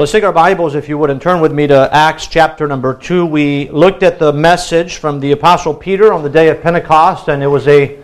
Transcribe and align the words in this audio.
let's 0.00 0.12
take 0.12 0.24
our 0.24 0.32
Bibles, 0.32 0.74
if 0.74 0.88
you 0.88 0.96
would, 0.96 1.10
and 1.10 1.20
turn 1.20 1.42
with 1.42 1.52
me 1.52 1.66
to 1.66 1.94
Acts 1.94 2.26
chapter 2.26 2.66
number 2.66 2.94
2. 2.94 3.26
We 3.26 3.68
looked 3.68 4.02
at 4.02 4.18
the 4.18 4.32
message 4.32 4.96
from 4.96 5.20
the 5.20 5.32
Apostle 5.32 5.74
Peter 5.74 6.10
on 6.10 6.22
the 6.22 6.30
day 6.30 6.48
of 6.48 6.62
Pentecost, 6.62 7.28
and 7.28 7.42
it 7.42 7.46
was 7.46 7.68
a, 7.68 7.98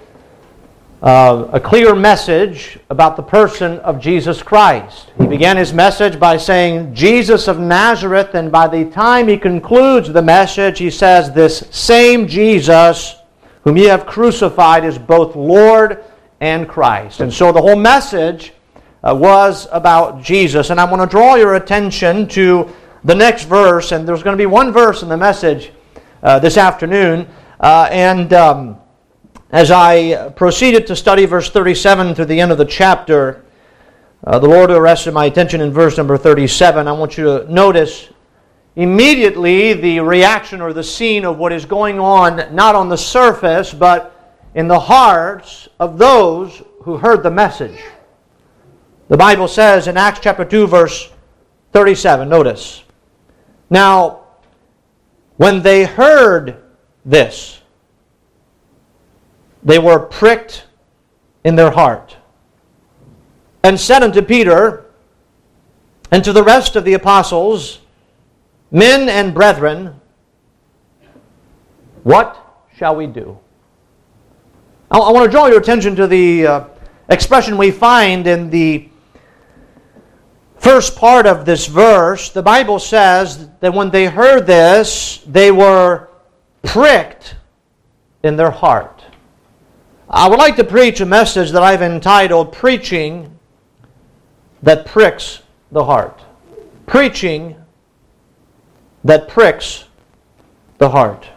uh, 1.01 1.49
a 1.55 1.59
clear 1.59 1.95
message 1.95 2.79
about 2.91 3.17
the 3.17 3.23
person 3.23 3.79
of 3.79 3.99
Jesus 3.99 4.43
Christ. 4.43 5.11
He 5.19 5.27
began 5.27 5.57
his 5.57 5.73
message 5.73 6.21
by 6.21 6.37
saying, 6.37 6.95
Jesus 6.95 7.49
of 7.49 7.59
Nazareth, 7.59 8.35
and 8.35 8.53
by 8.53 8.69
the 8.69 8.85
time 8.91 9.27
he 9.27 9.39
concludes 9.39 10.13
the 10.13 10.21
message, 10.21 10.79
he 10.79 10.91
says, 10.91 11.33
This 11.33 11.67
same 11.71 12.29
Jesus 12.29 13.17
whom 13.65 13.79
ye 13.79 13.85
have 13.85 14.05
crucified 14.05 14.85
is 14.85 14.99
both 14.99 15.35
Lord 15.35 16.05
and 16.43 16.69
Christ. 16.69 17.21
And 17.21 17.33
so 17.33 17.53
the 17.53 17.63
whole 17.63 17.75
message 17.75 18.53
uh, 19.07 19.15
was 19.15 19.69
about 19.71 20.23
Jesus. 20.23 20.71
And 20.71 20.81
I 20.81 20.85
want 20.85 21.03
to 21.03 21.07
draw 21.07 21.37
your 21.37 21.55
attention 21.55 22.27
to 22.29 22.69
the 23.05 23.15
next 23.15 23.45
verse, 23.45 23.93
and 23.93 24.07
there's 24.07 24.23
going 24.23 24.37
to 24.37 24.41
be 24.41 24.47
one 24.47 24.73
verse 24.73 25.03
in 25.03 25.09
the 25.09 25.17
message 25.17 25.71
uh, 26.23 26.39
this 26.41 26.57
afternoon. 26.57 27.29
Uh, 27.61 27.89
and 27.91 28.33
um, 28.33 28.79
as 29.51 29.71
I 29.71 30.31
proceeded 30.31 30.89
to 30.89 30.97
study 30.97 31.25
verse 31.25 31.51
37 31.51 32.17
through 32.17 32.25
the 32.25 32.41
end 32.41 32.51
of 32.51 32.59
the 32.59 32.65
chapter, 32.65 33.45
uh, 34.25 34.41
the 34.41 34.49
Lord 34.49 34.71
arrested 34.71 35.15
my 35.15 35.27
attention 35.27 35.61
in 35.61 35.71
verse 35.71 35.97
number 35.97 36.19
37. 36.19 36.89
I 36.89 36.93
want 36.93 37.17
you 37.17 37.25
to 37.25 37.53
notice 37.53 38.09
immediately 38.75 39.73
the 39.75 40.01
reaction 40.01 40.61
or 40.61 40.73
the 40.73 40.83
scene 40.83 41.25
of 41.25 41.39
what 41.39 41.53
is 41.53 41.65
going 41.65 42.01
on, 42.01 42.53
not 42.53 42.75
on 42.75 42.89
the 42.89 42.99
surface, 42.99 43.73
but 43.73 44.35
in 44.57 44.67
the 44.67 44.81
hearts 44.81 45.69
of 45.79 45.97
those 45.97 46.63
who 46.83 46.97
heard 46.97 47.23
the 47.23 47.31
message. 47.31 47.79
The 49.09 49.17
Bible 49.17 49.47
says 49.47 49.87
in 49.87 49.97
Acts 49.97 50.21
chapter 50.21 50.45
2, 50.45 50.67
verse 50.67 51.11
37, 51.73 52.29
notice. 52.29 52.83
Now, 53.71 54.25
when 55.37 55.63
they 55.63 55.85
heard 55.85 56.57
this, 57.05 57.61
they 59.63 59.79
were 59.79 59.99
pricked 59.99 60.67
in 61.45 61.55
their 61.55 61.71
heart 61.71 62.17
and 63.63 63.79
said 63.79 64.03
unto 64.03 64.23
Peter 64.23 64.87
and 66.11 66.25
to 66.25 66.33
the 66.33 66.43
rest 66.43 66.77
of 66.77 66.85
the 66.85 66.95
apostles, 66.95 67.81
Men 68.71 69.09
and 69.09 69.33
brethren, 69.33 70.01
what 72.03 72.37
shall 72.77 72.97
we 72.97 73.07
do? 73.07 73.39
I, 74.91 74.99
want 74.99 75.25
to 75.25 75.31
draw 75.31 75.47
your 75.47 75.61
attention 75.61 75.95
to 75.97 76.07
the 76.07 76.47
uh, 76.47 76.65
expression 77.09 77.57
we 77.57 77.71
find 77.71 78.27
in 78.27 78.51
the 78.51 78.89
first 80.67 80.97
part 80.97 81.29
of 81.29 81.45
this 81.45 81.67
verse, 81.67 82.31
the 82.31 82.43
Bible 82.43 82.81
says 82.81 83.49
that 83.61 83.73
when 83.73 83.89
they 83.89 84.07
heard 84.07 84.49
this, 84.49 85.23
they 85.25 85.53
were 85.53 86.09
pricked 86.65 87.37
in 88.25 88.35
their 88.35 88.51
heart. 88.51 89.05
I 90.11 90.29
would 90.29 90.41
like 90.41 90.57
to 90.57 90.65
preach 90.65 91.01
a 91.01 91.07
message 91.07 91.53
that 91.53 91.63
I've 91.63 91.83
entitled 91.83 92.53
Preaching 92.53 93.39
That 94.65 94.87
Pricks 94.87 95.41
the 95.71 95.85
Heart. 95.85 96.25
Preaching 96.87 97.55
that 99.05 99.29
pricks 99.29 99.85
the 100.79 100.89
heart. 100.89 101.29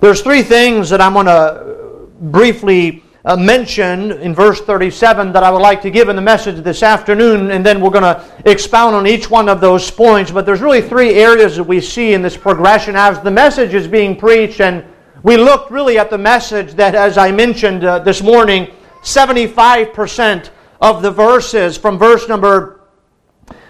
There's 0.00 0.22
three 0.22 0.42
things 0.42 0.90
that 0.90 1.00
I'm 1.00 1.12
going 1.12 1.26
to 1.26 2.08
briefly 2.20 3.04
uh, 3.24 3.36
mentioned 3.36 4.12
in 4.12 4.34
verse 4.34 4.60
37 4.60 5.32
that 5.32 5.42
I 5.42 5.50
would 5.50 5.62
like 5.62 5.80
to 5.82 5.90
give 5.90 6.08
in 6.08 6.16
the 6.16 6.22
message 6.22 6.62
this 6.62 6.82
afternoon, 6.82 7.50
and 7.50 7.64
then 7.64 7.80
we're 7.80 7.90
going 7.90 8.02
to 8.02 8.24
expound 8.44 8.96
on 8.96 9.06
each 9.06 9.30
one 9.30 9.48
of 9.48 9.60
those 9.60 9.90
points. 9.90 10.30
But 10.30 10.44
there's 10.44 10.60
really 10.60 10.82
three 10.82 11.14
areas 11.14 11.56
that 11.56 11.64
we 11.64 11.80
see 11.80 12.14
in 12.14 12.22
this 12.22 12.36
progression 12.36 12.96
as 12.96 13.20
the 13.20 13.30
message 13.30 13.74
is 13.74 13.86
being 13.86 14.16
preached, 14.16 14.60
and 14.60 14.84
we 15.22 15.36
looked 15.36 15.70
really 15.70 15.98
at 15.98 16.10
the 16.10 16.18
message 16.18 16.74
that, 16.74 16.94
as 16.94 17.16
I 17.16 17.30
mentioned 17.30 17.84
uh, 17.84 18.00
this 18.00 18.22
morning, 18.22 18.72
75% 19.02 20.50
of 20.80 21.02
the 21.02 21.10
verses 21.10 21.76
from 21.76 21.98
verse 21.98 22.28
number 22.28 22.80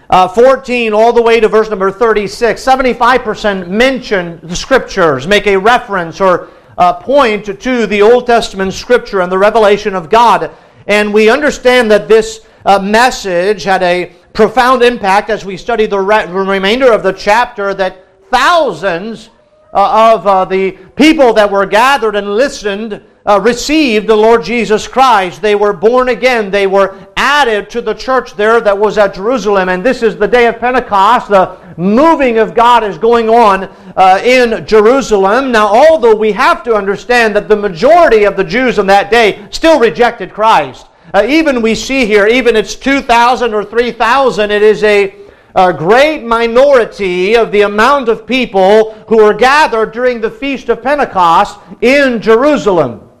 uh, 0.09 0.27
14 0.27 0.93
all 0.93 1.13
the 1.13 1.21
way 1.21 1.39
to 1.39 1.47
verse 1.47 1.69
number 1.69 1.91
36, 1.91 2.61
75% 2.61 3.67
mention 3.67 4.39
the 4.43 4.55
scriptures, 4.55 5.25
make 5.25 5.47
a 5.47 5.57
reference 5.57 6.21
or 6.21 6.49
uh, 6.77 6.93
point 6.93 7.45
to 7.61 7.87
the 7.87 8.01
Old 8.01 8.27
Testament 8.27 8.73
scripture 8.73 9.21
and 9.21 9.31
the 9.31 9.37
revelation 9.37 9.95
of 9.95 10.09
God. 10.09 10.51
And 10.87 11.13
we 11.13 11.29
understand 11.29 11.91
that 11.91 12.07
this 12.07 12.45
uh, 12.65 12.79
message 12.79 13.63
had 13.63 13.83
a 13.83 14.11
profound 14.33 14.81
impact 14.81 15.29
as 15.29 15.45
we 15.45 15.57
study 15.57 15.85
the 15.85 15.99
re- 15.99 16.25
remainder 16.25 16.91
of 16.91 17.03
the 17.03 17.13
chapter, 17.13 17.73
that 17.73 18.07
thousands 18.29 19.29
uh, 19.73 20.13
of 20.15 20.27
uh, 20.27 20.45
the 20.45 20.71
people 20.95 21.33
that 21.33 21.49
were 21.49 21.65
gathered 21.65 22.15
and 22.15 22.35
listened 22.35 23.01
uh, 23.25 23.39
received 23.41 24.07
the 24.07 24.15
Lord 24.15 24.43
Jesus 24.43 24.87
Christ. 24.87 25.41
They 25.41 25.55
were 25.55 25.73
born 25.73 26.09
again. 26.09 26.51
They 26.51 26.67
were 26.67 27.07
added 27.15 27.69
to 27.69 27.81
the 27.81 27.93
church 27.93 28.35
there 28.35 28.59
that 28.59 28.77
was 28.77 28.97
at 28.97 29.15
Jerusalem. 29.15 29.69
And 29.69 29.83
this 29.83 30.03
is 30.03 30.17
the 30.17 30.27
day 30.27 30.47
of 30.47 30.59
Pentecost. 30.59 31.29
The 31.29 31.57
moving 31.77 32.37
of 32.37 32.53
God 32.53 32.83
is 32.83 32.97
going 32.97 33.29
on 33.29 33.63
uh, 33.95 34.21
in 34.23 34.65
Jerusalem. 34.65 35.51
Now, 35.51 35.67
although 35.67 36.15
we 36.15 36.33
have 36.33 36.63
to 36.63 36.75
understand 36.75 37.35
that 37.35 37.47
the 37.47 37.55
majority 37.55 38.25
of 38.25 38.35
the 38.35 38.43
Jews 38.43 38.77
in 38.77 38.87
that 38.87 39.09
day 39.09 39.47
still 39.51 39.79
rejected 39.79 40.33
Christ. 40.33 40.87
Uh, 41.13 41.25
even 41.27 41.61
we 41.61 41.75
see 41.75 42.05
here, 42.05 42.27
even 42.27 42.55
it's 42.55 42.75
2,000 42.75 43.53
or 43.53 43.63
3,000, 43.63 44.51
it 44.51 44.61
is 44.61 44.83
a, 44.83 45.15
a 45.55 45.71
great 45.71 46.23
minority 46.23 47.35
of 47.35 47.51
the 47.51 47.61
amount 47.61 48.09
of 48.09 48.25
people 48.25 48.93
who 49.07 49.17
were 49.17 49.33
gathered 49.33 49.91
during 49.91 50.19
the 50.19 50.31
Feast 50.31 50.69
of 50.69 50.81
Pentecost 50.81 51.59
in 51.81 52.21
Jerusalem. 52.21 53.11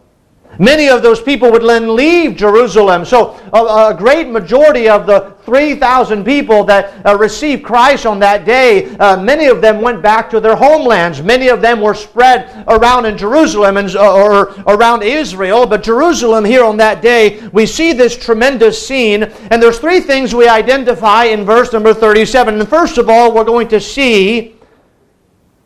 Many 0.59 0.87
of 0.87 1.01
those 1.01 1.21
people 1.21 1.51
would 1.51 1.63
then 1.63 1.95
leave 1.95 2.35
Jerusalem. 2.35 3.05
So, 3.05 3.39
a, 3.51 3.91
a 3.91 3.95
great 3.97 4.29
majority 4.29 4.87
of 4.87 5.07
the 5.07 5.33
3,000 5.45 6.23
people 6.23 6.63
that 6.65 7.05
uh, 7.05 7.17
received 7.17 7.63
Christ 7.63 8.05
on 8.05 8.19
that 8.19 8.45
day, 8.45 8.95
uh, 8.97 9.21
many 9.21 9.47
of 9.47 9.61
them 9.61 9.81
went 9.81 10.01
back 10.01 10.29
to 10.29 10.39
their 10.39 10.55
homelands. 10.55 11.21
Many 11.21 11.47
of 11.47 11.61
them 11.61 11.81
were 11.81 11.95
spread 11.95 12.63
around 12.67 13.05
in 13.05 13.17
Jerusalem 13.17 13.77
and, 13.77 13.93
uh, 13.95 14.13
or 14.13 14.53
around 14.67 15.01
Israel. 15.01 15.65
But 15.65 15.83
Jerusalem, 15.83 16.45
here 16.45 16.63
on 16.63 16.77
that 16.77 17.01
day, 17.01 17.45
we 17.51 17.65
see 17.65 17.91
this 17.91 18.15
tremendous 18.15 18.87
scene. 18.87 19.23
And 19.23 19.61
there's 19.61 19.79
three 19.79 19.99
things 19.99 20.35
we 20.35 20.47
identify 20.47 21.25
in 21.25 21.45
verse 21.45 21.73
number 21.73 21.93
37. 21.93 22.59
And 22.59 22.69
first 22.69 22.97
of 22.97 23.09
all, 23.09 23.33
we're 23.33 23.43
going 23.43 23.67
to 23.69 23.81
see 23.81 24.55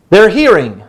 their 0.09 0.29
hearing. 0.29 0.81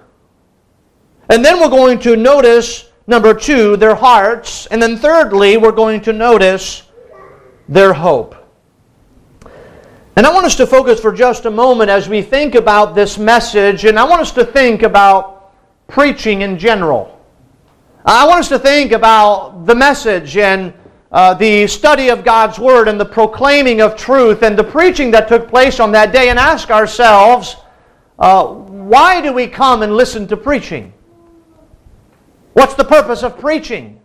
And 1.28 1.44
then 1.44 1.60
we're 1.60 1.68
going 1.68 1.98
to 2.00 2.16
notice 2.16 2.87
Number 3.08 3.32
two, 3.32 3.78
their 3.78 3.94
hearts. 3.94 4.66
And 4.66 4.82
then 4.82 4.98
thirdly, 4.98 5.56
we're 5.56 5.72
going 5.72 6.02
to 6.02 6.12
notice 6.12 6.82
their 7.66 7.94
hope. 7.94 8.36
And 10.14 10.26
I 10.26 10.32
want 10.32 10.44
us 10.44 10.56
to 10.56 10.66
focus 10.66 11.00
for 11.00 11.10
just 11.10 11.46
a 11.46 11.50
moment 11.50 11.88
as 11.88 12.06
we 12.06 12.20
think 12.20 12.54
about 12.54 12.94
this 12.94 13.16
message, 13.16 13.86
and 13.86 13.98
I 13.98 14.04
want 14.04 14.20
us 14.20 14.32
to 14.32 14.44
think 14.44 14.82
about 14.82 15.54
preaching 15.86 16.42
in 16.42 16.58
general. 16.58 17.18
I 18.04 18.26
want 18.26 18.40
us 18.40 18.48
to 18.50 18.58
think 18.58 18.92
about 18.92 19.64
the 19.64 19.74
message 19.74 20.36
and 20.36 20.74
uh, 21.10 21.32
the 21.32 21.66
study 21.66 22.10
of 22.10 22.24
God's 22.24 22.58
Word 22.58 22.88
and 22.88 23.00
the 23.00 23.06
proclaiming 23.06 23.80
of 23.80 23.96
truth 23.96 24.42
and 24.42 24.58
the 24.58 24.64
preaching 24.64 25.10
that 25.12 25.28
took 25.28 25.48
place 25.48 25.80
on 25.80 25.92
that 25.92 26.12
day 26.12 26.28
and 26.28 26.38
ask 26.38 26.68
ourselves, 26.68 27.56
uh, 28.18 28.44
why 28.44 29.22
do 29.22 29.32
we 29.32 29.46
come 29.46 29.82
and 29.82 29.96
listen 29.96 30.26
to 30.28 30.36
preaching? 30.36 30.92
What's 32.58 32.74
the 32.74 32.84
purpose 32.84 33.22
of 33.22 33.38
preaching? 33.38 34.00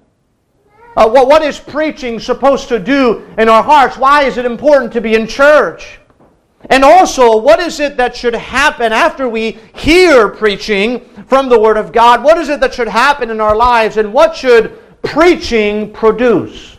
Uh, 0.96 1.10
what, 1.10 1.28
what 1.28 1.42
is 1.42 1.58
preaching 1.58 2.20
supposed 2.20 2.68
to 2.68 2.78
do 2.78 3.28
in 3.40 3.50
our 3.50 3.64
hearts? 3.64 3.98
Why 3.98 4.26
is 4.26 4.38
it 4.38 4.46
important 4.46 4.94
to 4.94 5.02
be 5.02 5.16
in 5.16 5.26
church? 5.26 5.98
And 6.70 6.84
also, 6.84 7.36
what 7.36 7.60
is 7.60 7.80
it 7.80 7.98
that 7.98 8.16
should 8.16 8.36
happen 8.36 8.94
after 8.94 9.28
we 9.28 9.58
hear 9.74 10.30
preaching 10.30 11.00
from 11.26 11.50
the 11.50 11.60
Word 11.60 11.78
of 11.78 11.92
God? 11.92 12.24
What 12.24 12.38
is 12.38 12.50
it 12.50 12.60
that 12.60 12.76
should 12.76 12.88
happen 12.88 13.32
in 13.32 13.42
our 13.42 13.56
lives? 13.56 13.98
And 13.98 14.14
what 14.14 14.36
should 14.36 14.80
preaching 15.02 15.92
produce? 15.92 16.78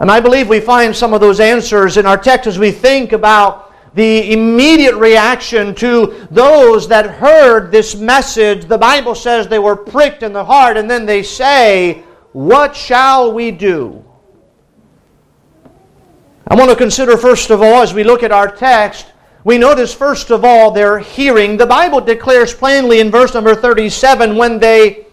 And 0.00 0.10
I 0.10 0.18
believe 0.18 0.48
we 0.48 0.58
find 0.58 0.94
some 0.94 1.14
of 1.14 1.20
those 1.20 1.38
answers 1.38 1.98
in 1.98 2.04
our 2.04 2.18
text 2.18 2.48
as 2.48 2.58
we 2.58 2.72
think 2.72 3.12
about 3.12 3.67
the 3.94 4.32
immediate 4.32 4.96
reaction 4.96 5.74
to 5.76 6.26
those 6.30 6.88
that 6.88 7.10
heard 7.10 7.70
this 7.70 7.94
message. 7.94 8.66
The 8.66 8.78
Bible 8.78 9.14
says 9.14 9.48
they 9.48 9.58
were 9.58 9.76
pricked 9.76 10.22
in 10.22 10.32
the 10.32 10.44
heart, 10.44 10.76
and 10.76 10.90
then 10.90 11.06
they 11.06 11.22
say, 11.22 12.02
What 12.32 12.76
shall 12.76 13.32
we 13.32 13.50
do? 13.50 14.04
I 16.46 16.54
want 16.54 16.70
to 16.70 16.76
consider, 16.76 17.16
first 17.16 17.50
of 17.50 17.60
all, 17.60 17.82
as 17.82 17.92
we 17.92 18.04
look 18.04 18.22
at 18.22 18.32
our 18.32 18.50
text, 18.50 19.12
we 19.44 19.58
notice, 19.58 19.94
first 19.94 20.30
of 20.30 20.44
all, 20.44 20.70
their 20.70 20.98
hearing. 20.98 21.56
The 21.56 21.66
Bible 21.66 22.00
declares 22.00 22.54
plainly 22.54 23.00
in 23.00 23.10
verse 23.10 23.34
number 23.34 23.54
37 23.54 24.36
when 24.36 24.58
they 24.58 25.06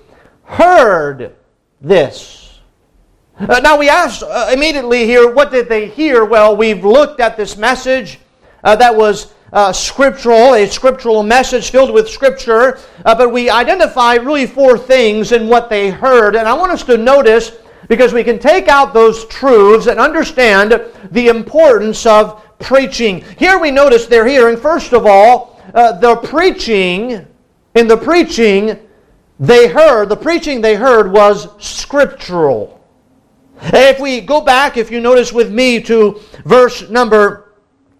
heard 0.43 1.35
this. 1.81 2.59
Uh, 3.37 3.59
now 3.59 3.77
we 3.77 3.89
ask 3.89 4.23
uh, 4.23 4.49
immediately 4.53 5.05
here, 5.05 5.29
what 5.29 5.51
did 5.51 5.67
they 5.67 5.89
hear? 5.89 6.23
Well, 6.23 6.55
we've 6.55 6.85
looked 6.85 7.19
at 7.19 7.35
this 7.35 7.57
message 7.57 8.19
uh, 8.65 8.75
that 8.75 8.93
was 8.93 9.33
uh, 9.53 9.71
scriptural, 9.71 10.55
a 10.55 10.67
scriptural 10.67 11.23
message 11.23 11.69
filled 11.69 11.93
with 11.93 12.09
scripture, 12.09 12.79
uh, 13.05 13.15
but 13.15 13.31
we 13.31 13.49
identify 13.49 14.15
really 14.15 14.45
four 14.45 14.77
things 14.77 15.31
in 15.31 15.47
what 15.47 15.69
they 15.69 15.89
heard. 15.89 16.35
And 16.35 16.47
I 16.47 16.53
want 16.53 16.71
us 16.71 16.83
to 16.83 16.97
notice 16.97 17.53
because 17.87 18.11
we 18.11 18.23
can 18.23 18.39
take 18.39 18.67
out 18.67 18.93
those 18.93 19.25
truths 19.27 19.85
and 19.87 19.99
understand 19.99 20.81
the 21.11 21.27
importance 21.27 22.05
of 22.05 22.41
preaching. 22.57 23.23
Here 23.37 23.59
we 23.59 23.69
notice 23.69 24.07
they're 24.07 24.27
hearing, 24.27 24.57
first 24.57 24.93
of 24.93 25.05
all, 25.05 25.61
uh, 25.73 25.93
the 25.99 26.15
preaching, 26.17 27.25
in 27.75 27.87
the 27.87 27.97
preaching 27.97 28.79
they 29.39 29.67
heard, 29.67 30.09
the 30.09 30.17
preaching 30.17 30.61
they 30.61 30.75
heard 30.75 31.11
was 31.11 31.49
scriptural. 31.63 32.83
If 33.61 33.99
we 33.99 34.21
go 34.21 34.41
back, 34.41 34.75
if 34.75 34.89
you 34.89 34.99
notice 34.99 35.31
with 35.31 35.51
me 35.51 35.81
to 35.83 36.19
verse 36.45 36.89
number 36.89 37.44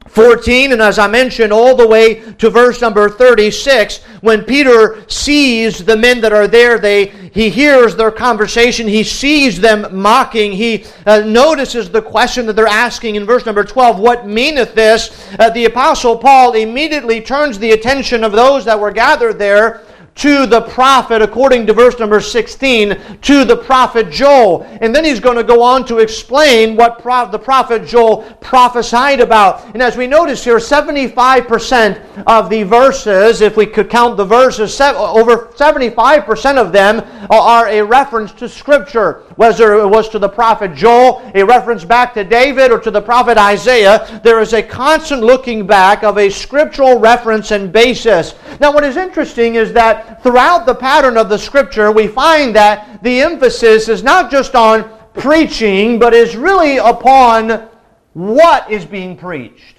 14, 0.08 0.72
and 0.72 0.82
as 0.82 1.00
I 1.00 1.08
mentioned, 1.08 1.52
all 1.52 1.76
the 1.76 1.88
way 1.88 2.16
to 2.34 2.50
verse 2.50 2.80
number 2.80 3.10
36, 3.10 4.04
when 4.22 4.44
Peter 4.44 5.04
sees 5.10 5.84
the 5.84 5.98
men 5.98 6.22
that 6.22 6.32
are 6.32 6.48
there, 6.48 6.78
they, 6.78 7.08
he 7.08 7.50
hears 7.50 7.96
their 7.96 8.12
conversation, 8.12 8.88
he 8.88 9.04
sees 9.04 9.60
them 9.60 9.88
mocking, 10.00 10.52
he 10.52 10.86
uh, 11.08 11.22
notices 11.22 11.90
the 11.90 12.02
question 12.02 12.46
that 12.46 12.54
they're 12.54 12.68
asking 12.68 13.16
in 13.16 13.26
verse 13.26 13.46
number 13.46 13.64
12 13.64 14.00
What 14.00 14.28
meaneth 14.28 14.76
this? 14.76 15.28
Uh, 15.40 15.50
the 15.50 15.66
Apostle 15.66 16.18
Paul 16.18 16.54
immediately 16.54 17.20
turns 17.20 17.58
the 17.58 17.72
attention 17.72 18.24
of 18.24 18.32
those 18.32 18.64
that 18.66 18.80
were 18.80 18.92
gathered 18.92 19.40
there 19.40 19.82
to 20.16 20.46
the 20.46 20.62
prophet, 20.62 21.22
according 21.22 21.68
to 21.68 21.74
verse 21.74 22.00
number 22.00 22.22
16, 22.22 22.98
to 23.22 23.44
the 23.44 23.58
prophet 23.58 24.10
Joel. 24.10 24.64
And 24.80 24.96
then 24.96 25.04
he's 25.04 25.20
going 25.20 25.36
to 25.36 25.44
go 25.44 25.62
on 25.62 25.86
to 25.88 25.98
explain 25.98 26.78
what 26.78 27.04
the 27.32 27.40
prophet 27.40 27.86
Joel 27.86 28.24
prophesied 28.40 29.20
about. 29.20 29.66
And 29.74 29.84
as 29.84 29.98
we 29.98 30.08
notice 30.08 30.44
here, 30.44 30.58
75% 30.58 32.24
of 32.26 32.50
the 32.50 32.64
verses, 32.64 33.42
if 33.42 33.58
we 33.58 33.66
could 33.66 33.90
count 33.90 34.16
the 34.16 34.24
verses, 34.24 34.80
over 34.80 35.48
75% 35.48 36.58
of 36.58 36.72
them 36.72 37.06
are 37.30 37.68
a 37.68 37.82
reference 37.82 38.32
to 38.34 38.48
Scripture. 38.48 39.24
Whether 39.36 39.74
it 39.80 39.88
was 39.88 40.08
to 40.10 40.20
the 40.20 40.30
prophet 40.30 40.76
Joel, 40.76 41.30
a 41.36 41.44
reference 41.44 41.84
back 41.84 42.14
to 42.14 42.24
David, 42.24 42.72
or 42.72 42.80
to 42.80 42.90
the 42.90 43.02
prophet 43.02 43.38
Isaiah, 43.38 44.22
there 44.24 44.40
is 44.40 44.54
a 44.54 44.64
constant 44.64 45.22
looking 45.22 45.68
back 45.68 46.04
of 46.04 46.18
a 46.18 46.30
scriptural 46.30 47.00
reference 47.00 47.52
and 47.52 47.70
basis. 47.70 48.34
Now, 48.62 48.72
what 48.72 48.86
is 48.86 48.96
interesting 48.96 49.56
is 49.56 49.74
that 49.74 50.05
throughout 50.22 50.66
the 50.66 50.76
pattern 50.76 51.18
of 51.18 51.30
the 51.30 51.38
scripture, 51.38 51.92
we 51.92 52.08
find 52.08 52.56
that 52.56 53.02
the 53.04 53.22
emphasis 53.22 53.88
is 53.90 54.04
not 54.04 54.32
just 54.32 54.56
on 54.56 54.90
preaching, 55.14 56.00
but 56.00 56.14
is 56.14 56.36
really 56.36 56.78
upon 56.78 57.68
what 58.14 58.70
is 58.70 58.86
being 58.86 59.18
preached. 59.18 59.76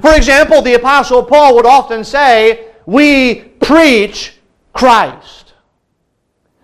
For 0.00 0.14
example, 0.14 0.62
the 0.62 0.74
Apostle 0.74 1.24
Paul 1.24 1.56
would 1.56 1.66
often 1.66 2.04
say, 2.04 2.68
We 2.86 3.36
preach 3.60 4.38
Christ. 4.72 5.54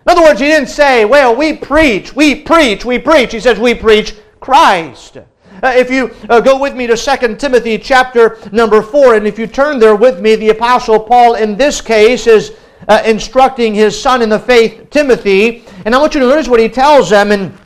In 0.05 0.11
other 0.11 0.21
words, 0.21 0.39
he 0.39 0.47
didn't 0.47 0.69
say, 0.69 1.03
Well, 1.03 1.35
we 1.35 1.53
preach, 1.53 2.15
we 2.15 2.35
preach, 2.35 2.85
we 2.85 2.99
preach. 2.99 3.33
He 3.33 3.39
says, 3.39 3.59
We 3.59 3.73
preach 3.73 4.15
Christ. 4.39 5.17
Uh, 5.63 5.73
if 5.75 5.89
you 5.89 6.13
uh, 6.29 6.39
go 6.39 6.59
with 6.59 6.75
me 6.75 6.85
to 6.85 6.95
2 6.95 7.35
Timothy 7.35 7.77
chapter 7.77 8.37
number 8.51 8.81
4, 8.81 9.15
and 9.15 9.27
if 9.27 9.39
you 9.39 9.47
turn 9.47 9.79
there 9.79 9.95
with 9.95 10.19
me, 10.21 10.35
the 10.35 10.49
Apostle 10.49 10.99
Paul 10.99 11.35
in 11.35 11.57
this 11.57 11.81
case 11.81 12.27
is 12.27 12.55
uh, 12.87 13.01
instructing 13.05 13.73
his 13.73 13.99
son 13.99 14.21
in 14.21 14.29
the 14.29 14.39
faith, 14.39 14.89
Timothy. 14.91 15.63
And 15.85 15.95
I 15.95 15.97
want 15.97 16.13
you 16.13 16.19
to 16.19 16.27
notice 16.27 16.47
what 16.47 16.59
he 16.59 16.69
tells 16.69 17.09
them 17.09 17.31
in 17.31 17.57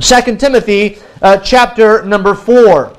2 0.00 0.36
Timothy 0.36 0.98
uh, 1.22 1.38
chapter 1.38 2.04
number 2.04 2.34
4. 2.34 2.96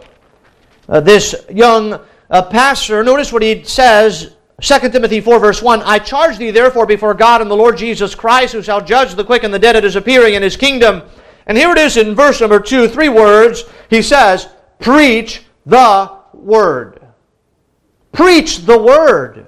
Uh, 0.90 1.00
this 1.00 1.36
young 1.52 2.00
uh, 2.30 2.42
pastor, 2.42 3.04
notice 3.04 3.32
what 3.32 3.44
he 3.44 3.64
says 3.64 4.36
2 4.62 4.90
Timothy 4.90 5.22
4, 5.22 5.40
verse 5.40 5.62
1 5.62 5.82
I 5.84 6.00
charge 6.00 6.38
thee 6.38 6.52
therefore 6.52 6.86
before 6.86 7.14
God 7.14 7.42
and 7.42 7.50
the 7.50 7.56
Lord 7.56 7.78
Jesus 7.78 8.16
Christ, 8.16 8.54
who 8.54 8.62
shall 8.62 8.82
judge 8.82 9.16
the 9.16 9.24
quick 9.24 9.44
and 9.44 9.54
the 9.54 9.60
dead 9.60 9.76
at 9.76 9.84
his 9.84 9.96
appearing 9.96 10.34
in 10.34 10.42
his 10.42 10.58
kingdom. 10.58 11.04
And 11.46 11.58
here 11.58 11.72
it 11.72 11.78
is 11.78 11.98
in 11.98 12.16
verse 12.16 12.42
number 12.42 12.60
2, 12.60 12.88
three 12.88 13.10
words. 13.10 13.66
He 13.90 14.02
says, 14.02 14.48
Preach 14.80 15.44
the 15.66 16.12
word. 16.34 17.00
Preach 18.12 18.66
the 18.66 18.78
word. 18.78 19.48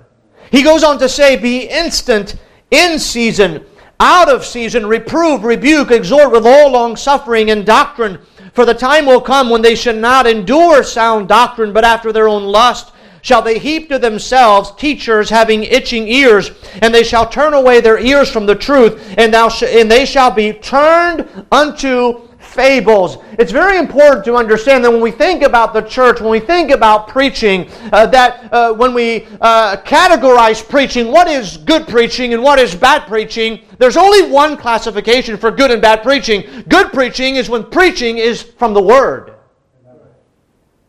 He 0.52 0.64
goes 0.64 0.84
on 0.84 1.00
to 1.00 1.10
say, 1.10 1.36
Be 1.36 1.68
instant 1.68 2.36
in 2.72 3.00
season, 3.00 3.66
out 4.00 4.30
of 4.30 4.46
season, 4.46 4.86
reprove, 4.86 5.44
rebuke, 5.44 5.92
exhort 5.92 6.32
with 6.32 6.46
all 6.46 6.72
long 6.72 6.96
suffering 6.96 7.52
and 7.52 7.66
doctrine. 7.66 8.20
For 8.54 8.66
the 8.66 8.74
time 8.74 9.06
will 9.06 9.22
come 9.22 9.50
when 9.50 9.62
they 9.62 9.76
shall 9.76 9.96
not 9.96 10.28
endure 10.28 10.84
sound 10.84 11.28
doctrine, 11.28 11.74
but 11.74 11.84
after 11.84 12.12
their 12.12 12.28
own 12.28 12.44
lust 12.44 12.93
shall 13.24 13.42
they 13.42 13.58
heap 13.58 13.90
to 13.90 13.98
themselves 13.98 14.72
teachers 14.74 15.30
having 15.30 15.64
itching 15.64 16.08
ears, 16.08 16.52
and 16.84 16.94
they 16.94 17.04
shall 17.04 17.28
turn 17.28 17.54
away 17.54 17.82
their 17.82 17.98
ears 17.98 18.30
from 18.30 18.46
the 18.46 18.54
truth, 18.54 19.16
and, 19.18 19.34
thou 19.34 19.50
sh- 19.50 19.64
and 19.64 19.90
they 19.90 20.06
shall 20.06 20.30
be 20.30 20.54
turned 20.54 21.28
unto 21.52 22.28
fables. 22.38 23.18
It's 23.40 23.52
very 23.52 23.78
important 23.78 24.26
to 24.26 24.36
understand 24.36 24.84
that 24.84 24.92
when 24.92 25.02
we 25.02 25.10
think 25.10 25.42
about 25.42 25.74
the 25.74 25.82
church, 25.82 26.20
when 26.20 26.30
we 26.30 26.40
think 26.40 26.70
about 26.70 27.08
preaching, 27.08 27.70
uh, 27.92 28.06
that 28.08 28.54
uh, 28.54 28.74
when 28.74 28.94
we 28.94 29.26
uh, 29.42 29.78
categorize 29.78 30.68
preaching, 30.68 31.08
what 31.08 31.28
is 31.28 31.58
good 31.58 31.88
preaching 31.88 32.34
and 32.34 32.44
what 32.44 32.60
is 32.60 32.76
bad 32.76 33.08
preaching, 33.08 33.62
there's 33.80 33.98
only 33.98 34.30
one 34.30 34.58
classification 34.58 35.38
for 35.38 35.50
good 35.50 35.72
and 35.72 35.82
bad 35.82 36.04
preaching. 36.04 36.64
Good 36.68 36.92
preaching 36.92 37.38
is 37.38 37.50
when 37.50 37.64
preaching 37.64 38.18
is 38.18 38.44
from 38.44 38.74
the 38.74 38.82
Word. 38.82 39.33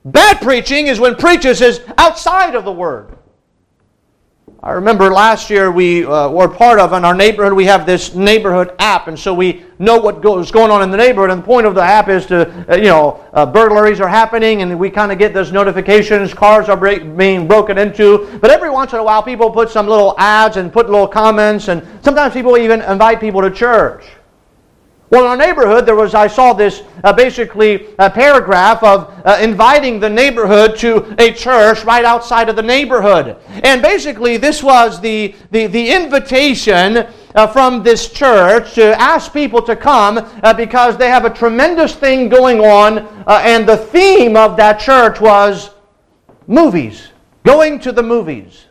Bad 0.05 0.43
preaching 0.43 0.89
is 0.89 1.01
when 1.01 1.15
preachers 1.15 1.63
is 1.63 1.81
outside 1.97 2.55
of 2.55 2.67
the 2.67 2.73
Word. 2.73 3.17
I 4.63 4.73
remember 4.73 5.11
last 5.11 5.49
year 5.49 5.71
we 5.71 6.05
uh, 6.05 6.29
were 6.29 6.49
part 6.49 6.79
of 6.79 6.93
in 6.93 7.07
our 7.07 7.15
neighborhood. 7.15 7.55
We 7.55 7.65
have 7.67 7.87
this 7.87 8.15
neighborhood 8.15 8.75
app, 8.79 9.09
and 9.09 9.19
so 9.19 9.33
we 9.33 9.65
know 9.79 9.99
what 9.99 10.21
goes 10.21 10.51
going 10.51 10.71
on 10.71 10.83
in 10.83 10.91
the 10.91 10.97
neighborhood. 10.97 11.31
And 11.31 11.43
the 11.43 11.47
point 11.47 11.67
of 11.67 11.75
the 11.75 11.83
app 11.83 12.09
is 12.09 12.27
to, 12.27 12.71
uh, 12.71 12.77
you 12.77 12.85
know, 12.85 13.25
uh, 13.33 13.47
burglaries 13.47 14.01
are 14.01 14.09
happening, 14.09 14.61
and 14.61 14.79
we 14.79 14.91
kind 14.91 15.11
of 15.11 15.19
get 15.19 15.33
those 15.33 15.53
notifications. 15.53 16.35
Cars 16.35 16.69
are 16.69 16.77
break, 16.77 17.17
being 17.17 17.49
broken 17.49 17.79
into. 17.79 18.39
But 18.41 18.51
every 18.51 18.71
once 18.71 18.93
in 18.93 18.99
a 18.99 19.05
while, 19.05 19.23
people 19.23 19.51
put 19.51 19.71
some 19.71 19.87
little 19.87 20.15
ads 20.19 20.59
and 20.59 20.71
put 20.71 20.91
little 20.91 21.09
comments, 21.09 21.69
and 21.69 21.87
sometimes 22.03 22.35
people 22.35 22.59
even 22.59 22.83
invite 22.83 23.21
people 23.21 23.41
to 23.41 23.51
church. 23.51 24.05
Well, 25.11 25.25
in 25.25 25.31
our 25.31 25.37
neighborhood, 25.37 25.87
there 25.87 25.95
was, 25.95 26.15
I 26.15 26.27
saw 26.27 26.55
this 26.55 26.83
uh, 27.05 27.13
basically 27.13 27.89
a 27.99 28.11
paragraph 28.11 28.83
of 28.83 29.13
uh, 29.25 29.39
inviting 29.41 30.01
the 30.01 30.09
neighborhood 30.09 30.77
to 30.79 31.15
a 31.19 31.31
church 31.33 31.85
right 31.85 32.05
outside 32.05 32.49
of 32.49 32.57
the 32.57 32.63
neighborhood. 32.63 33.37
And 33.63 33.83
basically, 33.83 34.39
this 34.39 34.63
was 34.63 35.01
the, 35.01 35.35
the, 35.51 35.67
the 35.67 35.91
invitation 35.91 37.07
uh, 37.35 37.47
from 37.47 37.83
this 37.83 38.11
church 38.11 38.75
to 38.75 39.01
ask 39.01 39.33
people 39.33 39.61
to 39.63 39.77
come 39.77 40.19
uh, 40.43 40.55
because 40.55 40.97
they 40.97 41.11
have 41.11 41.25
a 41.25 41.31
tremendous 41.31 41.95
thing 41.95 42.29
going 42.29 42.61
on. 42.61 42.99
Uh, 42.99 43.41
and 43.45 43.69
the 43.69 43.77
theme 43.77 44.37
of 44.37 44.57
that 44.57 44.81
church 44.81 45.21
was 45.21 45.71
movies, 46.47 47.09
going 47.45 47.79
to 47.81 47.93
the 47.93 48.03
movies. 48.03 48.67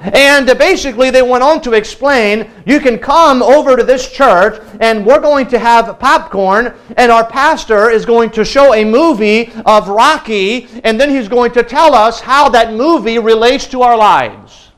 And 0.00 0.46
basically, 0.58 1.10
they 1.10 1.22
went 1.22 1.42
on 1.42 1.60
to 1.62 1.72
explain 1.72 2.48
you 2.64 2.78
can 2.78 2.98
come 2.98 3.42
over 3.42 3.76
to 3.76 3.82
this 3.82 4.10
church, 4.10 4.62
and 4.80 5.04
we're 5.04 5.20
going 5.20 5.48
to 5.48 5.58
have 5.58 5.98
popcorn, 5.98 6.74
and 6.96 7.10
our 7.10 7.28
pastor 7.28 7.90
is 7.90 8.06
going 8.06 8.30
to 8.30 8.44
show 8.44 8.74
a 8.74 8.84
movie 8.84 9.52
of 9.66 9.88
Rocky, 9.88 10.68
and 10.84 11.00
then 11.00 11.10
he's 11.10 11.26
going 11.26 11.50
to 11.52 11.64
tell 11.64 11.94
us 11.94 12.20
how 12.20 12.48
that 12.50 12.74
movie 12.74 13.18
relates 13.18 13.66
to 13.68 13.82
our 13.82 13.96
lives. 13.96 14.70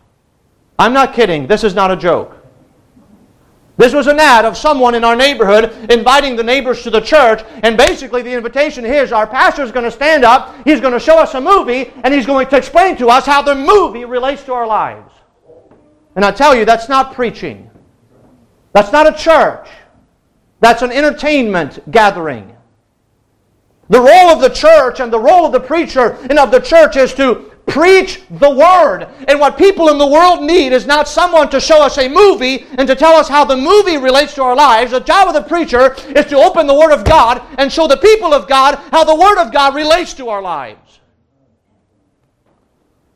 I'm 0.79 0.95
not 0.95 1.13
kidding. 1.13 1.47
This 1.47 1.65
is 1.65 1.75
not 1.75 1.91
a 1.91 1.97
joke. 1.97 2.40
This 3.81 3.95
was 3.95 4.09
an 4.09 4.21
ad 4.21 4.45
of 4.45 4.59
someone 4.59 4.95
in 4.95 5.05
our 5.05 5.17
neighborhood 5.17 5.91
inviting 5.91 6.37
the 6.37 6.43
neighbors 6.43 6.83
to 6.83 6.91
the 6.91 7.01
church, 7.01 7.43
and 7.63 7.79
basically 7.79 8.21
the 8.21 8.31
invitation 8.31 8.85
is 8.85 9.11
our 9.11 9.27
pastor 9.27 9.63
is 9.63 9.73
going 9.73 9.87
to 9.87 9.91
stand 9.91 10.23
up, 10.23 10.55
he's 10.67 10.83
going 10.83 10.93
to 10.93 11.01
show 11.01 11.19
us 11.19 11.33
a 11.33 11.41
movie, 11.41 11.91
and 12.05 12.13
he's 12.13 12.27
going 12.27 12.47
to 12.49 12.59
explain 12.59 12.99
to 12.99 13.09
us 13.09 13.25
how 13.25 13.41
the 13.41 13.55
movie 13.55 14.05
relates 14.05 14.45
to 14.45 14.53
our 14.53 14.67
lives. 14.67 15.11
And 16.15 16.27
I 16.27 16.31
tell 16.31 16.55
you, 16.55 16.67
that's 16.67 16.91
not 16.91 17.15
preaching. 17.15 17.71
That's 18.75 18.93
not 18.93 19.07
a 19.07 19.17
church. 19.17 19.67
That's 20.61 20.83
an 20.83 20.93
entertainment 20.93 21.91
gathering. 21.91 22.55
The 23.89 23.99
role 23.99 24.29
of 24.29 24.43
the 24.43 24.51
church 24.51 25.01
and 25.01 25.11
the 25.11 25.19
role 25.19 25.47
of 25.47 25.53
the 25.53 25.61
preacher 25.61 26.19
and 26.29 26.39
of 26.39 26.51
the 26.51 26.61
church 26.61 26.97
is 26.97 27.15
to 27.15 27.50
Preach 27.67 28.23
the 28.31 28.51
Word. 28.51 29.09
And 29.29 29.39
what 29.39 29.57
people 29.57 29.89
in 29.91 29.99
the 29.99 30.07
world 30.07 30.43
need 30.43 30.73
is 30.73 30.87
not 30.87 31.07
someone 31.07 31.49
to 31.51 31.61
show 31.61 31.83
us 31.83 31.99
a 31.99 32.09
movie 32.09 32.67
and 32.79 32.89
to 32.89 32.95
tell 32.95 33.15
us 33.15 33.29
how 33.29 33.45
the 33.45 33.57
movie 33.57 33.97
relates 33.97 34.35
to 34.35 34.43
our 34.43 34.57
lives. 34.57 34.91
The 34.91 35.01
job 35.01 35.29
of 35.29 35.35
the 35.35 35.49
preacher 35.49 35.95
is 36.17 36.27
to 36.27 36.37
open 36.37 36.67
the 36.67 36.75
Word 36.75 36.93
of 36.93 37.05
God 37.05 37.43
and 37.59 37.71
show 37.71 37.87
the 37.87 37.97
people 37.97 38.35
of 38.35 38.49
God 38.49 38.77
how 38.91 39.05
the 39.05 39.15
Word 39.15 39.39
of 39.39 39.53
God 39.53 39.75
relates 39.75 40.15
to 40.15 40.29
our 40.29 40.43
lives. 40.43 41.01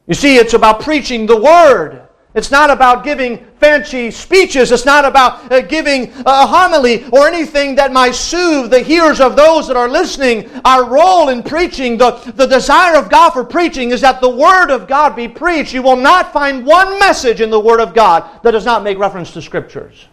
You 0.06 0.14
see, 0.14 0.36
it's 0.36 0.54
about 0.54 0.80
preaching 0.80 1.26
the 1.26 1.40
Word. 1.40 2.03
It's 2.34 2.50
not 2.50 2.68
about 2.68 3.04
giving 3.04 3.38
fancy 3.60 4.10
speeches. 4.10 4.72
It's 4.72 4.84
not 4.84 5.04
about 5.04 5.52
uh, 5.52 5.60
giving 5.60 6.12
a 6.26 6.44
homily 6.44 7.04
or 7.12 7.28
anything 7.28 7.76
that 7.76 7.92
might 7.92 8.16
soothe 8.16 8.72
the 8.72 8.90
ears 8.90 9.20
of 9.20 9.36
those 9.36 9.68
that 9.68 9.76
are 9.76 9.88
listening. 9.88 10.50
Our 10.64 10.84
role 10.90 11.28
in 11.28 11.44
preaching, 11.44 11.96
the, 11.96 12.10
the 12.34 12.46
desire 12.46 12.96
of 12.96 13.08
God 13.08 13.30
for 13.30 13.44
preaching, 13.44 13.92
is 13.92 14.00
that 14.00 14.20
the 14.20 14.28
Word 14.28 14.72
of 14.72 14.88
God 14.88 15.14
be 15.14 15.28
preached. 15.28 15.72
You 15.72 15.82
will 15.82 15.96
not 15.96 16.32
find 16.32 16.66
one 16.66 16.98
message 16.98 17.40
in 17.40 17.50
the 17.50 17.60
Word 17.60 17.80
of 17.80 17.94
God 17.94 18.42
that 18.42 18.50
does 18.50 18.64
not 18.64 18.82
make 18.82 18.98
reference 18.98 19.32
to 19.34 19.40
Scriptures. 19.40 20.08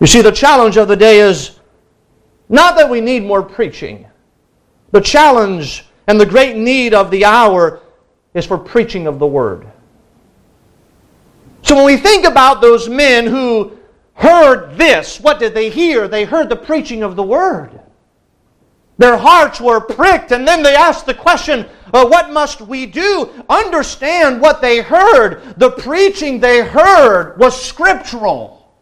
You 0.00 0.08
see, 0.08 0.22
the 0.22 0.32
challenge 0.32 0.76
of 0.76 0.88
the 0.88 0.96
day 0.96 1.20
is 1.20 1.60
not 2.48 2.76
that 2.76 2.90
we 2.90 3.00
need 3.00 3.22
more 3.22 3.44
preaching. 3.44 4.06
The 4.90 5.00
challenge 5.00 5.84
and 6.08 6.20
the 6.20 6.26
great 6.26 6.56
need 6.56 6.94
of 6.94 7.12
the 7.12 7.24
hour 7.24 7.80
is 8.34 8.44
for 8.44 8.58
preaching 8.58 9.06
of 9.06 9.20
the 9.20 9.26
Word. 9.26 9.68
When 11.84 11.96
we 11.96 12.00
think 12.00 12.24
about 12.24 12.62
those 12.62 12.88
men 12.88 13.26
who 13.26 13.76
heard 14.14 14.78
this, 14.78 15.20
what 15.20 15.38
did 15.38 15.52
they 15.52 15.68
hear? 15.68 16.08
They 16.08 16.24
heard 16.24 16.48
the 16.48 16.56
preaching 16.56 17.02
of 17.02 17.14
the 17.14 17.22
Word. 17.22 17.78
Their 18.96 19.18
hearts 19.18 19.60
were 19.60 19.82
pricked, 19.82 20.32
and 20.32 20.48
then 20.48 20.62
they 20.62 20.74
asked 20.74 21.04
the 21.04 21.12
question, 21.12 21.66
well, 21.92 22.08
What 22.08 22.32
must 22.32 22.62
we 22.62 22.86
do? 22.86 23.28
Understand 23.50 24.40
what 24.40 24.62
they 24.62 24.80
heard. 24.80 25.58
The 25.58 25.72
preaching 25.72 26.40
they 26.40 26.62
heard 26.62 27.36
was 27.38 27.60
scriptural. 27.60 28.72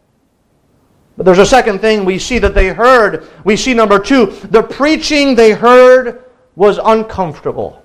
But 1.16 1.26
there's 1.26 1.38
a 1.38 1.44
second 1.44 1.80
thing 1.80 2.04
we 2.04 2.20
see 2.20 2.38
that 2.38 2.54
they 2.54 2.68
heard. 2.68 3.26
We 3.42 3.56
see 3.56 3.74
number 3.74 3.98
two, 3.98 4.26
the 4.26 4.62
preaching 4.62 5.34
they 5.34 5.50
heard 5.50 6.26
was 6.54 6.78
uncomfortable. 6.78 7.81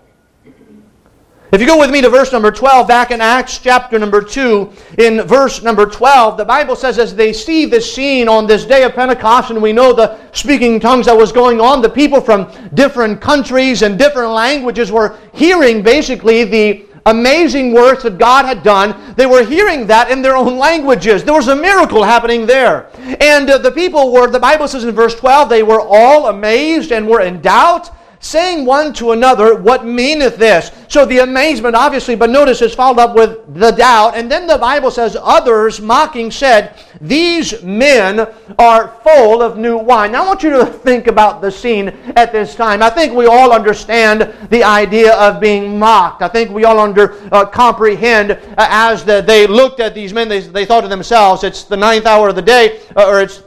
If 1.50 1.62
you 1.62 1.68
go 1.68 1.80
with 1.80 1.92
me 1.92 2.02
to 2.02 2.10
verse 2.10 2.34
number 2.34 2.52
12, 2.52 2.90
back 2.90 3.10
in 3.10 3.22
Acts 3.22 3.60
chapter 3.60 3.98
number 3.98 4.22
2, 4.22 4.70
in 4.98 5.22
verse 5.22 5.64
number 5.64 5.86
12, 5.86 6.36
the 6.36 6.44
Bible 6.44 6.76
says, 6.76 7.00
as 7.00 7.16
they 7.16 7.32
see 7.32 7.66
this 7.66 7.96
scene 7.96 8.28
on 8.28 8.48
this 8.48 8.66
day 8.66 8.84
of 8.84 8.94
Pentecost, 8.94 9.50
and 9.50 9.62
we 9.62 9.72
know 9.72 9.94
the 9.94 10.20
speaking 10.34 10.78
tongues 10.78 11.06
that 11.06 11.16
was 11.16 11.32
going 11.32 11.62
on, 11.62 11.82
the 11.82 11.90
people 11.90 12.20
from 12.20 12.52
different 12.74 13.22
countries 13.22 13.82
and 13.82 13.98
different 13.98 14.32
languages 14.32 14.92
were 14.92 15.18
hearing 15.34 15.82
basically 15.82 16.44
the 16.44 16.86
amazing 17.06 17.72
works 17.72 18.04
that 18.04 18.18
God 18.18 18.44
had 18.44 18.62
done. 18.62 19.16
They 19.16 19.26
were 19.26 19.46
hearing 19.46 19.88
that 19.88 20.12
in 20.12 20.22
their 20.22 20.36
own 20.36 20.58
languages. 20.58 21.24
There 21.24 21.34
was 21.34 21.48
a 21.48 21.56
miracle 21.56 22.04
happening 22.04 22.46
there. 22.46 22.90
And 23.22 23.50
uh, 23.50 23.58
the 23.60 23.72
people 23.72 24.12
were, 24.12 24.28
the 24.28 24.38
Bible 24.38 24.68
says 24.68 24.84
in 24.84 24.94
verse 24.94 25.16
12, 25.16 25.48
they 25.48 25.64
were 25.64 25.80
all 25.80 26.28
amazed 26.28 26.92
and 26.92 27.08
were 27.08 27.22
in 27.22 27.40
doubt 27.40 27.90
saying 28.28 28.66
one 28.66 28.94
to 28.94 29.12
another, 29.12 29.56
What 29.56 29.86
meaneth 29.86 30.38
this? 30.38 30.72
So 30.90 31.06
the 31.06 31.20
amazement, 31.20 31.76
obviously, 31.76 32.16
but 32.16 32.30
notice 32.30 32.62
is 32.62 32.76
followed 32.76 33.00
up 33.00 33.16
with 33.16 33.60
the 33.60 33.72
doubt. 33.72 34.16
And 34.16 34.32
then 34.32 34.48
the 34.48 34.58
Bible 34.58 34.92
says, 34.92 35.18
Others 35.20 35.82
mocking 35.82 36.30
said, 36.32 36.78
These 37.00 37.64
men 37.64 38.28
are 38.60 38.90
full 39.04 39.42
of 39.42 39.58
new 39.58 39.78
wine. 39.78 40.12
Now 40.12 40.24
I 40.24 40.28
want 40.28 40.44
you 40.44 40.50
to 40.52 40.66
think 40.66 41.08
about 41.08 41.42
the 41.42 41.52
scene 41.52 41.90
at 42.16 42.32
this 42.32 42.56
time. 42.56 42.84
I 42.84 42.90
think 42.90 43.14
we 43.14 43.26
all 43.26 43.54
understand 43.54 44.34
the 44.50 44.64
idea 44.64 45.16
of 45.16 45.40
being 45.40 45.80
mocked. 45.80 46.22
I 46.22 46.28
think 46.28 46.52
we 46.52 46.66
all 46.66 46.80
under 46.80 47.16
uh, 47.34 47.46
comprehend 47.46 48.32
uh, 48.32 48.38
as 48.58 49.06
the, 49.06 49.22
they 49.22 49.48
looked 49.48 49.80
at 49.80 49.94
these 49.94 50.14
men, 50.14 50.28
they, 50.28 50.42
they 50.42 50.66
thought 50.66 50.82
to 50.82 50.88
themselves, 50.88 51.44
It's 51.44 51.64
the 51.64 51.78
ninth 51.78 52.06
hour 52.06 52.30
of 52.30 52.36
the 52.36 52.42
day, 52.42 52.82
uh, 52.96 53.08
or 53.08 53.22
it's 53.22 53.44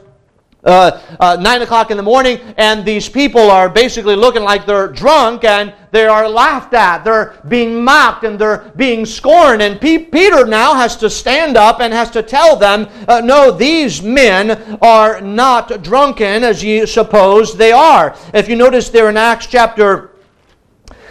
uh, 0.63 1.01
uh, 1.19 1.37
9 1.39 1.61
o'clock 1.63 1.89
in 1.89 1.97
the 1.97 2.03
morning, 2.03 2.39
and 2.57 2.85
these 2.85 3.09
people 3.09 3.49
are 3.49 3.67
basically 3.67 4.15
looking 4.15 4.43
like 4.43 4.65
they're 4.65 4.87
drunk 4.87 5.43
and 5.43 5.73
they 5.91 6.05
are 6.05 6.29
laughed 6.29 6.73
at. 6.73 7.03
They're 7.03 7.41
being 7.47 7.83
mocked 7.83 8.23
and 8.23 8.37
they're 8.37 8.71
being 8.75 9.05
scorned. 9.05 9.61
And 9.61 9.81
P- 9.81 9.97
Peter 9.97 10.45
now 10.45 10.75
has 10.75 10.95
to 10.97 11.09
stand 11.09 11.57
up 11.57 11.81
and 11.81 11.91
has 11.91 12.11
to 12.11 12.21
tell 12.21 12.55
them, 12.55 12.87
uh, 13.07 13.21
No, 13.21 13.51
these 13.51 14.01
men 14.03 14.77
are 14.81 15.19
not 15.19 15.83
drunken 15.83 16.43
as 16.43 16.63
you 16.63 16.85
suppose 16.85 17.57
they 17.57 17.71
are. 17.71 18.15
If 18.33 18.47
you 18.47 18.55
notice 18.55 18.89
there 18.89 19.09
in 19.09 19.17
Acts 19.17 19.47
chapter 19.47 20.11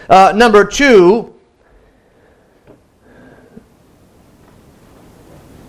uh, 0.09 0.33
number 0.35 0.65
2, 0.65 1.35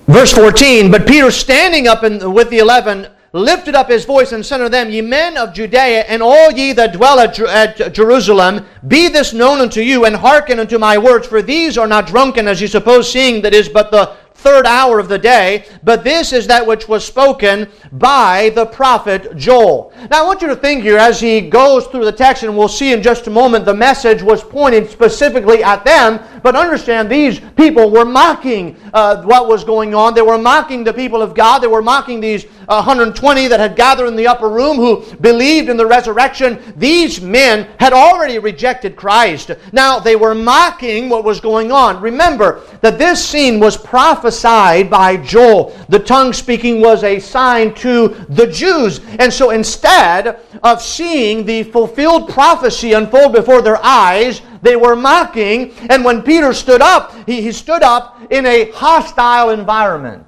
Verse 0.08 0.34
14, 0.34 0.92
but 0.92 1.08
Peter 1.08 1.32
standing 1.32 1.88
up 1.88 2.04
in, 2.04 2.34
with 2.34 2.50
the 2.50 2.58
eleven 2.58 3.08
lifted 3.34 3.76
up 3.76 3.90
his 3.90 4.06
voice 4.06 4.32
and 4.32 4.46
said 4.46 4.62
unto 4.62 4.70
them, 4.70 4.90
Ye 4.90 5.02
men 5.02 5.38
of 5.38 5.54
Judea, 5.54 6.04
and 6.08 6.22
all 6.22 6.52
ye 6.52 6.74
that 6.74 6.94
dwell 6.94 7.20
at, 7.20 7.40
at, 7.40 7.94
Jerusalem, 7.94 8.66
be 8.88 9.08
this 9.08 9.34
known 9.34 9.60
unto 9.60 9.82
you, 9.82 10.06
and 10.06 10.16
hearken 10.16 10.60
unto 10.60 10.78
my 10.78 10.98
words, 10.98 11.28
for 11.28 11.42
these 11.42 11.78
are 11.78 11.88
not 11.88 12.08
drunken, 12.08 12.48
as 12.48 12.62
ye 12.62 12.68
suppose, 12.68 13.12
seeing 13.12 13.42
that 13.42 13.54
is 13.54 13.70
but 13.70 13.92
the 13.92 14.16
third 14.34 14.66
hour 14.66 15.00
of 15.00 15.08
the 15.08 15.20
day, 15.20 15.66
but 15.84 16.04
this 16.04 16.34
is 16.34 16.48
that 16.48 16.66
which 16.66 16.88
was 16.88 17.06
spoken 17.06 17.70
by 17.92 18.52
the 18.56 18.66
prophet 18.66 19.36
Joel. 19.36 19.92
Now 20.10 20.24
I 20.24 20.26
want 20.26 20.42
you 20.42 20.48
to 20.48 20.56
think 20.56 20.84
here 20.84 20.98
as 20.98 21.20
he 21.20 21.42
goes 21.42 21.88
through 21.88 22.06
the 22.06 22.12
text, 22.12 22.44
and 22.44 22.58
we'll 22.58 22.68
see 22.68 22.94
in 22.94 23.04
just 23.04 23.28
a 23.28 23.30
moment, 23.30 23.66
the 23.66 23.74
message 23.74 24.22
was 24.22 24.44
pointed 24.44 24.90
specifically 24.90 25.64
at 25.64 25.84
them, 25.84 26.20
but 26.42 26.56
understand 26.56 27.10
these 27.10 27.40
people 27.58 27.90
were 27.90 28.06
mocking 28.06 28.78
uh, 28.94 29.22
what 29.24 29.48
was 29.48 29.64
going 29.64 29.94
on. 29.94 30.14
They 30.14 30.22
were 30.22 30.38
mocking 30.38 30.84
the 30.84 30.94
people 30.94 31.22
of 31.22 31.36
God. 31.36 31.60
They 31.60 31.68
were 31.68 31.82
mocking 31.82 32.20
these 32.20 32.46
120 32.68 33.48
that 33.48 33.60
had 33.60 33.76
gathered 33.76 34.08
in 34.08 34.16
the 34.16 34.28
upper 34.28 34.50
room 34.50 34.78
who 34.78 35.04
believed 35.18 35.70
in 35.70 35.78
the 35.78 35.86
resurrection. 35.86 36.60
These 36.78 37.22
men 37.22 37.68
had 37.80 37.92
already 37.94 38.40
rejected 38.40 38.96
Christ. 38.96 39.52
Now 39.74 40.00
they 40.00 40.16
were 40.16 40.36
mocking 40.36 41.10
what 41.10 41.24
was 41.24 41.42
going 41.42 41.72
on. 41.72 42.02
Remember 42.02 42.62
that 42.82 42.98
this 42.98 43.24
scene 43.24 43.60
was 43.60 43.76
prophesied 43.76 44.90
by 44.90 45.18
Joel. 45.18 45.76
The 45.90 46.00
tongue 46.00 46.34
speaking 46.34 46.80
was 46.82 47.04
a 47.04 47.20
sign 47.20 47.74
to 47.82 48.10
the 48.30 48.48
Jews. 48.48 49.02
And 49.20 49.32
so 49.32 49.50
instead 49.50 50.40
of 50.64 50.82
seeing 50.82 51.46
the 51.46 51.64
fulfilled 51.64 52.30
prophecy 52.30 52.94
unfold 52.94 53.34
before 53.34 53.62
their 53.62 53.84
eyes, 53.84 54.42
they 54.62 54.76
were 54.76 54.96
mocking. 54.96 55.74
And 55.90 56.06
when 56.06 56.22
Peter 56.22 56.54
stood 56.54 56.82
up, 56.82 57.14
he, 57.28 57.42
he 57.42 57.52
stood 57.52 57.84
up 57.84 58.22
in 58.32 58.46
a 58.46 58.72
hostile 58.72 59.50
environment. 59.50 60.26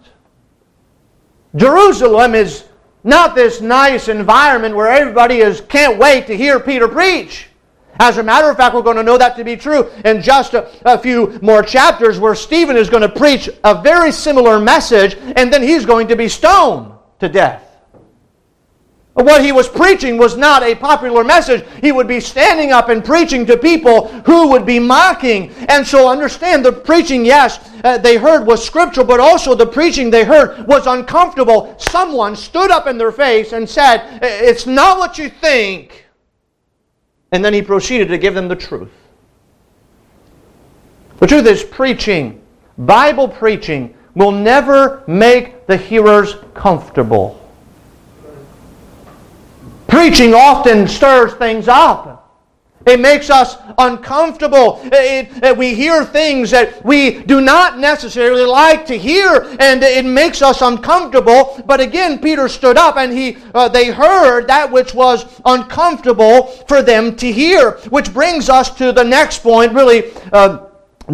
Jerusalem 1.55 2.33
is 2.33 2.65
not 3.03 3.35
this 3.35 3.61
nice 3.61 4.07
environment 4.07 4.75
where 4.75 4.87
everybody 4.87 5.37
is 5.37 5.61
can't 5.61 5.99
wait 5.99 6.25
to 6.27 6.35
hear 6.35 6.59
Peter 6.59 6.87
preach. 6.87 7.47
As 7.99 8.17
a 8.17 8.23
matter 8.23 8.49
of 8.49 8.57
fact, 8.57 8.73
we're 8.73 8.81
going 8.81 8.97
to 8.97 9.03
know 9.03 9.19
that 9.19 9.35
to 9.37 9.43
be 9.43 9.55
true 9.55 9.91
in 10.03 10.21
just 10.21 10.55
a, 10.55 10.67
a, 10.83 10.97
few 10.97 11.37
more 11.43 11.61
chapters 11.61 12.17
where 12.17 12.33
Stephen 12.33 12.75
is 12.75 12.89
going 12.89 13.03
to 13.03 13.09
preach 13.09 13.49
a 13.63 13.83
very 13.83 14.11
similar 14.11 14.59
message 14.59 15.15
and 15.35 15.53
then 15.53 15.61
he's 15.61 15.85
going 15.85 16.07
to 16.07 16.15
be 16.15 16.27
stoned 16.27 16.92
to 17.23 17.29
death. 17.29 17.69
What 19.13 19.45
he 19.45 19.51
was 19.51 19.69
preaching 19.69 20.17
was 20.17 20.35
not 20.35 20.63
a 20.63 20.75
popular 20.75 21.23
message. 21.23 21.63
He 21.81 21.91
would 21.91 22.07
be 22.07 22.19
standing 22.19 22.71
up 22.71 22.89
and 22.89 23.05
preaching 23.05 23.45
to 23.45 23.57
people 23.57 24.07
who 24.23 24.49
would 24.49 24.65
be 24.65 24.79
mocking. 24.79 25.51
And 25.69 25.85
so 25.85 26.09
understand 26.09 26.65
the 26.65 26.71
preaching, 26.71 27.23
yes, 27.23 27.59
uh, 27.83 27.99
they 27.99 28.17
heard 28.17 28.45
was 28.45 28.65
scriptural, 28.65 29.05
but 29.05 29.19
also 29.19 29.53
the 29.53 29.67
preaching 29.67 30.09
they 30.09 30.23
heard 30.25 30.67
was 30.67 30.87
uncomfortable. 30.87 31.75
Someone 31.77 32.35
stood 32.35 32.71
up 32.71 32.87
in 32.87 32.97
their 32.97 33.11
face 33.11 33.53
and 33.53 33.69
said, 33.69 34.19
It's 34.21 34.65
not 34.65 34.97
what 34.97 35.17
you 35.19 35.29
think. 35.29 36.05
And 37.31 37.45
then 37.45 37.53
he 37.53 37.61
proceeded 37.61 38.07
to 38.09 38.17
give 38.17 38.33
them 38.33 38.47
the 38.47 38.55
truth. 38.55 38.91
The 41.19 41.27
truth 41.27 41.45
is, 41.45 41.63
preaching, 41.63 42.41
Bible 42.79 43.27
preaching, 43.27 43.95
will 44.15 44.31
never 44.31 45.03
make 45.07 45.65
the 45.67 45.77
hearers 45.77 46.35
comfortable. 46.53 47.39
Preaching 49.87 50.33
often 50.33 50.87
stirs 50.87 51.33
things 51.33 51.67
up. 51.67 52.13
It 52.85 52.99
makes 52.99 53.29
us 53.29 53.57
uncomfortable. 53.77 54.81
It, 54.83 55.29
it, 55.41 55.57
we 55.57 55.73
hear 55.73 56.03
things 56.03 56.51
that 56.51 56.83
we 56.83 57.21
do 57.23 57.39
not 57.39 57.79
necessarily 57.79 58.43
like 58.43 58.85
to 58.87 58.97
hear, 58.97 59.55
and 59.59 59.81
it 59.81 60.03
makes 60.05 60.41
us 60.41 60.61
uncomfortable. 60.61 61.63
But 61.65 61.79
again, 61.79 62.19
Peter 62.19 62.49
stood 62.49 62.77
up, 62.77 62.97
and 62.97 63.13
he 63.13 63.37
uh, 63.53 63.69
they 63.69 63.89
heard 63.89 64.47
that 64.47 64.69
which 64.69 64.93
was 64.93 65.25
uncomfortable 65.45 66.47
for 66.67 66.81
them 66.81 67.15
to 67.17 67.31
hear. 67.31 67.71
Which 67.89 68.13
brings 68.13 68.49
us 68.49 68.75
to 68.77 68.91
the 68.91 69.03
next 69.03 69.39
point, 69.39 69.73
really. 69.73 70.11
Uh, 70.33 70.67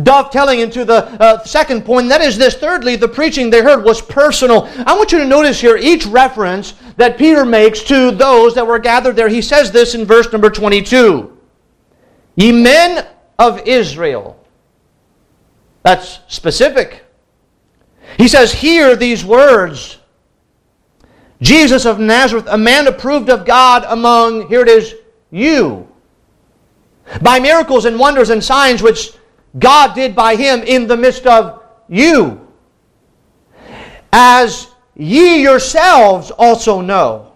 dovetailing 0.04 0.60
into 0.60 0.86
the 0.86 1.06
uh, 1.22 1.44
second 1.44 1.86
point, 1.86 2.10
that 2.10 2.22
is 2.22 2.38
this. 2.38 2.56
Thirdly, 2.56 2.96
the 2.96 3.08
preaching 3.08 3.50
they 3.50 3.62
heard 3.62 3.84
was 3.84 4.02
personal. 4.02 4.70
I 4.86 4.96
want 4.96 5.12
you 5.12 5.18
to 5.20 5.26
notice 5.26 5.60
here 5.60 5.78
each 5.78 6.06
reference 6.06 6.74
that 6.98 7.18
Peter 7.18 7.46
makes 7.46 7.82
to 7.84 8.12
those 8.12 8.56
that 8.56 8.66
were 8.66 8.80
gathered 8.80 9.16
there. 9.16 9.30
He 9.30 9.42
says 9.42 9.72
this 9.72 9.96
in 9.96 10.06
verse 10.06 10.32
number 10.32 10.50
22 10.50 11.38
Ye 12.36 12.52
men 12.52 13.06
of 13.38 13.68
Israel. 13.68 14.40
That's 15.84 16.20
specific. 16.28 17.04
He 18.18 18.28
says, 18.28 18.52
Hear 18.54 18.96
these 18.96 19.24
words. 19.24 19.98
Jesus 21.42 21.86
of 21.86 22.00
Nazareth, 22.00 22.48
a 22.50 22.58
man 22.58 22.88
approved 22.88 23.30
of 23.30 23.46
God 23.46 23.86
among, 23.88 24.50
here 24.50 24.62
it 24.62 24.68
is, 24.68 24.94
you. 25.32 25.88
By 27.22 27.40
miracles 27.40 27.86
and 27.86 27.98
wonders 27.98 28.30
and 28.30 28.44
signs 28.44 28.84
which 28.84 29.14
God 29.58 29.96
did 29.96 30.16
by 30.16 30.36
him 30.36 30.62
in 30.62 30.88
the 30.88 30.98
midst 30.98 31.26
of 31.26 31.64
you. 31.88 32.48
As 34.12 34.68
ye 34.96 35.42
yourselves 35.42 36.32
also 36.32 36.82
know. 36.82 37.34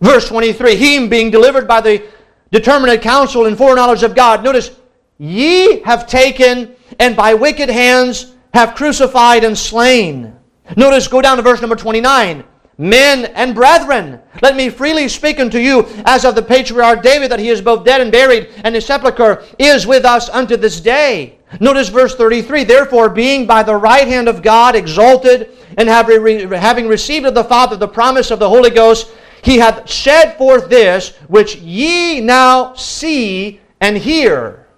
Verse 0.00 0.28
23 0.28 0.76
Him 0.76 1.08
being 1.08 1.30
delivered 1.30 1.66
by 1.66 1.80
the 1.80 2.04
determinate 2.52 3.02
counsel 3.02 3.46
and 3.46 3.58
foreknowledge 3.58 4.02
of 4.02 4.14
God. 4.14 4.44
Notice, 4.44 4.70
ye 5.18 5.80
have 5.80 6.06
taken 6.06 6.74
and 6.98 7.16
by 7.16 7.34
wicked 7.34 7.68
hands 7.68 8.34
have 8.54 8.74
crucified 8.74 9.44
and 9.44 9.56
slain. 9.56 10.34
Notice, 10.76 11.08
go 11.08 11.20
down 11.20 11.36
to 11.36 11.42
verse 11.42 11.60
number 11.60 11.76
29. 11.76 12.44
Men 12.80 13.24
and 13.34 13.56
brethren, 13.56 14.20
let 14.40 14.54
me 14.54 14.70
freely 14.70 15.08
speak 15.08 15.40
unto 15.40 15.58
you 15.58 15.84
as 16.04 16.24
of 16.24 16.36
the 16.36 16.42
patriarch 16.42 17.02
David, 17.02 17.32
that 17.32 17.40
he 17.40 17.48
is 17.48 17.60
both 17.60 17.84
dead 17.84 18.00
and 18.00 18.12
buried, 18.12 18.50
and 18.62 18.72
his 18.72 18.86
sepulchre 18.86 19.42
is 19.58 19.84
with 19.84 20.04
us 20.04 20.28
unto 20.28 20.56
this 20.56 20.80
day. 20.80 21.38
Notice 21.60 21.88
verse 21.88 22.14
33 22.14 22.62
Therefore, 22.62 23.08
being 23.08 23.48
by 23.48 23.64
the 23.64 23.74
right 23.74 24.06
hand 24.06 24.28
of 24.28 24.42
God 24.42 24.76
exalted, 24.76 25.50
and 25.76 25.88
having 25.88 26.86
received 26.86 27.26
of 27.26 27.34
the 27.34 27.42
Father 27.42 27.74
the 27.74 27.88
promise 27.88 28.30
of 28.30 28.38
the 28.38 28.48
Holy 28.48 28.70
Ghost, 28.70 29.10
he 29.42 29.58
hath 29.58 29.90
shed 29.90 30.36
forth 30.38 30.68
this 30.68 31.16
which 31.26 31.56
ye 31.56 32.20
now 32.20 32.74
see 32.74 33.60
and 33.80 33.96
hear. 33.96 34.68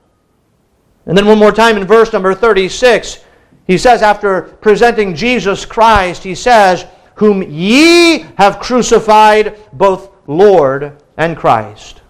And 1.04 1.16
then 1.16 1.26
one 1.26 1.38
more 1.38 1.52
time 1.52 1.76
in 1.76 1.86
verse 1.86 2.12
number 2.12 2.34
36, 2.34 3.24
he 3.66 3.76
says, 3.76 4.02
after 4.02 4.42
presenting 4.42 5.14
Jesus 5.14 5.64
Christ, 5.64 6.22
he 6.22 6.34
says, 6.34 6.86
Whom 7.16 7.42
ye 7.42 8.26
have 8.38 8.60
crucified, 8.60 9.58
both 9.72 10.10
Lord 10.26 11.02
and 11.16 11.36
Christ. 11.36 12.00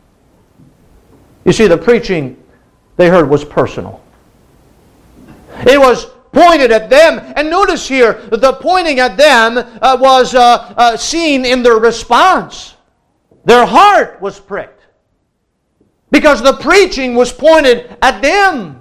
You 1.44 1.52
see, 1.52 1.66
the 1.66 1.78
preaching 1.78 2.36
they 2.96 3.08
heard 3.08 3.28
was 3.28 3.44
personal. 3.44 4.02
It 5.66 5.78
was 5.78 6.06
pointed 6.32 6.70
at 6.70 6.90
them. 6.90 7.32
And 7.36 7.50
notice 7.50 7.88
here, 7.88 8.14
the 8.30 8.52
pointing 8.60 9.00
at 9.00 9.16
them 9.16 9.58
uh, 9.58 9.96
was 10.00 10.34
uh, 10.34 10.74
uh, 10.76 10.96
seen 10.96 11.44
in 11.44 11.62
their 11.62 11.76
response. 11.76 12.74
Their 13.44 13.66
heart 13.66 14.20
was 14.20 14.38
pricked 14.38 14.82
because 16.10 16.42
the 16.42 16.54
preaching 16.54 17.14
was 17.14 17.32
pointed 17.32 17.96
at 18.02 18.20
them. 18.20 18.79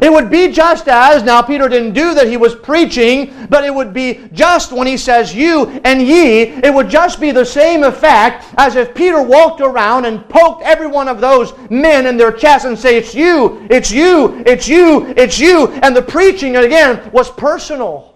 It 0.00 0.10
would 0.10 0.30
be 0.30 0.50
just 0.50 0.88
as, 0.88 1.22
now 1.22 1.42
Peter 1.42 1.68
didn't 1.68 1.92
do 1.92 2.14
that, 2.14 2.26
he 2.26 2.38
was 2.38 2.54
preaching, 2.54 3.34
but 3.50 3.64
it 3.64 3.74
would 3.74 3.92
be 3.92 4.20
just 4.32 4.72
when 4.72 4.86
he 4.86 4.96
says 4.96 5.34
you 5.34 5.66
and 5.84 6.00
ye, 6.00 6.42
it 6.42 6.72
would 6.72 6.88
just 6.88 7.20
be 7.20 7.32
the 7.32 7.44
same 7.44 7.84
effect 7.84 8.46
as 8.56 8.76
if 8.76 8.94
Peter 8.94 9.22
walked 9.22 9.60
around 9.60 10.06
and 10.06 10.26
poked 10.28 10.62
every 10.62 10.86
one 10.86 11.06
of 11.06 11.20
those 11.20 11.52
men 11.68 12.06
in 12.06 12.16
their 12.16 12.32
chest 12.32 12.64
and 12.64 12.78
say, 12.78 12.96
It's 12.96 13.14
you, 13.14 13.66
it's 13.70 13.90
you, 13.90 14.42
it's 14.46 14.66
you, 14.66 15.06
it's 15.16 15.38
you. 15.38 15.68
And 15.82 15.94
the 15.94 16.02
preaching, 16.02 16.56
again, 16.56 17.10
was 17.12 17.30
personal. 17.30 18.14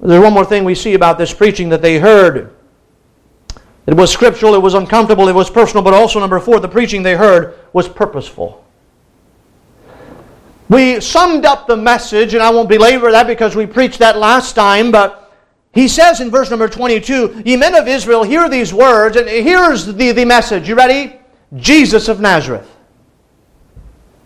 There's 0.00 0.22
one 0.22 0.32
more 0.32 0.44
thing 0.44 0.64
we 0.64 0.74
see 0.74 0.94
about 0.94 1.18
this 1.18 1.32
preaching 1.32 1.68
that 1.70 1.82
they 1.82 1.98
heard. 1.98 2.54
It 3.86 3.94
was 3.94 4.12
scriptural, 4.12 4.54
it 4.54 4.62
was 4.62 4.74
uncomfortable, 4.74 5.28
it 5.28 5.34
was 5.34 5.48
personal, 5.48 5.82
but 5.82 5.94
also, 5.94 6.20
number 6.20 6.38
four, 6.40 6.60
the 6.60 6.68
preaching 6.68 7.02
they 7.02 7.16
heard 7.16 7.54
was 7.72 7.88
purposeful. 7.88 8.64
We 10.68 11.00
summed 11.00 11.46
up 11.46 11.66
the 11.66 11.76
message, 11.76 12.34
and 12.34 12.42
I 12.42 12.50
won't 12.50 12.68
belabor 12.68 13.10
that 13.10 13.26
because 13.26 13.56
we 13.56 13.66
preached 13.66 13.98
that 14.00 14.18
last 14.18 14.54
time, 14.54 14.90
but 14.90 15.32
he 15.72 15.88
says 15.88 16.20
in 16.20 16.30
verse 16.30 16.50
number 16.50 16.68
22, 16.68 17.42
Ye 17.44 17.56
men 17.56 17.74
of 17.74 17.88
Israel, 17.88 18.22
hear 18.22 18.48
these 18.48 18.74
words, 18.74 19.16
and 19.16 19.28
here's 19.28 19.86
the, 19.86 20.12
the 20.12 20.24
message. 20.24 20.68
You 20.68 20.74
ready? 20.74 21.18
Jesus 21.56 22.08
of 22.08 22.20
Nazareth. 22.20 22.68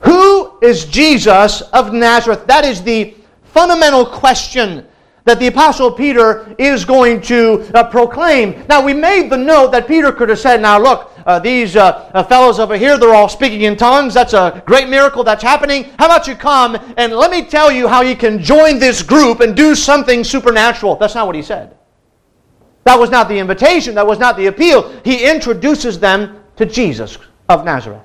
Who 0.01 0.59
is 0.61 0.85
Jesus 0.87 1.61
of 1.61 1.93
Nazareth? 1.93 2.47
That 2.47 2.65
is 2.65 2.83
the 2.83 3.15
fundamental 3.45 4.05
question 4.05 4.87
that 5.25 5.39
the 5.39 5.47
Apostle 5.47 5.93
Peter 5.93 6.55
is 6.59 6.85
going 6.85 7.21
to 7.23 7.71
uh, 7.75 7.89
proclaim. 7.89 8.65
Now, 8.69 8.85
we 8.85 8.93
made 8.93 9.31
the 9.31 9.37
note 9.37 9.71
that 9.71 9.87
Peter 9.87 10.11
could 10.11 10.29
have 10.29 10.41
said, 10.41 10.61
Now, 10.61 10.81
look, 10.81 11.12
uh, 11.27 11.39
these 11.39 11.77
uh, 11.77 12.11
uh, 12.15 12.23
fellows 12.23 12.59
over 12.59 12.77
here, 12.77 12.99
they're 12.99 13.15
all 13.15 13.29
speaking 13.29 13.63
in 13.63 13.77
tongues. 13.77 14.15
That's 14.15 14.33
a 14.33 14.63
great 14.67 14.89
miracle 14.89 15.25
that's 15.25 15.43
happening. 15.43 15.85
How 15.99 16.07
about 16.07 16.27
you 16.27 16.35
come 16.35 16.77
and 16.97 17.13
let 17.13 17.31
me 17.31 17.45
tell 17.45 17.71
you 17.71 17.89
how 17.89 18.03
you 18.03 18.17
can 18.17 18.43
join 18.43 18.79
this 18.79 19.03
group 19.03 19.41
and 19.41 19.57
do 19.57 19.75
something 19.75 20.25
supernatural? 20.25 20.97
That's 20.97 21.15
not 21.15 21.27
what 21.27 21.37
he 21.37 21.43
said. 21.43 21.77
That 22.85 22.99
was 22.99 23.11
not 23.11 23.29
the 23.29 23.39
invitation. 23.39 23.95
That 23.95 24.07
was 24.07 24.19
not 24.19 24.37
the 24.37 24.47
appeal. 24.47 24.93
He 25.05 25.29
introduces 25.29 25.99
them 25.99 26.43
to 26.57 26.67
Jesus 26.67 27.19
of 27.49 27.65
Nazareth. 27.65 28.03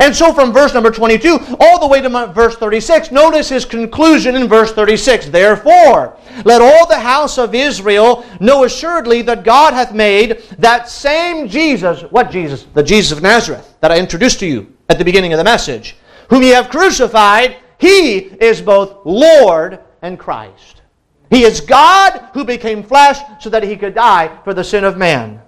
And 0.00 0.14
so 0.14 0.34
from 0.34 0.52
verse 0.52 0.74
number 0.74 0.90
22 0.90 1.56
all 1.60 1.80
the 1.80 1.86
way 1.86 2.00
to 2.00 2.08
verse 2.32 2.56
36, 2.56 3.10
notice 3.10 3.48
his 3.48 3.64
conclusion 3.64 4.36
in 4.36 4.46
verse 4.46 4.72
36. 4.72 5.30
Therefore, 5.30 6.16
let 6.44 6.60
all 6.60 6.86
the 6.86 6.98
house 6.98 7.38
of 7.38 7.54
Israel 7.54 8.24
know 8.38 8.64
assuredly 8.64 9.22
that 9.22 9.44
God 9.44 9.72
hath 9.72 9.94
made 9.94 10.42
that 10.58 10.88
same 10.88 11.48
Jesus, 11.48 12.02
what 12.10 12.30
Jesus? 12.30 12.66
The 12.74 12.82
Jesus 12.82 13.16
of 13.16 13.22
Nazareth 13.22 13.76
that 13.80 13.90
I 13.90 13.98
introduced 13.98 14.40
to 14.40 14.46
you 14.46 14.72
at 14.90 14.98
the 14.98 15.04
beginning 15.04 15.32
of 15.32 15.38
the 15.38 15.44
message, 15.44 15.96
whom 16.28 16.42
ye 16.42 16.50
have 16.50 16.68
crucified, 16.68 17.56
he 17.78 18.18
is 18.18 18.60
both 18.60 19.06
Lord 19.06 19.80
and 20.02 20.18
Christ. 20.18 20.82
He 21.30 21.44
is 21.44 21.60
God 21.60 22.28
who 22.34 22.44
became 22.44 22.82
flesh 22.82 23.18
so 23.40 23.50
that 23.50 23.62
he 23.62 23.76
could 23.76 23.94
die 23.94 24.38
for 24.44 24.54
the 24.54 24.64
sin 24.64 24.84
of 24.84 24.96
man. 24.96 25.40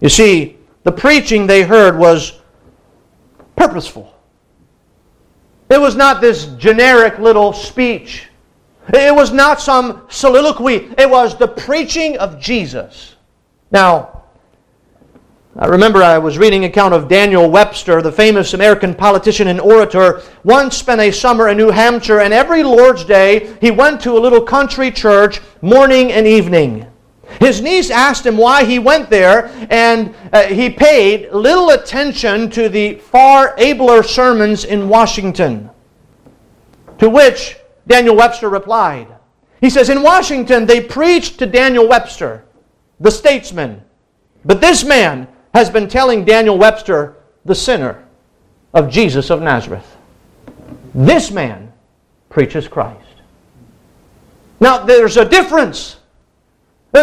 You 0.00 0.08
see, 0.08 0.58
the 0.84 0.92
preaching 0.92 1.46
they 1.46 1.62
heard 1.62 1.98
was 1.98 2.37
purposeful. 3.58 4.14
It 5.70 5.80
was 5.80 5.96
not 5.96 6.20
this 6.20 6.46
generic 6.56 7.18
little 7.18 7.52
speech. 7.52 8.28
It 8.88 9.14
was 9.14 9.32
not 9.32 9.60
some 9.60 10.06
soliloquy. 10.08 10.88
It 10.96 11.10
was 11.10 11.36
the 11.36 11.48
preaching 11.48 12.16
of 12.16 12.40
Jesus. 12.40 13.16
Now, 13.70 14.22
I 15.60 15.66
remember 15.66 16.02
I 16.02 16.18
was 16.18 16.38
reading 16.38 16.64
an 16.64 16.70
account 16.70 16.94
of 16.94 17.08
Daniel 17.08 17.50
Webster, 17.50 18.00
the 18.00 18.12
famous 18.12 18.54
American 18.54 18.94
politician 18.94 19.48
and 19.48 19.60
orator, 19.60 20.22
once 20.44 20.76
spent 20.76 21.00
a 21.00 21.10
summer 21.10 21.48
in 21.48 21.58
New 21.58 21.70
Hampshire, 21.70 22.20
and 22.20 22.32
every 22.32 22.62
Lord's 22.62 23.04
Day 23.04 23.54
he 23.60 23.70
went 23.70 24.00
to 24.02 24.16
a 24.16 24.20
little 24.20 24.40
country 24.40 24.90
church 24.90 25.40
morning 25.60 26.12
and 26.12 26.26
evening. 26.26 26.86
His 27.38 27.60
niece 27.60 27.90
asked 27.90 28.26
him 28.26 28.36
why 28.36 28.64
he 28.64 28.78
went 28.78 29.10
there, 29.10 29.50
and 29.70 30.14
uh, 30.32 30.44
he 30.44 30.70
paid 30.70 31.30
little 31.32 31.70
attention 31.70 32.50
to 32.50 32.68
the 32.68 32.94
far 32.94 33.54
abler 33.58 34.02
sermons 34.02 34.64
in 34.64 34.88
Washington. 34.88 35.70
To 36.98 37.08
which 37.08 37.56
Daniel 37.86 38.16
Webster 38.16 38.48
replied. 38.48 39.08
He 39.60 39.70
says, 39.70 39.88
In 39.88 40.02
Washington, 40.02 40.66
they 40.66 40.80
preached 40.80 41.38
to 41.38 41.46
Daniel 41.46 41.88
Webster, 41.88 42.44
the 43.00 43.10
statesman. 43.10 43.82
But 44.44 44.60
this 44.60 44.84
man 44.84 45.28
has 45.54 45.70
been 45.70 45.88
telling 45.88 46.24
Daniel 46.24 46.58
Webster, 46.58 47.16
the 47.44 47.54
sinner, 47.54 48.04
of 48.74 48.90
Jesus 48.90 49.30
of 49.30 49.42
Nazareth. 49.42 49.96
This 50.94 51.30
man 51.30 51.72
preaches 52.28 52.68
Christ. 52.68 53.04
Now, 54.60 54.84
there's 54.84 55.16
a 55.16 55.24
difference 55.24 55.97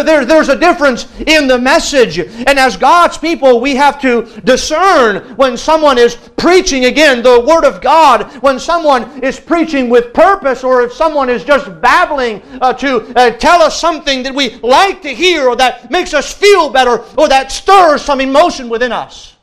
there, 0.02 0.24
there's 0.24 0.48
a 0.48 0.58
difference 0.58 1.06
in 1.20 1.46
the 1.46 1.58
message. 1.58 2.18
And 2.18 2.58
as 2.58 2.76
God's 2.76 3.18
people, 3.18 3.60
we 3.60 3.74
have 3.76 4.00
to 4.02 4.22
discern 4.42 5.36
when 5.36 5.56
someone 5.56 5.98
is 5.98 6.16
preaching 6.36 6.86
again 6.86 7.22
the 7.22 7.40
Word 7.40 7.64
of 7.64 7.80
God, 7.80 8.30
when 8.42 8.58
someone 8.58 9.22
is 9.22 9.38
preaching 9.38 9.88
with 9.88 10.12
purpose, 10.12 10.64
or 10.64 10.82
if 10.82 10.92
someone 10.92 11.28
is 11.28 11.44
just 11.44 11.80
babbling 11.80 12.42
uh, 12.60 12.72
to 12.74 13.12
uh, 13.16 13.30
tell 13.30 13.62
us 13.62 13.80
something 13.80 14.22
that 14.22 14.34
we 14.34 14.54
like 14.56 15.02
to 15.02 15.14
hear, 15.14 15.48
or 15.48 15.56
that 15.56 15.90
makes 15.90 16.14
us 16.14 16.32
feel 16.32 16.70
better, 16.70 17.04
or 17.16 17.28
that 17.28 17.52
stirs 17.52 18.02
some 18.02 18.20
emotion 18.20 18.68
within 18.68 18.92
us. 18.92 19.34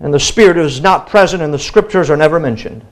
And 0.00 0.12
the 0.12 0.20
Spirit 0.20 0.56
is 0.56 0.80
not 0.80 1.06
present, 1.06 1.42
and 1.42 1.54
the 1.54 1.58
Scriptures 1.58 2.10
are 2.10 2.16
never 2.16 2.40
mentioned. 2.40 2.84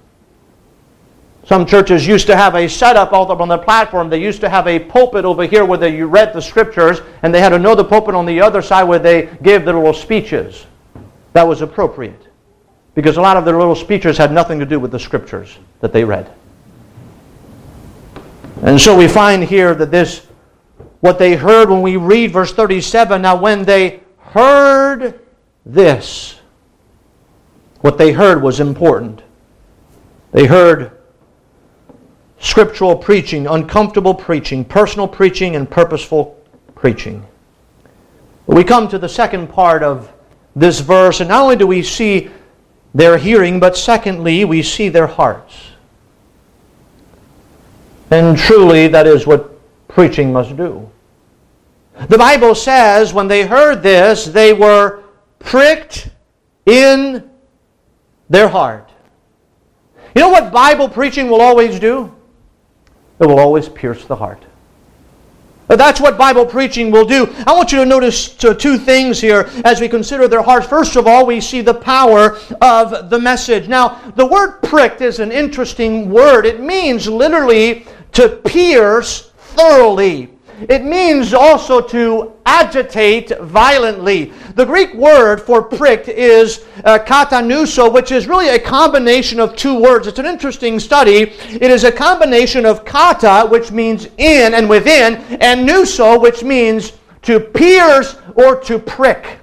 Some 1.50 1.66
churches 1.66 2.06
used 2.06 2.28
to 2.28 2.36
have 2.36 2.54
a 2.54 2.68
setup 2.68 3.12
up 3.12 3.40
on 3.40 3.48
the 3.48 3.58
platform. 3.58 4.08
They 4.08 4.22
used 4.22 4.40
to 4.42 4.48
have 4.48 4.68
a 4.68 4.78
pulpit 4.78 5.24
over 5.24 5.46
here 5.46 5.64
where 5.64 5.78
they 5.78 6.00
read 6.00 6.32
the 6.32 6.40
scriptures, 6.40 7.00
and 7.24 7.34
they 7.34 7.40
had 7.40 7.52
another 7.52 7.82
pulpit 7.82 8.14
on 8.14 8.24
the 8.24 8.40
other 8.40 8.62
side 8.62 8.84
where 8.84 9.00
they 9.00 9.22
gave 9.42 9.64
their 9.64 9.74
little 9.74 9.92
speeches. 9.92 10.64
That 11.32 11.42
was 11.42 11.60
appropriate. 11.60 12.28
Because 12.94 13.16
a 13.16 13.20
lot 13.20 13.36
of 13.36 13.44
their 13.44 13.58
little 13.58 13.74
speeches 13.74 14.16
had 14.16 14.30
nothing 14.30 14.60
to 14.60 14.64
do 14.64 14.78
with 14.78 14.92
the 14.92 15.00
scriptures 15.00 15.58
that 15.80 15.92
they 15.92 16.04
read. 16.04 16.32
And 18.62 18.80
so 18.80 18.96
we 18.96 19.08
find 19.08 19.42
here 19.42 19.74
that 19.74 19.90
this, 19.90 20.28
what 21.00 21.18
they 21.18 21.34
heard 21.34 21.68
when 21.68 21.82
we 21.82 21.96
read 21.96 22.30
verse 22.30 22.52
37, 22.52 23.22
now 23.22 23.34
when 23.34 23.64
they 23.64 24.04
heard 24.18 25.18
this, 25.66 26.38
what 27.80 27.98
they 27.98 28.12
heard 28.12 28.40
was 28.40 28.60
important. 28.60 29.24
They 30.30 30.46
heard 30.46 30.99
scriptural 32.40 32.96
preaching, 32.96 33.46
uncomfortable 33.46 34.14
preaching, 34.14 34.64
personal 34.64 35.06
preaching, 35.06 35.54
and 35.56 35.70
purposeful 35.70 36.36
preaching. 36.74 37.24
We 38.46 38.64
come 38.64 38.88
to 38.88 38.98
the 38.98 39.08
second 39.08 39.48
part 39.48 39.82
of 39.82 40.12
this 40.56 40.80
verse, 40.80 41.20
and 41.20 41.28
not 41.28 41.42
only 41.42 41.56
do 41.56 41.66
we 41.66 41.82
see 41.82 42.30
their 42.94 43.16
hearing, 43.16 43.60
but 43.60 43.76
secondly, 43.76 44.44
we 44.44 44.62
see 44.62 44.88
their 44.88 45.06
hearts. 45.06 45.54
And 48.10 48.36
truly, 48.36 48.88
that 48.88 49.06
is 49.06 49.26
what 49.26 49.56
preaching 49.86 50.32
must 50.32 50.56
do. 50.56 50.90
The 52.08 52.18
Bible 52.18 52.54
says 52.54 53.12
when 53.12 53.28
they 53.28 53.46
heard 53.46 53.82
this, 53.82 54.24
they 54.24 54.52
were 54.52 55.04
pricked 55.38 56.08
in 56.66 57.30
their 58.28 58.48
heart. 58.48 58.90
You 60.14 60.22
know 60.22 60.30
what 60.30 60.52
Bible 60.52 60.88
preaching 60.88 61.28
will 61.28 61.42
always 61.42 61.78
do? 61.78 62.12
It 63.20 63.26
will 63.26 63.38
always 63.38 63.68
pierce 63.68 64.04
the 64.06 64.16
heart. 64.16 64.42
That's 65.68 66.00
what 66.00 66.18
Bible 66.18 66.44
preaching 66.44 66.90
will 66.90 67.04
do. 67.04 67.32
I 67.46 67.52
want 67.52 67.70
you 67.70 67.78
to 67.78 67.86
notice 67.86 68.34
two 68.34 68.76
things 68.76 69.20
here 69.20 69.48
as 69.64 69.80
we 69.80 69.88
consider 69.88 70.26
their 70.26 70.42
hearts. 70.42 70.66
First 70.66 70.96
of 70.96 71.06
all, 71.06 71.24
we 71.24 71.40
see 71.40 71.60
the 71.60 71.74
power 71.74 72.38
of 72.60 73.08
the 73.08 73.18
message. 73.20 73.68
Now, 73.68 74.00
the 74.16 74.26
word 74.26 74.62
pricked 74.62 75.00
is 75.00 75.20
an 75.20 75.30
interesting 75.30 76.10
word. 76.10 76.44
It 76.44 76.58
means 76.60 77.06
literally 77.06 77.86
to 78.12 78.28
pierce 78.28 79.30
thoroughly. 79.36 80.30
It 80.68 80.82
means 80.82 81.32
also 81.32 81.80
to 81.80 82.32
agitate 82.50 83.30
violently. 83.42 84.32
The 84.56 84.66
Greek 84.66 84.92
word 84.94 85.40
for 85.40 85.62
pricked 85.62 86.08
is 86.08 86.64
uh, 86.84 86.98
katanuso, 86.98 87.92
which 87.92 88.10
is 88.10 88.26
really 88.26 88.48
a 88.48 88.58
combination 88.58 89.38
of 89.38 89.54
two 89.54 89.80
words. 89.80 90.08
It's 90.08 90.18
an 90.18 90.26
interesting 90.26 90.80
study. 90.80 91.32
It 91.48 91.70
is 91.70 91.84
a 91.84 91.92
combination 91.92 92.66
of 92.66 92.84
kata, 92.84 93.46
which 93.48 93.70
means 93.70 94.06
in 94.18 94.54
and 94.54 94.68
within, 94.68 95.16
and 95.40 95.68
nuso, 95.68 96.20
which 96.20 96.42
means 96.42 96.92
to 97.22 97.38
pierce 97.38 98.16
or 98.34 98.60
to 98.62 98.78
prick. 98.78 99.38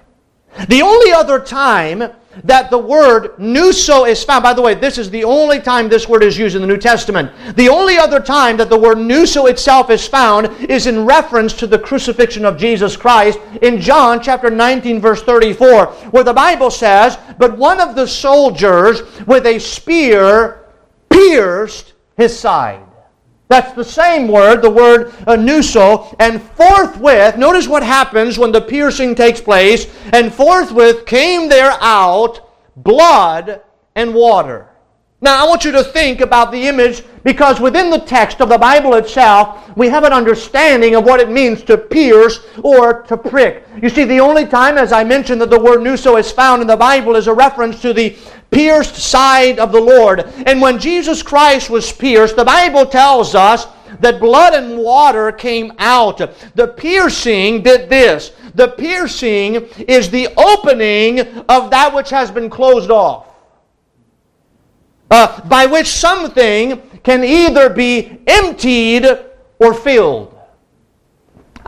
The 0.67 0.81
only 0.81 1.11
other 1.13 1.39
time 1.39 2.11
that 2.43 2.69
the 2.69 2.77
word 2.77 3.35
nuso 3.37 4.07
is 4.07 4.23
found. 4.23 4.43
By 4.43 4.53
the 4.53 4.61
way, 4.61 4.73
this 4.73 4.97
is 4.97 5.09
the 5.09 5.23
only 5.23 5.59
time 5.59 5.89
this 5.89 6.07
word 6.07 6.23
is 6.23 6.37
used 6.37 6.55
in 6.55 6.61
the 6.61 6.67
New 6.67 6.77
Testament. 6.77 7.31
The 7.55 7.69
only 7.69 7.97
other 7.97 8.19
time 8.19 8.57
that 8.57 8.69
the 8.69 8.77
word 8.77 8.97
nuso 8.97 9.49
itself 9.49 9.89
is 9.89 10.07
found 10.07 10.47
is 10.69 10.87
in 10.87 11.05
reference 11.05 11.53
to 11.53 11.67
the 11.67 11.79
crucifixion 11.79 12.45
of 12.45 12.57
Jesus 12.57 12.95
Christ 12.95 13.39
in 13.61 13.79
John 13.79 14.21
chapter 14.21 14.49
19 14.49 14.99
verse 14.99 15.21
34, 15.23 15.87
where 16.11 16.23
the 16.23 16.33
Bible 16.33 16.71
says, 16.71 17.17
"But 17.37 17.57
one 17.57 17.79
of 17.79 17.95
the 17.95 18.07
soldiers 18.07 19.01
with 19.25 19.45
a 19.45 19.59
spear 19.59 20.59
pierced 21.09 21.93
his 22.15 22.37
side." 22.37 22.86
That's 23.49 23.73
the 23.73 23.83
same 23.83 24.27
word, 24.27 24.61
the 24.61 24.69
word 24.69 25.13
uh, 25.25 25.37
nuso. 25.37 26.13
And 26.19 26.41
forthwith, 26.41 27.37
notice 27.37 27.67
what 27.67 27.83
happens 27.83 28.37
when 28.37 28.51
the 28.51 28.61
piercing 28.61 29.15
takes 29.15 29.39
place. 29.39 29.87
And 30.11 30.33
forthwith 30.33 31.05
came 31.05 31.47
there 31.47 31.77
out 31.79 32.41
blood 32.75 33.61
and 33.95 34.13
water. 34.13 34.69
Now, 35.19 35.43
I 35.43 35.47
want 35.47 35.65
you 35.65 35.71
to 35.71 35.83
think 35.83 36.21
about 36.21 36.51
the 36.51 36.67
image 36.67 37.03
because 37.23 37.59
within 37.59 37.89
the 37.89 37.97
text 37.97 38.39
of 38.39 38.49
the 38.49 38.57
Bible 38.57 38.93
itself, 38.93 39.75
we 39.75 39.89
have 39.89 40.03
an 40.03 40.13
understanding 40.13 40.93
of 40.93 41.05
what 41.05 41.19
it 41.19 41.29
means 41.29 41.63
to 41.63 41.75
pierce 41.75 42.45
or 42.61 43.01
to 43.03 43.17
prick. 43.17 43.65
You 43.81 43.89
see, 43.89 44.03
the 44.03 44.19
only 44.19 44.45
time, 44.45 44.77
as 44.77 44.91
I 44.91 45.03
mentioned, 45.03 45.41
that 45.41 45.49
the 45.49 45.59
word 45.59 45.79
nuso 45.79 46.19
is 46.19 46.31
found 46.31 46.61
in 46.61 46.67
the 46.67 46.77
Bible 46.77 47.15
is 47.15 47.25
a 47.25 47.33
reference 47.33 47.81
to 47.81 47.93
the 47.93 48.15
pierced 48.51 48.95
side 48.95 49.59
of 49.59 49.71
the 49.71 49.81
Lord. 49.81 50.21
And 50.45 50.61
when 50.61 50.79
Jesus 50.79 51.21
Christ 51.21 51.69
was 51.69 51.91
pierced, 51.91 52.35
the 52.35 52.45
Bible 52.45 52.85
tells 52.85 53.35
us 53.35 53.67
that 53.99 54.19
blood 54.19 54.53
and 54.53 54.77
water 54.77 55.31
came 55.31 55.73
out. 55.79 56.17
The 56.55 56.67
piercing 56.67 57.63
did 57.63 57.89
this. 57.89 58.31
The 58.55 58.69
piercing 58.69 59.55
is 59.87 60.09
the 60.09 60.29
opening 60.37 61.19
of 61.49 61.69
that 61.71 61.93
which 61.93 62.09
has 62.09 62.31
been 62.31 62.49
closed 62.49 62.91
off. 62.91 63.27
Uh, 65.09 65.41
by 65.47 65.65
which 65.65 65.87
something 65.87 66.81
can 67.03 67.23
either 67.23 67.69
be 67.69 68.19
emptied 68.27 69.05
or 69.59 69.73
filled. 69.73 70.36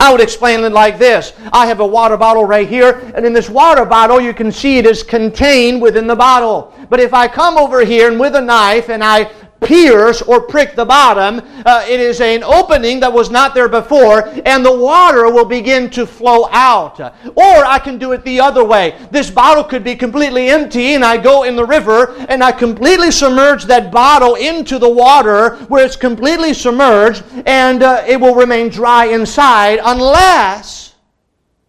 I 0.00 0.10
would 0.10 0.22
explain 0.22 0.64
it 0.64 0.72
like 0.72 0.98
this. 0.98 1.34
I 1.52 1.66
have 1.66 1.80
a 1.80 1.86
water 1.86 2.16
bottle 2.16 2.46
right 2.46 2.66
here, 2.66 3.12
and 3.14 3.26
in 3.26 3.34
this 3.34 3.50
water 3.50 3.84
bottle, 3.84 4.18
you 4.18 4.32
can 4.32 4.50
see 4.50 4.78
it 4.78 4.86
is 4.86 5.02
contained 5.02 5.82
within 5.82 6.06
the 6.06 6.16
bottle. 6.16 6.74
But 6.88 7.00
if 7.00 7.12
I 7.12 7.28
come 7.28 7.58
over 7.58 7.84
here 7.84 8.10
and 8.10 8.18
with 8.18 8.34
a 8.34 8.40
knife 8.40 8.88
and 8.88 9.04
I 9.04 9.30
pierce 9.60 10.22
or 10.22 10.40
prick 10.40 10.74
the 10.74 10.84
bottom, 10.84 11.40
uh, 11.66 11.84
it 11.88 12.00
is 12.00 12.20
an 12.20 12.42
opening 12.42 13.00
that 13.00 13.12
was 13.12 13.30
not 13.30 13.54
there 13.54 13.68
before, 13.68 14.28
and 14.44 14.64
the 14.64 14.76
water 14.76 15.30
will 15.30 15.44
begin 15.44 15.90
to 15.90 16.06
flow 16.06 16.48
out. 16.50 17.00
Or 17.00 17.64
I 17.64 17.78
can 17.78 17.98
do 17.98 18.12
it 18.12 18.24
the 18.24 18.40
other 18.40 18.64
way. 18.64 18.98
This 19.10 19.30
bottle 19.30 19.64
could 19.64 19.84
be 19.84 19.94
completely 19.94 20.48
empty, 20.48 20.94
and 20.94 21.04
I 21.04 21.16
go 21.16 21.44
in 21.44 21.56
the 21.56 21.64
river 21.64 22.14
and 22.28 22.42
I 22.42 22.52
completely 22.52 23.10
submerge 23.10 23.64
that 23.64 23.90
bottle 23.90 24.34
into 24.34 24.78
the 24.78 24.88
water 24.88 25.56
where 25.66 25.84
it's 25.84 25.96
completely 25.96 26.54
submerged, 26.54 27.22
and 27.46 27.82
uh, 27.82 28.04
it 28.06 28.20
will 28.20 28.34
remain 28.34 28.68
dry 28.68 29.06
inside 29.06 29.80
unless 29.84 30.94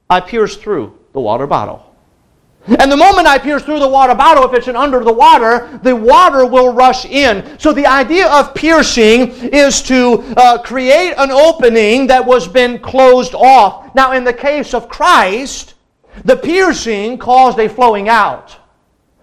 I 0.10 0.20
pierce 0.20 0.56
through 0.56 0.98
the 1.14 1.20
water 1.20 1.48
bottle. 1.48 1.91
And 2.68 2.92
the 2.92 2.98
moment 2.98 3.28
I 3.28 3.40
pierce 3.40 3.64
through 3.64 3.80
the 3.80 3.88
water 3.88 4.14
bottle, 4.14 4.46
if 4.46 4.54
it's 4.54 4.68
an 4.68 4.76
under 4.76 5.04
the 5.04 5.12
water, 5.12 5.80
the 5.82 5.96
water 5.96 6.46
will 6.46 6.72
rush 6.74 7.06
in. 7.06 7.58
So 7.60 7.74
the 7.74 7.88
idea 7.88 8.30
of 8.30 8.54
piercing 8.54 9.32
is 9.32 9.82
to 9.84 10.24
uh, 10.38 10.62
create 10.62 11.16
an 11.18 11.32
opening 11.32 12.06
that 12.08 12.24
was 12.24 12.48
been 12.48 12.78
closed 12.78 13.34
off. 13.34 13.94
Now, 13.96 14.12
in 14.12 14.24
the 14.24 14.34
case 14.34 14.76
of 14.76 14.90
Christ, 14.90 15.74
the 16.24 16.38
piercing 16.38 17.18
caused 17.18 17.58
a 17.58 17.68
flowing 17.68 18.10
out. 18.10 18.58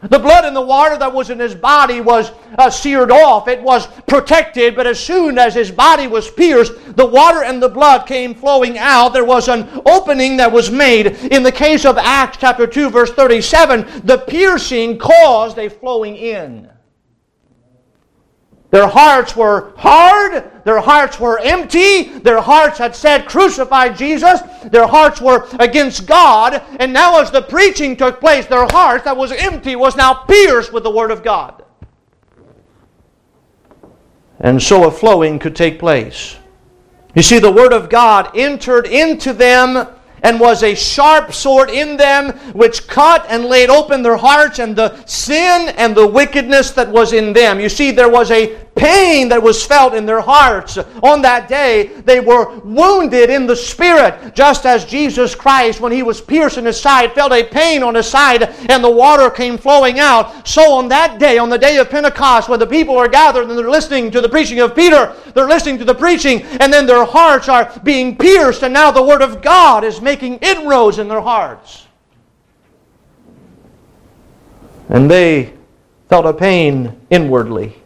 The 0.00 0.18
blood 0.18 0.44
and 0.44 0.54
the 0.54 0.62
water 0.62 0.96
that 0.96 1.12
was 1.12 1.28
in 1.28 1.40
his 1.40 1.56
body 1.56 2.00
was 2.00 2.30
uh, 2.56 2.70
seared 2.70 3.11
off. 3.11 3.48
It 3.48 3.61
was 3.61 3.88
protected, 4.06 4.76
but 4.76 4.87
as 4.87 5.00
soon 5.00 5.38
as 5.38 5.54
his 5.54 5.72
body 5.72 6.06
was 6.06 6.30
pierced, 6.30 6.96
the 6.96 7.04
water 7.04 7.42
and 7.42 7.61
the 7.61 7.68
blood 7.68 8.06
came 8.06 8.32
flowing 8.32 8.78
out. 8.78 9.08
There 9.08 9.24
was 9.24 9.48
an 9.48 9.68
opening 9.87 10.37
that 10.37 10.52
was 10.52 10.70
made. 10.70 11.06
In 11.32 11.42
the 11.42 11.50
case 11.50 11.84
of 11.84 11.98
Acts 11.98 12.38
chapter 12.40 12.64
2, 12.64 12.90
verse 12.90 13.11
37, 13.11 14.02
the 14.04 14.18
piercing 14.18 14.98
caused 14.98 15.58
a 15.58 15.68
flowing 15.68 16.14
in. 16.14 16.70
Their 18.70 18.87
hearts 18.87 19.35
were 19.35 19.72
hard. 19.76 20.44
Their 20.64 20.81
hearts 20.81 21.18
were 21.18 21.38
empty. 21.38 22.02
Their 22.18 22.40
hearts 22.40 22.78
had 22.78 22.94
said, 22.94 23.26
Crucify 23.26 23.90
Jesus. 23.90 24.40
Their 24.66 24.87
hearts 24.87 25.20
were 25.22 25.48
against 25.59 26.07
God. 26.07 26.62
And 26.78 26.92
now, 26.92 27.20
as 27.20 27.31
the 27.31 27.40
preaching 27.40 27.96
took 27.96 28.20
place, 28.20 28.44
their 28.44 28.66
heart 28.66 29.04
that 29.04 29.16
was 29.16 29.33
empty 29.33 29.74
was 29.74 29.96
now 29.96 30.12
pierced 30.12 30.72
with 30.72 30.83
the 30.83 30.90
Word 30.90 31.11
of 31.11 31.22
God. 31.22 31.64
And 34.40 34.62
so 34.62 34.87
a 34.87 34.90
flowing 34.90 35.38
could 35.38 35.57
take 35.57 35.78
place. 35.78 36.37
You 37.14 37.22
see, 37.22 37.38
the 37.38 37.50
Word 37.50 37.72
of 37.72 37.88
God 37.88 38.31
entered 38.37 38.87
into 38.87 39.33
them 39.33 39.88
and 40.22 40.40
was 40.40 40.62
a 40.62 40.74
sharp 40.74 41.33
sword 41.33 41.70
in 41.70 41.96
them, 41.96 42.33
which 42.52 42.87
cut 42.87 43.26
and 43.28 43.44
laid 43.44 43.70
open 43.70 44.02
their 44.02 44.16
hearts 44.16 44.59
and 44.59 44.74
the 44.76 45.02
sin 45.04 45.68
and 45.76 45.96
the 45.96 46.07
wickedness 46.07 46.70
that 46.72 46.88
was 46.88 47.12
in 47.12 47.33
them. 47.33 47.61
You 47.61 47.68
see, 47.68 47.90
there 47.90 48.09
was 48.09 48.31
a 48.31 48.57
pain 48.78 49.28
that 49.28 49.42
was 49.42 49.64
felt 49.64 49.94
in 49.94 50.06
their 50.06 50.20
hearts. 50.20 50.78
On 51.02 51.20
that 51.22 51.48
day, 51.48 51.88
they 52.04 52.20
were 52.20 52.58
wounded 52.60 53.28
in 53.28 53.46
the 53.46 53.56
spirit, 53.56 54.34
just 54.34 54.64
as 54.64 54.84
Jesus 54.84 55.34
Christ, 55.34 55.80
when 55.80 55.92
he 55.92 56.02
was 56.02 56.20
pierced 56.20 56.56
in 56.58 56.64
his 56.64 56.80
side, 56.80 57.12
felt 57.12 57.32
a 57.32 57.44
pain 57.44 57.82
on 57.82 57.94
his 57.94 58.06
side 58.06 58.44
and 58.68 58.82
the 58.82 58.90
water 58.90 59.30
came 59.30 59.58
flowing 59.58 59.98
out. 59.98 60.46
So 60.46 60.72
on 60.72 60.88
that 60.88 61.18
day, 61.18 61.38
on 61.38 61.48
the 61.48 61.58
day 61.58 61.78
of 61.78 61.90
Pentecost, 61.90 62.48
when 62.48 62.60
the 62.60 62.66
people 62.66 62.96
are 62.96 63.08
gathered 63.08 63.48
and 63.48 63.58
they're 63.58 63.70
listening 63.70 64.10
to 64.12 64.20
the 64.20 64.28
preaching 64.28 64.60
of 64.60 64.74
Peter, 64.74 65.14
they're 65.34 65.48
listening 65.48 65.78
to 65.78 65.84
the 65.84 65.94
preaching, 65.94 66.42
and 66.42 66.72
then 66.72 66.86
their 66.86 67.04
hearts 67.04 67.48
are 67.48 67.72
being 67.82 68.16
pierced, 68.16 68.62
and 68.62 68.72
now 68.72 68.90
the 68.90 69.02
Word 69.02 69.22
of 69.22 69.42
God 69.42 69.84
is 69.84 70.00
making 70.00 70.38
inroads 70.38 70.98
in 70.98 71.08
their 71.08 71.20
hearts. 71.20 71.86
And 74.88 75.10
they 75.10 75.52
felt 76.08 76.24
a 76.24 76.32
pain 76.32 76.98
inwardly. 77.10 77.76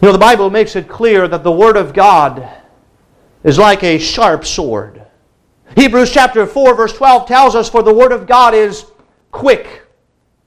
You 0.00 0.06
know, 0.06 0.12
the 0.12 0.18
Bible 0.18 0.48
makes 0.48 0.76
it 0.76 0.88
clear 0.88 1.28
that 1.28 1.44
the 1.44 1.52
Word 1.52 1.76
of 1.76 1.92
God 1.92 2.48
is 3.44 3.58
like 3.58 3.82
a 3.84 3.98
sharp 3.98 4.46
sword. 4.46 5.04
Hebrews 5.76 6.10
chapter 6.10 6.46
4, 6.46 6.74
verse 6.74 6.94
12 6.94 7.28
tells 7.28 7.54
us, 7.54 7.68
For 7.68 7.82
the 7.82 7.92
Word 7.92 8.10
of 8.10 8.26
God 8.26 8.54
is 8.54 8.86
quick. 9.30 9.86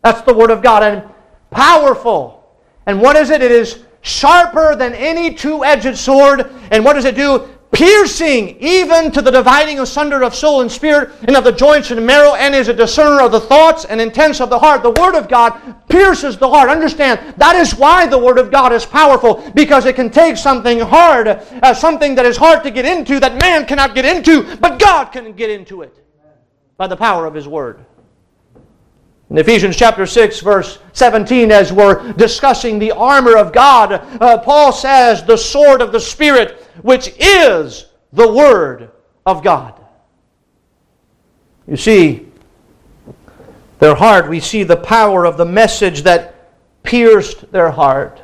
That's 0.01 0.21
the 0.21 0.33
Word 0.33 0.49
of 0.49 0.63
God, 0.63 0.81
and 0.81 1.03
powerful. 1.51 2.43
And 2.87 2.99
what 2.99 3.15
is 3.15 3.29
it? 3.29 3.43
It 3.43 3.51
is 3.51 3.83
sharper 4.01 4.75
than 4.75 4.93
any 4.93 5.33
two 5.35 5.63
edged 5.63 5.97
sword. 5.97 6.51
And 6.71 6.83
what 6.83 6.93
does 6.93 7.05
it 7.05 7.15
do? 7.15 7.47
Piercing 7.73 8.55
even 8.59 9.11
to 9.11 9.21
the 9.21 9.31
dividing 9.31 9.79
asunder 9.79 10.23
of 10.23 10.35
soul 10.35 10.61
and 10.61 10.71
spirit 10.71 11.09
and 11.23 11.35
of 11.35 11.43
the 11.43 11.51
joints 11.51 11.91
and 11.91 12.05
marrow, 12.05 12.35
and 12.35 12.53
is 12.53 12.67
a 12.67 12.73
discerner 12.73 13.21
of 13.21 13.31
the 13.31 13.39
thoughts 13.39 13.83
and 13.85 13.99
intents 13.99 14.39
of 14.39 14.49
the 14.49 14.57
heart. 14.57 14.83
The 14.83 14.91
Word 14.91 15.15
of 15.15 15.27
God 15.27 15.51
pierces 15.89 16.37
the 16.37 16.47
heart. 16.47 16.69
Understand, 16.69 17.35
that 17.37 17.55
is 17.55 17.75
why 17.75 18.05
the 18.05 18.17
Word 18.17 18.37
of 18.37 18.51
God 18.51 18.71
is 18.71 18.85
powerful, 18.85 19.43
because 19.55 19.85
it 19.85 19.95
can 19.95 20.09
take 20.09 20.37
something 20.37 20.79
hard, 20.79 21.27
uh, 21.27 21.73
something 21.73 22.15
that 22.15 22.25
is 22.25 22.37
hard 22.37 22.63
to 22.63 22.71
get 22.71 22.85
into, 22.85 23.19
that 23.19 23.41
man 23.41 23.65
cannot 23.65 23.95
get 23.95 24.05
into, 24.05 24.55
but 24.57 24.79
God 24.79 25.05
can 25.05 25.33
get 25.33 25.49
into 25.49 25.81
it 25.81 25.97
by 26.77 26.87
the 26.87 26.95
power 26.95 27.25
of 27.25 27.33
His 27.33 27.47
Word. 27.47 27.85
In 29.33 29.39
Ephesians 29.39 29.75
chapter 29.75 30.05
6, 30.05 30.41
verse 30.41 30.77
17, 30.93 31.51
as 31.51 31.73
we're 31.73 32.13
discussing 32.13 32.77
the 32.77 32.91
armor 32.91 33.35
of 33.35 33.51
God, 33.51 33.93
uh, 34.21 34.37
Paul 34.37 34.71
says, 34.71 35.23
the 35.23 35.35
sword 35.35 35.81
of 35.81 35.91
the 35.91 35.99
Spirit, 35.99 36.61
which 36.83 37.15
is 37.17 37.87
the 38.11 38.31
Word 38.31 38.91
of 39.25 39.43
God. 39.43 39.73
You 41.67 41.75
see, 41.75 42.27
their 43.79 43.95
heart, 43.95 44.29
we 44.29 44.39
see 44.39 44.61
the 44.61 44.77
power 44.77 45.25
of 45.25 45.37
the 45.37 45.45
message 45.45 46.03
that 46.03 46.35
pierced 46.83 47.51
their 47.51 47.71
heart. 47.71 48.21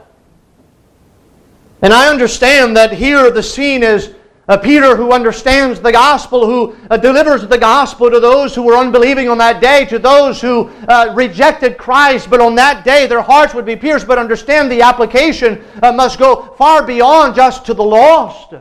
And 1.82 1.92
I 1.92 2.10
understand 2.10 2.78
that 2.78 2.94
here 2.94 3.32
the 3.32 3.42
scene 3.42 3.82
is 3.82 4.14
uh, 4.50 4.58
Peter, 4.58 4.96
who 4.96 5.12
understands 5.12 5.80
the 5.80 5.92
gospel, 5.92 6.44
who 6.44 6.76
uh, 6.90 6.98
delivers 6.98 7.48
the 7.48 7.58
gospel 7.58 8.10
to 8.10 8.20
those 8.20 8.56
who 8.56 8.64
were 8.64 8.76
unbelieving 8.76 9.30
on 9.30 9.38
that 9.38 9.62
day, 9.62 9.86
to 9.86 10.00
those 10.00 10.42
who 10.42 10.70
uh, 10.88 11.14
rejected 11.16 11.78
Christ, 11.78 12.32
but 12.32 12.42
on 12.42 12.56
that 12.56 12.84
day 12.84 13.06
their 13.06 13.22
hearts 13.22 13.54
would 13.54 13.66
be 13.66 13.76
pierced. 13.76 14.08
But 14.08 14.18
understand 14.18 14.72
the 14.72 14.82
application 14.82 15.64
uh, 15.84 15.92
must 15.92 16.18
go 16.18 16.56
far 16.58 16.84
beyond 16.84 17.36
just 17.36 17.64
to 17.68 17.76
the 17.76 17.84
lost. 17.84 18.56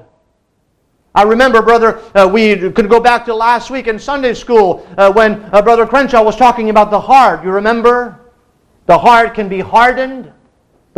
I 1.15 1.23
remember, 1.23 1.63
brother, 1.63 2.03
uh, 2.15 2.29
we 2.31 2.71
could 2.71 2.91
go 2.91 3.01
back 3.01 3.25
to 3.25 3.35
last 3.35 3.71
week 3.71 3.87
in 3.87 3.99
Sunday 3.99 4.35
school 4.35 4.87
uh, 4.99 5.11
when 5.11 5.49
Brother 5.49 5.87
Crenshaw 5.87 6.23
was 6.23 6.37
talking 6.37 6.69
about 6.69 6.91
the 6.91 7.01
heart. 7.01 7.43
You 7.43 7.51
remember? 7.51 8.33
The 8.85 8.99
heart 8.99 9.35
can 9.35 9.49
be 9.49 9.61
hardened. 9.61 10.31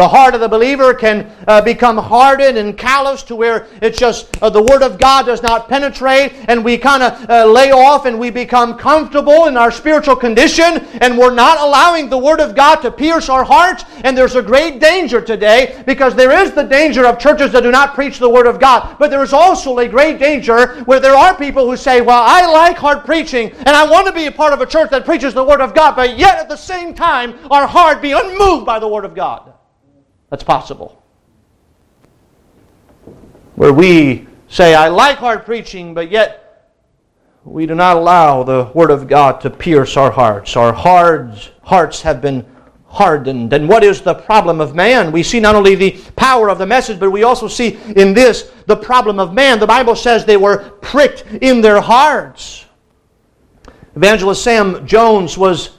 The 0.00 0.08
heart 0.08 0.34
of 0.34 0.40
the 0.40 0.48
believer 0.48 0.94
can 0.94 1.30
uh, 1.46 1.60
become 1.60 1.98
hardened 1.98 2.56
and 2.56 2.74
callous 2.74 3.22
to 3.24 3.36
where 3.36 3.66
it's 3.82 3.98
just 3.98 4.34
uh, 4.40 4.48
the 4.48 4.62
Word 4.62 4.82
of 4.82 4.96
God 4.96 5.26
does 5.26 5.42
not 5.42 5.68
penetrate, 5.68 6.32
and 6.48 6.64
we 6.64 6.78
kind 6.78 7.02
of 7.02 7.28
uh, 7.28 7.44
lay 7.44 7.70
off 7.70 8.06
and 8.06 8.18
we 8.18 8.30
become 8.30 8.78
comfortable 8.78 9.44
in 9.44 9.58
our 9.58 9.70
spiritual 9.70 10.16
condition, 10.16 10.78
and 11.02 11.18
we're 11.18 11.34
not 11.34 11.60
allowing 11.60 12.08
the 12.08 12.16
Word 12.16 12.40
of 12.40 12.56
God 12.56 12.76
to 12.76 12.90
pierce 12.90 13.28
our 13.28 13.44
hearts. 13.44 13.84
And 14.02 14.16
there's 14.16 14.36
a 14.36 14.42
great 14.42 14.80
danger 14.80 15.20
today 15.20 15.82
because 15.84 16.14
there 16.14 16.32
is 16.32 16.52
the 16.52 16.62
danger 16.62 17.04
of 17.04 17.18
churches 17.18 17.52
that 17.52 17.62
do 17.62 17.70
not 17.70 17.94
preach 17.94 18.18
the 18.18 18.30
Word 18.30 18.46
of 18.46 18.58
God, 18.58 18.96
but 18.98 19.10
there 19.10 19.22
is 19.22 19.34
also 19.34 19.80
a 19.80 19.86
great 19.86 20.18
danger 20.18 20.82
where 20.84 21.00
there 21.00 21.14
are 21.14 21.36
people 21.36 21.68
who 21.68 21.76
say, 21.76 22.00
Well, 22.00 22.22
I 22.26 22.50
like 22.50 22.78
hard 22.78 23.04
preaching, 23.04 23.50
and 23.50 23.76
I 23.76 23.86
want 23.86 24.06
to 24.06 24.14
be 24.14 24.24
a 24.24 24.32
part 24.32 24.54
of 24.54 24.62
a 24.62 24.66
church 24.66 24.88
that 24.92 25.04
preaches 25.04 25.34
the 25.34 25.44
Word 25.44 25.60
of 25.60 25.74
God, 25.74 25.94
but 25.94 26.16
yet 26.16 26.38
at 26.38 26.48
the 26.48 26.56
same 26.56 26.94
time, 26.94 27.38
our 27.50 27.66
heart 27.66 28.00
be 28.00 28.12
unmoved 28.12 28.64
by 28.64 28.78
the 28.78 28.88
Word 28.88 29.04
of 29.04 29.14
God. 29.14 29.49
That's 30.30 30.44
possible. 30.44 31.02
Where 33.56 33.72
we 33.72 34.26
say, 34.48 34.74
I 34.74 34.88
like 34.88 35.18
hard 35.18 35.44
preaching, 35.44 35.92
but 35.92 36.10
yet 36.10 36.72
we 37.44 37.66
do 37.66 37.74
not 37.74 37.96
allow 37.96 38.42
the 38.42 38.70
Word 38.74 38.90
of 38.90 39.08
God 39.08 39.40
to 39.42 39.50
pierce 39.50 39.96
our 39.96 40.10
hearts. 40.10 40.56
Our 40.56 40.72
hearts, 40.72 41.50
hearts 41.62 42.00
have 42.02 42.20
been 42.20 42.46
hardened. 42.86 43.52
And 43.52 43.68
what 43.68 43.84
is 43.84 44.00
the 44.00 44.14
problem 44.14 44.60
of 44.60 44.74
man? 44.74 45.12
We 45.12 45.22
see 45.22 45.40
not 45.40 45.54
only 45.54 45.74
the 45.74 45.92
power 46.16 46.48
of 46.48 46.58
the 46.58 46.66
message, 46.66 46.98
but 46.98 47.10
we 47.10 47.22
also 47.22 47.48
see 47.48 47.78
in 47.96 48.14
this 48.14 48.52
the 48.66 48.76
problem 48.76 49.18
of 49.18 49.32
man. 49.32 49.58
The 49.58 49.66
Bible 49.66 49.96
says 49.96 50.24
they 50.24 50.36
were 50.36 50.70
pricked 50.80 51.24
in 51.40 51.60
their 51.60 51.80
hearts. 51.80 52.66
Evangelist 53.96 54.42
Sam 54.44 54.86
Jones 54.86 55.36
was 55.36 55.78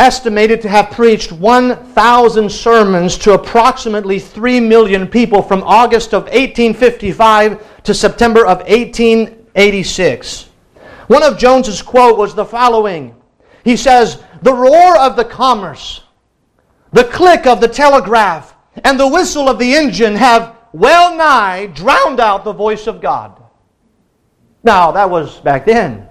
estimated 0.00 0.62
to 0.62 0.68
have 0.68 0.90
preached 0.90 1.30
1,000 1.30 2.50
sermons 2.50 3.18
to 3.18 3.34
approximately 3.34 4.18
3 4.18 4.58
million 4.58 5.06
people 5.06 5.42
from 5.42 5.62
August 5.62 6.14
of 6.14 6.22
1855 6.24 7.82
to 7.82 7.92
September 7.92 8.46
of 8.46 8.60
1886. 8.60 10.46
One 11.06 11.22
of 11.22 11.38
Jones's 11.38 11.82
quote 11.82 12.16
was 12.16 12.34
the 12.34 12.46
following. 12.46 13.14
He 13.62 13.76
says, 13.76 14.18
"The 14.40 14.54
roar 14.54 14.96
of 14.98 15.16
the 15.16 15.24
commerce, 15.24 16.00
the 16.92 17.04
click 17.04 17.46
of 17.46 17.60
the 17.60 17.68
telegraph, 17.68 18.54
and 18.82 18.98
the 18.98 19.08
whistle 19.08 19.50
of 19.50 19.58
the 19.58 19.74
engine 19.74 20.16
have 20.16 20.54
well 20.72 21.14
nigh 21.14 21.66
drowned 21.66 22.20
out 22.20 22.44
the 22.44 22.54
voice 22.54 22.86
of 22.86 23.02
God." 23.02 23.32
Now, 24.64 24.92
that 24.92 25.10
was 25.10 25.36
back 25.40 25.66
then. 25.66 26.08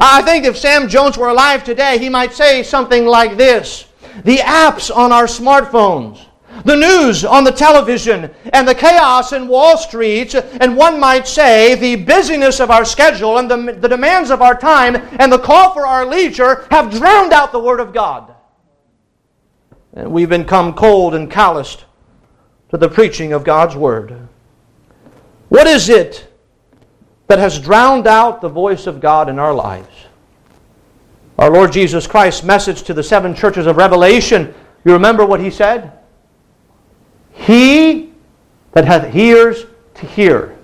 I 0.00 0.22
think 0.22 0.44
if 0.44 0.56
Sam 0.56 0.88
Jones 0.88 1.16
were 1.16 1.28
alive 1.28 1.62
today, 1.62 1.98
he 1.98 2.08
might 2.08 2.32
say 2.32 2.62
something 2.62 3.06
like 3.06 3.36
this 3.36 3.86
The 4.24 4.38
apps 4.38 4.94
on 4.94 5.12
our 5.12 5.26
smartphones, 5.26 6.20
the 6.64 6.76
news 6.76 7.24
on 7.24 7.44
the 7.44 7.52
television, 7.52 8.30
and 8.52 8.66
the 8.66 8.74
chaos 8.74 9.32
in 9.32 9.46
Wall 9.46 9.76
Street, 9.76 10.34
and 10.34 10.76
one 10.76 10.98
might 10.98 11.28
say 11.28 11.74
the 11.76 11.96
busyness 11.96 12.60
of 12.60 12.70
our 12.70 12.84
schedule 12.84 13.38
and 13.38 13.50
the, 13.50 13.76
the 13.80 13.88
demands 13.88 14.30
of 14.30 14.42
our 14.42 14.58
time 14.58 14.96
and 15.20 15.32
the 15.32 15.38
call 15.38 15.72
for 15.72 15.86
our 15.86 16.06
leisure 16.06 16.66
have 16.70 16.90
drowned 16.90 17.32
out 17.32 17.52
the 17.52 17.60
Word 17.60 17.80
of 17.80 17.92
God. 17.92 18.34
And 19.92 20.10
we've 20.10 20.28
become 20.28 20.74
cold 20.74 21.14
and 21.14 21.30
calloused 21.30 21.84
to 22.70 22.76
the 22.76 22.88
preaching 22.88 23.32
of 23.32 23.44
God's 23.44 23.76
Word. 23.76 24.28
What 25.50 25.68
is 25.68 25.88
it 25.88 26.33
that 27.26 27.38
has 27.38 27.58
drowned 27.58 28.06
out 28.06 28.40
the 28.40 28.48
voice 28.48 28.86
of 28.86 29.00
God 29.00 29.28
in 29.28 29.38
our 29.38 29.54
lives. 29.54 29.88
Our 31.38 31.50
Lord 31.50 31.72
Jesus 31.72 32.06
Christ's 32.06 32.44
message 32.44 32.82
to 32.82 32.94
the 32.94 33.02
seven 33.02 33.34
churches 33.34 33.66
of 33.66 33.76
Revelation, 33.76 34.54
you 34.84 34.92
remember 34.92 35.24
what 35.26 35.40
he 35.40 35.50
said? 35.50 35.92
He 37.32 38.12
that 38.72 38.84
hath 38.84 39.14
ears 39.14 39.64
to 39.94 40.06
hear, 40.06 40.56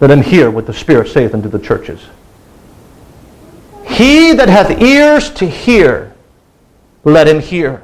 let 0.00 0.10
him 0.10 0.22
hear 0.22 0.50
what 0.50 0.66
the 0.66 0.72
Spirit 0.72 1.08
saith 1.08 1.34
unto 1.34 1.48
the 1.48 1.58
churches. 1.58 2.06
He 3.86 4.32
that 4.32 4.48
hath 4.48 4.80
ears 4.80 5.30
to 5.32 5.46
hear, 5.48 6.14
let 7.04 7.28
him 7.28 7.40
hear. 7.40 7.82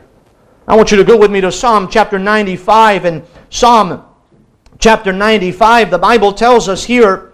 I 0.67 0.77
want 0.77 0.91
you 0.91 0.97
to 0.97 1.05
go 1.05 1.17
with 1.17 1.31
me 1.31 1.41
to 1.41 1.53
Psalm 1.53 1.89
chapter 1.91 2.19
95 2.19 3.05
and 3.05 3.23
Psalm 3.51 4.05
chapter 4.79 5.13
95. 5.13 5.91
The 5.91 5.99
Bible 5.99 6.33
tells 6.33 6.69
us 6.69 6.85
here 6.85 7.32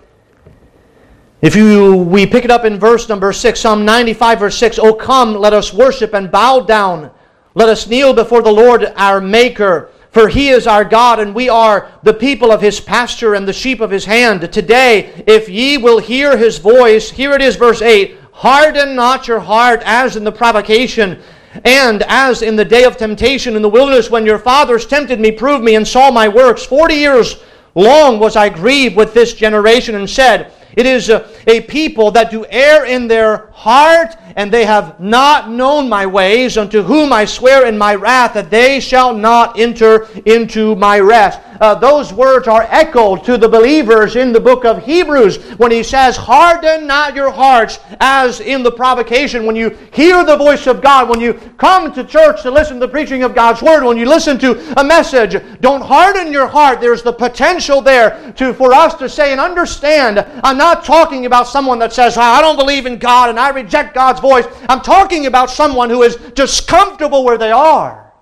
if 1.40 1.55
you, 1.55 1.94
we 1.96 2.27
pick 2.27 2.44
it 2.44 2.51
up 2.51 2.64
in 2.64 2.81
verse 2.81 3.09
number 3.09 3.33
6, 3.33 3.61
Psalm 3.61 3.85
95, 3.85 4.38
verse 4.40 4.59
6, 4.59 4.79
O 4.81 4.92
come, 4.92 5.35
let 5.35 5.53
us 5.53 5.72
worship 5.72 6.12
and 6.12 6.33
bow 6.33 6.61
down. 6.61 7.12
Let 7.55 7.68
us 7.68 7.87
kneel 7.87 8.12
before 8.12 8.42
the 8.42 8.53
Lord 8.53 8.92
our 8.96 9.20
Maker. 9.20 9.90
For 10.11 10.29
he 10.29 10.48
is 10.48 10.66
our 10.66 10.85
God, 10.85 11.20
and 11.20 11.35
we 11.35 11.48
are 11.48 11.92
the 12.03 12.14
people 12.14 12.51
of 12.51 12.61
his 12.61 12.81
pasture 12.81 13.35
and 13.35 13.46
the 13.46 13.53
sheep 13.53 13.81
of 13.81 13.90
his 13.90 14.05
hand. 14.05 14.53
Today, 14.53 15.22
if 15.27 15.48
ye 15.48 15.79
will 15.79 16.01
hear 16.01 16.37
his 16.37 16.59
voice, 16.59 17.11
here 17.11 17.33
it 17.33 17.42
is, 17.42 17.57
verse 17.57 17.83
8 17.83 18.16
Harden 18.33 18.96
not 18.96 19.29
your 19.29 19.40
heart 19.40 19.83
as 19.85 20.16
in 20.16 20.24
the 20.24 20.33
provocation, 20.33 21.20
and 21.64 22.03
as 22.09 22.42
in 22.42 22.57
the 22.57 22.64
day 22.64 22.85
of 22.85 22.96
temptation 22.96 23.55
in 23.55 23.62
the 23.62 23.68
wilderness, 23.68 24.11
when 24.11 24.27
your 24.27 24.38
fathers 24.38 24.87
tempted 24.87 25.20
me, 25.20 25.31
proved 25.31 25.62
me, 25.62 25.74
and 25.74 25.87
saw 25.87 26.11
my 26.11 26.27
works. 26.27 26.64
Forty 26.64 26.94
years 26.94 27.37
long 27.74 28.18
was 28.18 28.35
I 28.35 28.48
grieved 28.48 28.96
with 28.96 29.12
this 29.14 29.35
generation, 29.35 29.94
and 29.94 30.09
said, 30.09 30.53
it 30.79 30.87
is 30.87 31.09
a, 31.09 31.29
a, 31.49 31.61
people 31.62 32.12
that 32.12 32.31
do 32.31 32.47
err 32.49 32.85
in 32.85 33.09
their 33.09 33.49
heart, 33.49 34.14
and 34.37 34.53
they 34.53 34.64
have 34.64 35.01
not 35.01 35.51
known 35.51 35.88
my 35.88 36.07
ways, 36.07 36.57
unto 36.57 36.85
whom 36.85 37.12
I 37.12 37.25
swear 37.25 37.67
in 37.67 37.77
my 37.77 37.97
wrath 37.97 38.35
that 38.35 38.49
they 38.49 38.79
shall 38.79 39.12
not 39.12 39.59
enter 39.59 40.07
into 40.25 40.77
my 40.77 41.01
rest 41.01 41.41
uh, 41.61 41.75
those 41.75 42.12
words 42.12 42.47
are 42.49 42.67
echoed 42.71 43.25
to 43.25 43.37
the 43.37 43.49
believers 43.49 44.17
in 44.17 44.33
the 44.33 44.41
book 44.41 44.64
of 44.64 44.85
Hebrews 44.85 45.37
when 45.59 45.71
he 45.71 45.83
says, 45.83 46.17
Harden 46.17 46.87
not 46.87 47.14
your 47.14 47.31
hearts 47.31 47.81
as 48.01 48.41
in 48.41 48.62
the 48.62 48.71
provocation. 48.71 49.45
When 49.45 49.57
you 49.57 49.71
hear 49.93 50.25
the 50.25 50.37
voice 50.37 50.67
of 50.67 50.81
God, 50.81 51.09
when 51.09 51.21
you 51.21 51.35
come 51.59 51.93
to 51.95 52.05
church 52.05 52.43
to 52.43 52.51
listen 52.51 52.75
to 52.75 52.87
the 52.87 52.93
preaching 52.93 53.23
of 53.23 53.35
God's 53.35 53.62
word, 53.62 53.85
when 53.85 53.97
you 53.97 54.07
listen 54.07 54.38
to 54.38 54.81
a 54.81 54.85
message, 54.85 55.43
don't 55.61 55.83
harden 55.83 56.33
your 56.33 56.47
heart. 56.47 56.81
There's 56.81 57.03
the 57.03 57.12
potential 57.12 57.81
there 57.81 58.33
to, 58.37 58.55
for 58.55 58.73
us 58.73 58.95
to 58.95 59.09
say 59.09 59.33
and 59.33 59.41
understand. 59.41 60.25
I'm 60.45 60.59
not 60.59 60.68
talking 60.77 61.27
about 61.27 61.47
someone 61.47 61.79
that 61.81 61.93
says, 61.93 62.17
I 62.17 62.41
don't 62.41 62.57
believe 62.57 62.87
in 62.87 62.99
God 62.99 63.31
and 63.31 63.39
I 63.39 63.51
reject 63.51 63.95
God's 63.95 64.21
voice. 64.21 64.47
I'm 64.69 64.81
talking 64.81 65.27
about 65.27 65.51
someone 65.51 65.91
who 65.91 66.03
is 66.03 66.17
just 66.35 66.69
comfortable 66.69 67.25
where 67.25 67.39
they 67.39 67.51
are 67.51 68.13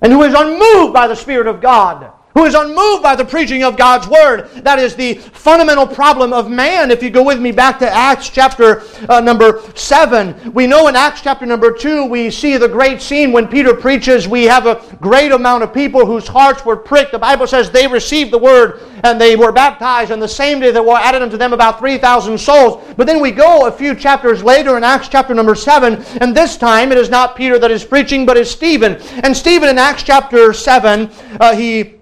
and 0.00 0.12
who 0.12 0.22
is 0.22 0.34
unmoved 0.34 0.92
by 0.92 1.06
the 1.06 1.16
Spirit 1.16 1.46
of 1.46 1.60
God 1.60 2.12
who 2.34 2.44
is 2.44 2.54
unmoved 2.54 3.02
by 3.02 3.14
the 3.14 3.24
preaching 3.24 3.62
of 3.62 3.76
God's 3.76 4.08
word. 4.08 4.48
That 4.62 4.78
is 4.78 4.94
the 4.94 5.14
fundamental 5.14 5.86
problem 5.86 6.32
of 6.32 6.50
man. 6.50 6.90
If 6.90 7.02
you 7.02 7.10
go 7.10 7.22
with 7.22 7.40
me 7.40 7.52
back 7.52 7.78
to 7.80 7.90
Acts 7.90 8.28
chapter 8.28 8.82
uh, 9.08 9.20
number 9.20 9.62
7, 9.74 10.52
we 10.52 10.66
know 10.66 10.88
in 10.88 10.96
Acts 10.96 11.20
chapter 11.20 11.46
number 11.46 11.72
2, 11.72 12.06
we 12.06 12.30
see 12.30 12.56
the 12.56 12.68
great 12.68 13.02
scene 13.02 13.32
when 13.32 13.48
Peter 13.48 13.74
preaches. 13.74 14.26
We 14.26 14.44
have 14.44 14.66
a 14.66 14.82
great 15.00 15.32
amount 15.32 15.62
of 15.62 15.74
people 15.74 16.06
whose 16.06 16.26
hearts 16.26 16.64
were 16.64 16.76
pricked. 16.76 17.12
The 17.12 17.18
Bible 17.18 17.46
says 17.46 17.70
they 17.70 17.86
received 17.86 18.30
the 18.30 18.38
word 18.38 18.80
and 19.04 19.20
they 19.20 19.36
were 19.36 19.52
baptized, 19.52 20.10
and 20.10 20.22
the 20.22 20.28
same 20.28 20.60
day 20.60 20.70
there 20.70 20.82
were 20.82 20.96
added 20.96 21.22
unto 21.22 21.36
them 21.36 21.52
about 21.52 21.78
3,000 21.78 22.38
souls. 22.38 22.84
But 22.96 23.06
then 23.06 23.20
we 23.20 23.32
go 23.32 23.66
a 23.66 23.72
few 23.72 23.94
chapters 23.94 24.44
later 24.44 24.76
in 24.76 24.84
Acts 24.84 25.08
chapter 25.08 25.34
number 25.34 25.54
7, 25.54 26.02
and 26.20 26.36
this 26.36 26.56
time 26.56 26.92
it 26.92 26.98
is 26.98 27.10
not 27.10 27.36
Peter 27.36 27.58
that 27.58 27.70
is 27.70 27.84
preaching, 27.84 28.24
but 28.24 28.36
it's 28.36 28.50
Stephen. 28.50 28.94
And 29.24 29.36
Stephen 29.36 29.68
in 29.68 29.78
Acts 29.78 30.04
chapter 30.04 30.52
7, 30.52 31.10
uh, 31.40 31.56
he 31.56 32.01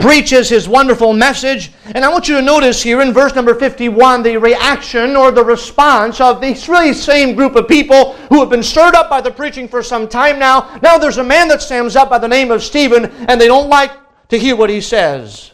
preaches 0.00 0.48
his 0.48 0.66
wonderful 0.66 1.12
message. 1.12 1.70
And 1.94 2.04
I 2.04 2.08
want 2.08 2.26
you 2.26 2.34
to 2.36 2.42
notice 2.42 2.82
here 2.82 3.02
in 3.02 3.12
verse 3.12 3.34
number 3.34 3.54
51 3.54 4.22
the 4.22 4.38
reaction 4.38 5.14
or 5.14 5.30
the 5.30 5.44
response 5.44 6.20
of 6.20 6.40
this 6.40 6.68
really 6.68 6.94
same 6.94 7.36
group 7.36 7.54
of 7.54 7.68
people 7.68 8.14
who 8.30 8.40
have 8.40 8.48
been 8.48 8.62
stirred 8.62 8.94
up 8.94 9.10
by 9.10 9.20
the 9.20 9.30
preaching 9.30 9.68
for 9.68 9.82
some 9.82 10.08
time 10.08 10.38
now. 10.38 10.78
Now 10.82 10.96
there's 10.98 11.18
a 11.18 11.24
man 11.24 11.48
that 11.48 11.60
stands 11.60 11.94
up 11.94 12.08
by 12.08 12.18
the 12.18 12.26
name 12.26 12.50
of 12.50 12.62
Stephen, 12.62 13.06
and 13.28 13.40
they 13.40 13.46
don't 13.46 13.68
like 13.68 13.92
to 14.30 14.38
hear 14.38 14.56
what 14.56 14.70
he 14.70 14.80
says. 14.80 15.52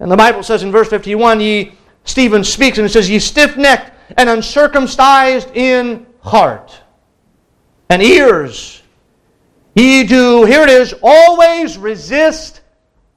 And 0.00 0.10
the 0.10 0.16
Bible 0.16 0.42
says 0.42 0.62
in 0.62 0.72
verse 0.72 0.88
51, 0.88 1.40
ye, 1.40 1.72
Stephen 2.04 2.42
speaks, 2.42 2.78
and 2.78 2.86
it 2.86 2.90
says, 2.90 3.08
Ye 3.08 3.18
stiff 3.18 3.56
necked 3.56 3.92
and 4.16 4.28
uncircumcised 4.28 5.54
in 5.54 6.06
heart 6.22 6.80
and 7.88 8.02
ears. 8.02 8.82
Ye 9.74 10.04
do, 10.04 10.44
here 10.44 10.62
it 10.62 10.70
is, 10.70 10.94
always 11.02 11.78
resist 11.78 12.59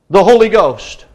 the 0.10 0.24
Holy 0.24 0.50
Ghost. 0.50 1.06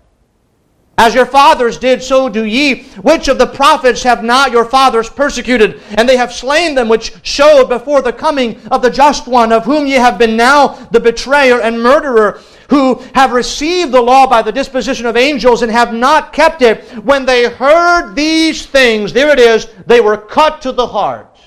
As 0.99 1.15
your 1.15 1.27
fathers 1.27 1.79
did, 1.79 2.03
so 2.03 2.29
do 2.29 2.45
ye. 2.45 2.83
Which 3.03 3.29
of 3.29 3.39
the 3.39 3.47
prophets 3.47 4.03
have 4.03 4.25
not 4.25 4.51
your 4.51 4.65
fathers 4.65 5.09
persecuted? 5.09 5.81
And 5.97 6.09
they 6.09 6.17
have 6.17 6.33
slain 6.33 6.75
them, 6.75 6.89
which 6.89 7.13
showed 7.23 7.69
before 7.69 8.03
the 8.03 8.13
coming 8.13 8.61
of 8.73 8.83
the 8.83 8.91
just 8.91 9.29
one, 9.29 9.53
of 9.53 9.65
whom 9.65 9.87
ye 9.87 9.93
have 9.93 10.19
been 10.19 10.37
now 10.37 10.69
the 10.91 10.99
betrayer 10.99 11.61
and 11.61 11.81
murderer, 11.81 12.41
who 12.69 12.97
have 13.15 13.31
received 13.31 13.93
the 13.93 14.03
law 14.03 14.27
by 14.27 14.43
the 14.43 14.51
disposition 14.51 15.07
of 15.07 15.17
angels 15.17 15.63
and 15.63 15.71
have 15.71 15.95
not 15.95 16.33
kept 16.33 16.63
it. 16.63 16.85
When 17.05 17.25
they 17.25 17.49
heard 17.49 18.15
these 18.15 18.67
things, 18.67 19.13
there 19.13 19.31
it 19.31 19.39
is, 19.39 19.69
they 19.87 20.01
were 20.01 20.17
cut 20.17 20.61
to 20.63 20.73
the 20.73 20.89
heart. 20.89 21.38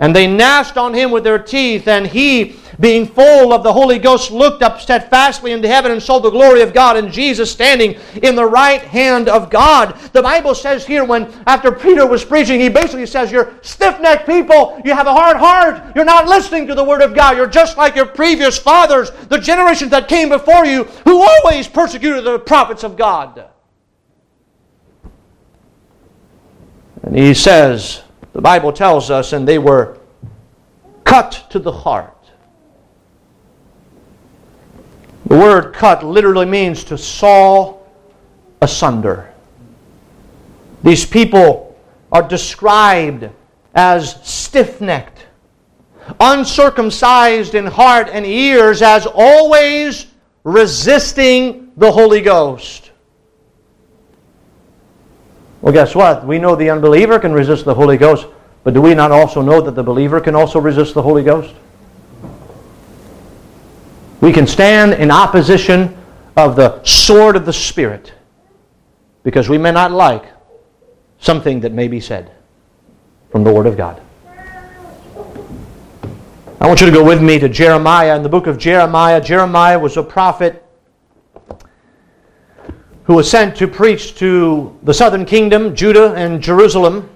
And 0.00 0.16
they 0.16 0.26
gnashed 0.26 0.78
on 0.78 0.94
him 0.94 1.10
with 1.10 1.24
their 1.24 1.38
teeth, 1.38 1.86
and 1.86 2.06
he, 2.06 2.56
being 2.80 3.06
full 3.06 3.52
of 3.52 3.62
the 3.62 3.72
Holy 3.72 3.98
Ghost, 3.98 4.30
looked 4.30 4.62
up 4.62 4.80
steadfastly 4.80 5.52
into 5.52 5.68
heaven 5.68 5.92
and 5.92 6.02
saw 6.02 6.18
the 6.18 6.30
glory 6.30 6.62
of 6.62 6.72
God 6.72 6.96
and 6.96 7.12
Jesus 7.12 7.52
standing 7.52 8.00
in 8.22 8.34
the 8.34 8.46
right 8.46 8.80
hand 8.80 9.28
of 9.28 9.50
God. 9.50 10.00
The 10.14 10.22
Bible 10.22 10.54
says 10.54 10.86
here, 10.86 11.04
when 11.04 11.30
after 11.46 11.70
Peter 11.70 12.06
was 12.06 12.24
preaching, 12.24 12.58
he 12.58 12.70
basically 12.70 13.04
says, 13.04 13.30
You're 13.30 13.52
stiff 13.60 14.00
necked 14.00 14.26
people, 14.26 14.80
you 14.86 14.94
have 14.94 15.06
a 15.06 15.12
hard 15.12 15.36
heart, 15.36 15.94
you're 15.94 16.06
not 16.06 16.26
listening 16.26 16.66
to 16.68 16.74
the 16.74 16.82
Word 16.82 17.02
of 17.02 17.14
God, 17.14 17.36
you're 17.36 17.46
just 17.46 17.76
like 17.76 17.94
your 17.94 18.06
previous 18.06 18.58
fathers, 18.58 19.10
the 19.28 19.38
generations 19.38 19.90
that 19.90 20.08
came 20.08 20.30
before 20.30 20.64
you, 20.64 20.84
who 21.04 21.20
always 21.20 21.68
persecuted 21.68 22.24
the 22.24 22.38
prophets 22.38 22.84
of 22.84 22.96
God. 22.96 23.50
And 27.02 27.14
he 27.14 27.34
says, 27.34 28.02
the 28.40 28.44
Bible 28.44 28.72
tells 28.72 29.10
us, 29.10 29.34
and 29.34 29.46
they 29.46 29.58
were 29.58 29.98
cut 31.04 31.44
to 31.50 31.58
the 31.58 31.70
heart. 31.70 32.16
The 35.26 35.36
word 35.36 35.74
cut 35.74 36.02
literally 36.02 36.46
means 36.46 36.82
to 36.84 36.96
saw 36.96 37.76
asunder. 38.62 39.30
These 40.82 41.04
people 41.04 41.78
are 42.10 42.26
described 42.26 43.28
as 43.74 44.18
stiff 44.26 44.80
necked, 44.80 45.26
uncircumcised 46.18 47.54
in 47.54 47.66
heart 47.66 48.08
and 48.10 48.24
ears, 48.24 48.80
as 48.80 49.06
always 49.06 50.06
resisting 50.44 51.72
the 51.76 51.92
Holy 51.92 52.22
Ghost. 52.22 52.89
Well, 55.62 55.72
guess 55.72 55.94
what? 55.94 56.26
We 56.26 56.38
know 56.38 56.56
the 56.56 56.70
unbeliever 56.70 57.18
can 57.18 57.32
resist 57.32 57.64
the 57.64 57.74
Holy 57.74 57.96
Ghost, 57.96 58.26
but 58.64 58.74
do 58.74 58.80
we 58.80 58.94
not 58.94 59.10
also 59.10 59.42
know 59.42 59.60
that 59.60 59.74
the 59.74 59.82
believer 59.82 60.20
can 60.20 60.34
also 60.34 60.58
resist 60.58 60.94
the 60.94 61.02
Holy 61.02 61.22
Ghost? 61.22 61.54
We 64.20 64.32
can 64.32 64.46
stand 64.46 64.94
in 64.94 65.10
opposition 65.10 65.96
of 66.36 66.56
the 66.56 66.82
sword 66.84 67.36
of 67.36 67.46
the 67.46 67.52
Spirit 67.52 68.12
because 69.22 69.48
we 69.48 69.58
may 69.58 69.72
not 69.72 69.92
like 69.92 70.24
something 71.18 71.60
that 71.60 71.72
may 71.72 71.88
be 71.88 72.00
said 72.00 72.30
from 73.30 73.44
the 73.44 73.52
Word 73.52 73.66
of 73.66 73.76
God. 73.76 74.00
I 76.62 76.66
want 76.66 76.80
you 76.80 76.86
to 76.86 76.92
go 76.92 77.04
with 77.04 77.22
me 77.22 77.38
to 77.38 77.48
Jeremiah. 77.48 78.16
In 78.16 78.22
the 78.22 78.28
book 78.28 78.46
of 78.46 78.58
Jeremiah, 78.58 79.20
Jeremiah 79.20 79.78
was 79.78 79.96
a 79.96 80.02
prophet 80.02 80.62
who 83.10 83.16
was 83.16 83.28
sent 83.28 83.56
to 83.56 83.66
preach 83.66 84.14
to 84.14 84.78
the 84.84 84.94
southern 84.94 85.24
kingdom, 85.24 85.74
Judah 85.74 86.14
and 86.14 86.40
Jerusalem. 86.40 87.10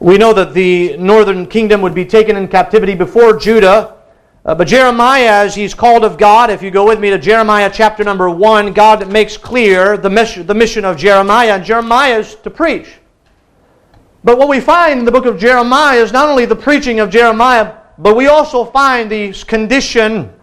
We 0.00 0.18
know 0.18 0.34
that 0.34 0.52
the 0.52 0.98
northern 0.98 1.46
kingdom 1.46 1.80
would 1.80 1.94
be 1.94 2.04
taken 2.04 2.36
in 2.36 2.46
captivity 2.48 2.94
before 2.94 3.38
Judah. 3.38 3.96
Uh, 4.44 4.54
but 4.54 4.68
Jeremiah, 4.68 5.44
as 5.46 5.54
he's 5.54 5.72
called 5.72 6.04
of 6.04 6.18
God, 6.18 6.50
if 6.50 6.62
you 6.62 6.70
go 6.70 6.86
with 6.86 7.00
me 7.00 7.08
to 7.08 7.18
Jeremiah 7.18 7.70
chapter 7.72 8.04
number 8.04 8.28
1, 8.28 8.74
God 8.74 9.10
makes 9.10 9.38
clear 9.38 9.96
the 9.96 10.10
mission, 10.10 10.46
the 10.46 10.54
mission 10.54 10.84
of 10.84 10.98
Jeremiah, 10.98 11.54
and 11.54 11.64
Jeremiah 11.64 12.18
is 12.18 12.34
to 12.34 12.50
preach. 12.50 12.98
But 14.24 14.36
what 14.36 14.50
we 14.50 14.60
find 14.60 14.98
in 14.98 15.06
the 15.06 15.10
book 15.10 15.24
of 15.24 15.38
Jeremiah 15.38 16.02
is 16.02 16.12
not 16.12 16.28
only 16.28 16.44
the 16.44 16.54
preaching 16.54 17.00
of 17.00 17.08
Jeremiah, 17.08 17.76
but 17.96 18.14
we 18.14 18.26
also 18.26 18.66
find 18.66 19.10
the 19.10 19.32
condition 19.46 20.37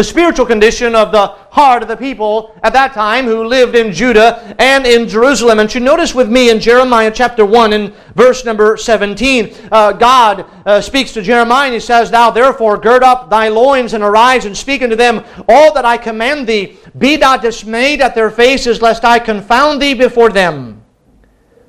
the 0.00 0.04
spiritual 0.04 0.46
condition 0.46 0.94
of 0.94 1.12
the 1.12 1.26
heart 1.26 1.82
of 1.82 1.88
the 1.88 1.94
people 1.94 2.58
at 2.62 2.72
that 2.72 2.94
time 2.94 3.26
who 3.26 3.44
lived 3.44 3.74
in 3.74 3.92
Judah 3.92 4.56
and 4.58 4.86
in 4.86 5.06
Jerusalem. 5.06 5.58
And 5.58 5.74
you 5.74 5.78
notice 5.78 6.14
with 6.14 6.30
me 6.30 6.48
in 6.48 6.58
Jeremiah 6.58 7.12
chapter 7.14 7.44
1 7.44 7.74
in 7.74 7.92
verse 8.14 8.42
number 8.46 8.78
17, 8.78 9.54
uh, 9.70 9.92
God 9.92 10.46
uh, 10.64 10.80
speaks 10.80 11.12
to 11.12 11.20
Jeremiah 11.20 11.66
and 11.66 11.74
he 11.74 11.80
says, 11.80 12.10
Thou 12.10 12.30
therefore 12.30 12.78
gird 12.78 13.02
up 13.02 13.28
thy 13.28 13.48
loins 13.48 13.92
and 13.92 14.02
arise 14.02 14.46
and 14.46 14.56
speak 14.56 14.80
unto 14.80 14.96
them 14.96 15.22
all 15.46 15.74
that 15.74 15.84
I 15.84 15.98
command 15.98 16.46
thee. 16.46 16.78
Be 16.96 17.18
not 17.18 17.42
dismayed 17.42 18.00
at 18.00 18.14
their 18.14 18.30
faces, 18.30 18.80
lest 18.80 19.04
I 19.04 19.18
confound 19.18 19.82
thee 19.82 19.92
before 19.92 20.30
them. 20.30 20.82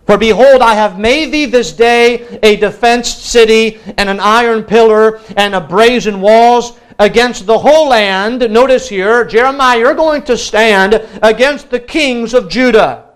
For 0.06 0.18
behold, 0.18 0.62
I 0.62 0.76
have 0.76 0.98
made 0.98 1.34
thee 1.34 1.48
this 1.48 1.74
day 1.74 2.40
a 2.42 2.56
defenced 2.56 3.26
city, 3.26 3.80
and 3.98 4.10
an 4.10 4.22
iron 4.22 4.64
pillar, 4.64 5.20
and 5.36 5.54
a 5.54 5.60
brazen 5.60 6.22
walls, 6.22 6.80
against 7.02 7.48
the 7.48 7.58
whole 7.58 7.90
land. 7.90 8.40
Notice 8.52 8.88
here, 8.88 9.26
Jeremiah, 9.26 9.80
you're 9.80 9.96
going 9.96 10.22
to 10.24 10.38
stand 10.38 10.94
against 11.24 11.72
the 11.72 11.80
kings 11.80 12.36
of 12.36 12.48
Judah. 12.48 13.10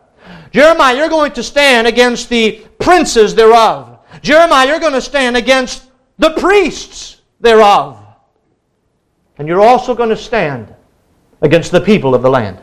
Jeremiah, 0.51 0.97
you're 0.97 1.09
going 1.09 1.33
to 1.33 1.43
stand 1.43 1.85
against 1.85 2.27
the 2.27 2.65
princes 2.79 3.35
thereof. 3.35 3.99
Jeremiah, 4.23 4.67
you're 4.67 4.79
going 4.79 4.93
to 4.93 5.01
stand 5.01 5.37
against 5.37 5.91
the 6.17 6.31
priests 6.31 7.21
thereof. 7.39 8.03
And 9.37 9.47
you're 9.47 9.61
also 9.61 9.93
going 9.93 10.09
to 10.09 10.17
stand 10.17 10.73
against 11.41 11.71
the 11.71 11.81
people 11.81 12.15
of 12.15 12.23
the 12.23 12.29
land. 12.29 12.59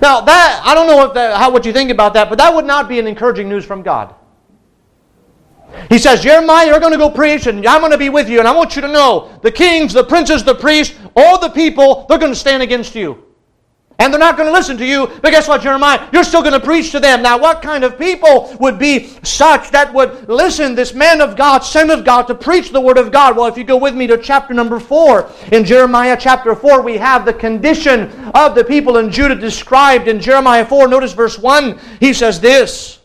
Now, 0.00 0.22
that 0.22 0.62
I 0.64 0.74
don't 0.74 0.86
know 0.86 1.36
how 1.36 1.50
what 1.50 1.66
you 1.66 1.74
think 1.74 1.90
about 1.90 2.14
that, 2.14 2.30
but 2.30 2.38
that 2.38 2.54
would 2.54 2.64
not 2.64 2.88
be 2.88 2.98
an 2.98 3.06
encouraging 3.06 3.50
news 3.50 3.66
from 3.66 3.82
God. 3.82 4.14
He 5.88 5.98
says, 5.98 6.22
Jeremiah, 6.22 6.66
you're 6.66 6.80
going 6.80 6.92
to 6.92 6.98
go 6.98 7.10
preach, 7.10 7.46
and 7.46 7.66
I'm 7.66 7.80
going 7.80 7.92
to 7.92 7.98
be 7.98 8.08
with 8.08 8.28
you. 8.28 8.38
And 8.38 8.48
I 8.48 8.52
want 8.52 8.76
you 8.76 8.82
to 8.82 8.88
know 8.88 9.38
the 9.42 9.52
kings, 9.52 9.92
the 9.92 10.04
princes, 10.04 10.44
the 10.44 10.54
priests, 10.54 10.98
all 11.16 11.38
the 11.38 11.50
people, 11.50 12.06
they're 12.08 12.18
going 12.18 12.32
to 12.32 12.38
stand 12.38 12.62
against 12.62 12.94
you. 12.94 13.24
And 13.98 14.12
they're 14.12 14.18
not 14.18 14.36
going 14.36 14.48
to 14.48 14.52
listen 14.52 14.76
to 14.78 14.86
you. 14.86 15.06
But 15.06 15.30
guess 15.30 15.46
what, 15.46 15.60
Jeremiah? 15.60 16.08
You're 16.12 16.24
still 16.24 16.40
going 16.40 16.58
to 16.58 16.60
preach 16.60 16.90
to 16.90 16.98
them. 16.98 17.22
Now, 17.22 17.38
what 17.38 17.62
kind 17.62 17.84
of 17.84 17.98
people 17.98 18.56
would 18.58 18.76
be 18.78 19.10
such 19.22 19.70
that 19.70 19.94
would 19.94 20.28
listen, 20.28 20.74
this 20.74 20.92
man 20.92 21.20
of 21.20 21.36
God, 21.36 21.60
son 21.60 21.88
of 21.88 22.04
God, 22.04 22.22
to 22.22 22.34
preach 22.34 22.70
the 22.70 22.80
word 22.80 22.98
of 22.98 23.12
God? 23.12 23.36
Well, 23.36 23.46
if 23.46 23.56
you 23.56 23.62
go 23.62 23.76
with 23.76 23.94
me 23.94 24.08
to 24.08 24.18
chapter 24.18 24.54
number 24.54 24.80
4, 24.80 25.30
in 25.52 25.64
Jeremiah 25.64 26.16
chapter 26.18 26.56
4, 26.56 26.82
we 26.82 26.96
have 26.96 27.24
the 27.24 27.34
condition 27.34 28.10
of 28.34 28.56
the 28.56 28.64
people 28.64 28.96
in 28.96 29.10
Judah 29.10 29.36
described 29.36 30.08
in 30.08 30.20
Jeremiah 30.20 30.64
4. 30.64 30.88
Notice 30.88 31.12
verse 31.12 31.38
1. 31.38 31.78
He 32.00 32.12
says 32.12 32.40
this. 32.40 33.01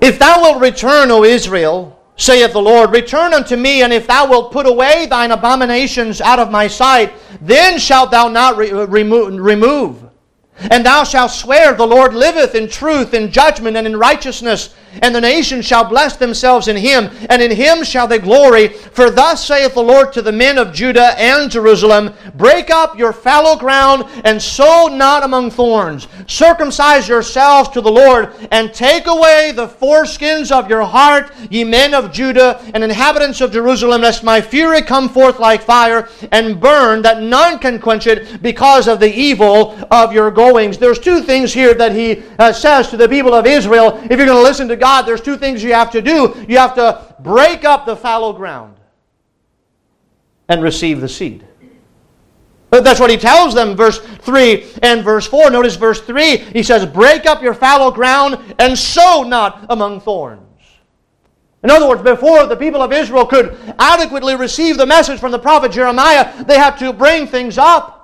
If 0.00 0.18
thou 0.18 0.42
wilt 0.42 0.60
return, 0.60 1.10
O 1.10 1.24
Israel, 1.24 1.98
saith 2.16 2.52
the 2.52 2.62
Lord, 2.62 2.90
return 2.90 3.34
unto 3.34 3.56
me, 3.56 3.82
and 3.82 3.92
if 3.92 4.06
thou 4.06 4.28
wilt 4.28 4.52
put 4.52 4.66
away 4.66 5.06
thine 5.06 5.32
abominations 5.32 6.20
out 6.20 6.38
of 6.38 6.50
my 6.50 6.66
sight, 6.66 7.12
then 7.40 7.78
shalt 7.78 8.10
thou 8.10 8.28
not 8.28 8.56
re- 8.56 8.70
uh, 8.70 8.86
remove. 8.86 10.05
And 10.58 10.84
thou 10.84 11.04
shalt 11.04 11.30
swear, 11.30 11.74
The 11.74 11.86
Lord 11.86 12.14
liveth 12.14 12.54
in 12.54 12.68
truth, 12.68 13.14
in 13.14 13.30
judgment, 13.30 13.76
and 13.76 13.86
in 13.86 13.96
righteousness. 13.96 14.74
And 15.02 15.14
the 15.14 15.20
nations 15.20 15.66
shall 15.66 15.84
bless 15.84 16.16
themselves 16.16 16.68
in 16.68 16.76
him, 16.76 17.10
and 17.28 17.42
in 17.42 17.50
him 17.50 17.84
shall 17.84 18.06
they 18.06 18.18
glory. 18.18 18.68
For 18.68 19.10
thus 19.10 19.44
saith 19.44 19.74
the 19.74 19.82
Lord 19.82 20.12
to 20.14 20.22
the 20.22 20.32
men 20.32 20.58
of 20.58 20.72
Judah 20.72 21.18
and 21.18 21.50
Jerusalem 21.50 22.14
Break 22.34 22.70
up 22.70 22.98
your 22.98 23.12
fallow 23.12 23.56
ground, 23.56 24.04
and 24.24 24.40
sow 24.40 24.88
not 24.90 25.22
among 25.22 25.50
thorns. 25.50 26.08
Circumcise 26.26 27.08
yourselves 27.08 27.68
to 27.70 27.80
the 27.80 27.90
Lord, 27.90 28.32
and 28.50 28.72
take 28.72 29.06
away 29.06 29.52
the 29.54 29.68
foreskins 29.68 30.50
of 30.50 30.70
your 30.70 30.84
heart, 30.84 31.30
ye 31.50 31.64
men 31.64 31.92
of 31.92 32.12
Judah 32.12 32.60
and 32.72 32.82
inhabitants 32.82 33.40
of 33.40 33.52
Jerusalem, 33.52 34.02
lest 34.02 34.24
my 34.24 34.40
fury 34.40 34.82
come 34.82 35.08
forth 35.08 35.38
like 35.38 35.62
fire, 35.62 36.08
and 36.32 36.60
burn, 36.60 37.02
that 37.02 37.22
none 37.22 37.58
can 37.58 37.78
quench 37.78 38.06
it, 38.06 38.42
because 38.42 38.88
of 38.88 39.00
the 39.00 39.14
evil 39.14 39.76
of 39.90 40.12
your 40.12 40.30
goings. 40.52 40.78
There's 40.78 40.98
two 40.98 41.22
things 41.22 41.52
here 41.52 41.74
that 41.74 41.92
he 41.92 42.22
uh, 42.38 42.52
says 42.52 42.88
to 42.90 42.96
the 42.96 43.08
people 43.08 43.34
of 43.34 43.46
Israel. 43.46 43.98
If 44.04 44.10
you're 44.10 44.26
going 44.26 44.28
to 44.28 44.42
listen 44.42 44.68
to 44.68 44.76
God, 44.76 45.02
there's 45.02 45.20
two 45.20 45.36
things 45.36 45.62
you 45.62 45.72
have 45.72 45.90
to 45.92 46.02
do. 46.02 46.34
You 46.48 46.58
have 46.58 46.74
to 46.74 47.14
break 47.20 47.64
up 47.64 47.86
the 47.86 47.96
fallow 47.96 48.32
ground 48.32 48.76
and 50.48 50.62
receive 50.62 51.00
the 51.00 51.08
seed. 51.08 51.46
That's 52.70 53.00
what 53.00 53.10
he 53.10 53.16
tells 53.16 53.54
them, 53.54 53.76
verse 53.76 53.98
3 53.98 54.66
and 54.82 55.02
verse 55.04 55.26
4. 55.26 55.50
Notice 55.50 55.76
verse 55.76 56.00
3. 56.00 56.36
He 56.36 56.62
says, 56.62 56.84
Break 56.84 57.24
up 57.24 57.42
your 57.42 57.54
fallow 57.54 57.90
ground 57.90 58.54
and 58.58 58.76
sow 58.76 59.22
not 59.22 59.66
among 59.70 60.00
thorns. 60.00 60.42
In 61.62 61.70
other 61.70 61.88
words, 61.88 62.02
before 62.02 62.46
the 62.46 62.56
people 62.56 62.82
of 62.82 62.92
Israel 62.92 63.24
could 63.24 63.56
adequately 63.78 64.36
receive 64.36 64.76
the 64.76 64.86
message 64.86 65.18
from 65.18 65.32
the 65.32 65.38
prophet 65.38 65.72
Jeremiah, 65.72 66.44
they 66.44 66.58
had 66.58 66.76
to 66.76 66.92
bring 66.92 67.26
things 67.26 67.56
up. 67.58 67.95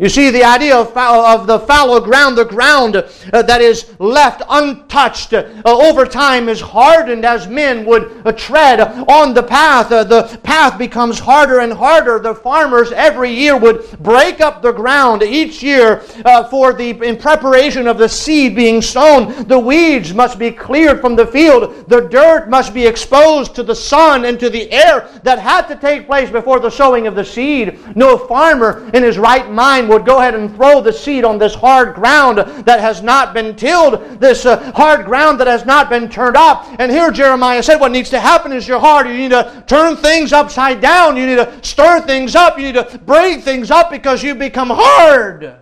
You 0.00 0.08
see, 0.08 0.30
the 0.30 0.44
idea 0.44 0.74
of, 0.74 0.96
of 0.96 1.46
the 1.46 1.58
fallow 1.58 2.00
ground, 2.00 2.38
the 2.38 2.46
ground 2.46 2.96
uh, 2.96 3.42
that 3.42 3.60
is 3.60 3.94
left 3.98 4.40
untouched 4.48 5.34
uh, 5.34 5.44
over 5.66 6.06
time 6.06 6.48
is 6.48 6.58
hardened 6.58 7.26
as 7.26 7.46
men 7.46 7.84
would 7.84 8.22
uh, 8.24 8.32
tread 8.32 8.80
on 8.80 9.34
the 9.34 9.42
path. 9.42 9.92
Uh, 9.92 10.02
the 10.04 10.40
path 10.42 10.78
becomes 10.78 11.18
harder 11.18 11.60
and 11.60 11.70
harder. 11.70 12.18
The 12.18 12.34
farmers 12.34 12.92
every 12.92 13.30
year 13.30 13.58
would 13.58 13.90
break 13.98 14.40
up 14.40 14.62
the 14.62 14.72
ground 14.72 15.22
each 15.22 15.62
year 15.62 16.02
uh, 16.24 16.44
for 16.44 16.72
the 16.72 16.92
in 17.06 17.18
preparation 17.18 17.86
of 17.86 17.98
the 17.98 18.08
seed 18.08 18.56
being 18.56 18.80
sown. 18.80 19.46
The 19.48 19.58
weeds 19.58 20.14
must 20.14 20.38
be 20.38 20.50
cleared 20.50 21.02
from 21.02 21.14
the 21.14 21.26
field. 21.26 21.90
The 21.90 22.08
dirt 22.08 22.48
must 22.48 22.72
be 22.72 22.86
exposed 22.86 23.54
to 23.56 23.62
the 23.62 23.74
sun 23.74 24.24
and 24.24 24.40
to 24.40 24.48
the 24.48 24.72
air 24.72 25.10
that 25.24 25.38
had 25.38 25.68
to 25.68 25.76
take 25.76 26.06
place 26.06 26.30
before 26.30 26.58
the 26.58 26.70
sowing 26.70 27.06
of 27.06 27.14
the 27.14 27.24
seed. 27.24 27.78
No 27.94 28.16
farmer 28.16 28.90
in 28.94 29.02
his 29.02 29.18
right 29.18 29.50
mind 29.50 29.89
would 29.90 30.06
go 30.06 30.18
ahead 30.18 30.34
and 30.34 30.54
throw 30.54 30.80
the 30.80 30.92
seed 30.92 31.24
on 31.24 31.38
this 31.38 31.54
hard 31.54 31.94
ground 31.94 32.38
that 32.38 32.80
has 32.80 33.02
not 33.02 33.34
been 33.34 33.54
tilled, 33.56 34.20
this 34.20 34.46
uh, 34.46 34.72
hard 34.72 35.04
ground 35.04 35.40
that 35.40 35.46
has 35.46 35.66
not 35.66 35.90
been 35.90 36.08
turned 36.08 36.36
up. 36.36 36.66
And 36.78 36.90
here 36.90 37.10
Jeremiah 37.10 37.62
said, 37.62 37.78
What 37.78 37.92
needs 37.92 38.08
to 38.10 38.20
happen 38.20 38.52
is 38.52 38.66
your 38.66 38.78
heart. 38.78 39.06
You 39.06 39.14
need 39.14 39.30
to 39.30 39.64
turn 39.66 39.96
things 39.96 40.32
upside 40.32 40.80
down. 40.80 41.16
You 41.16 41.26
need 41.26 41.36
to 41.36 41.58
stir 41.62 42.00
things 42.02 42.34
up. 42.34 42.58
You 42.58 42.72
need 42.72 42.74
to 42.74 42.98
break 43.04 43.42
things 43.42 43.70
up 43.70 43.90
because 43.90 44.22
you 44.22 44.34
become 44.34 44.70
hard. 44.70 45.56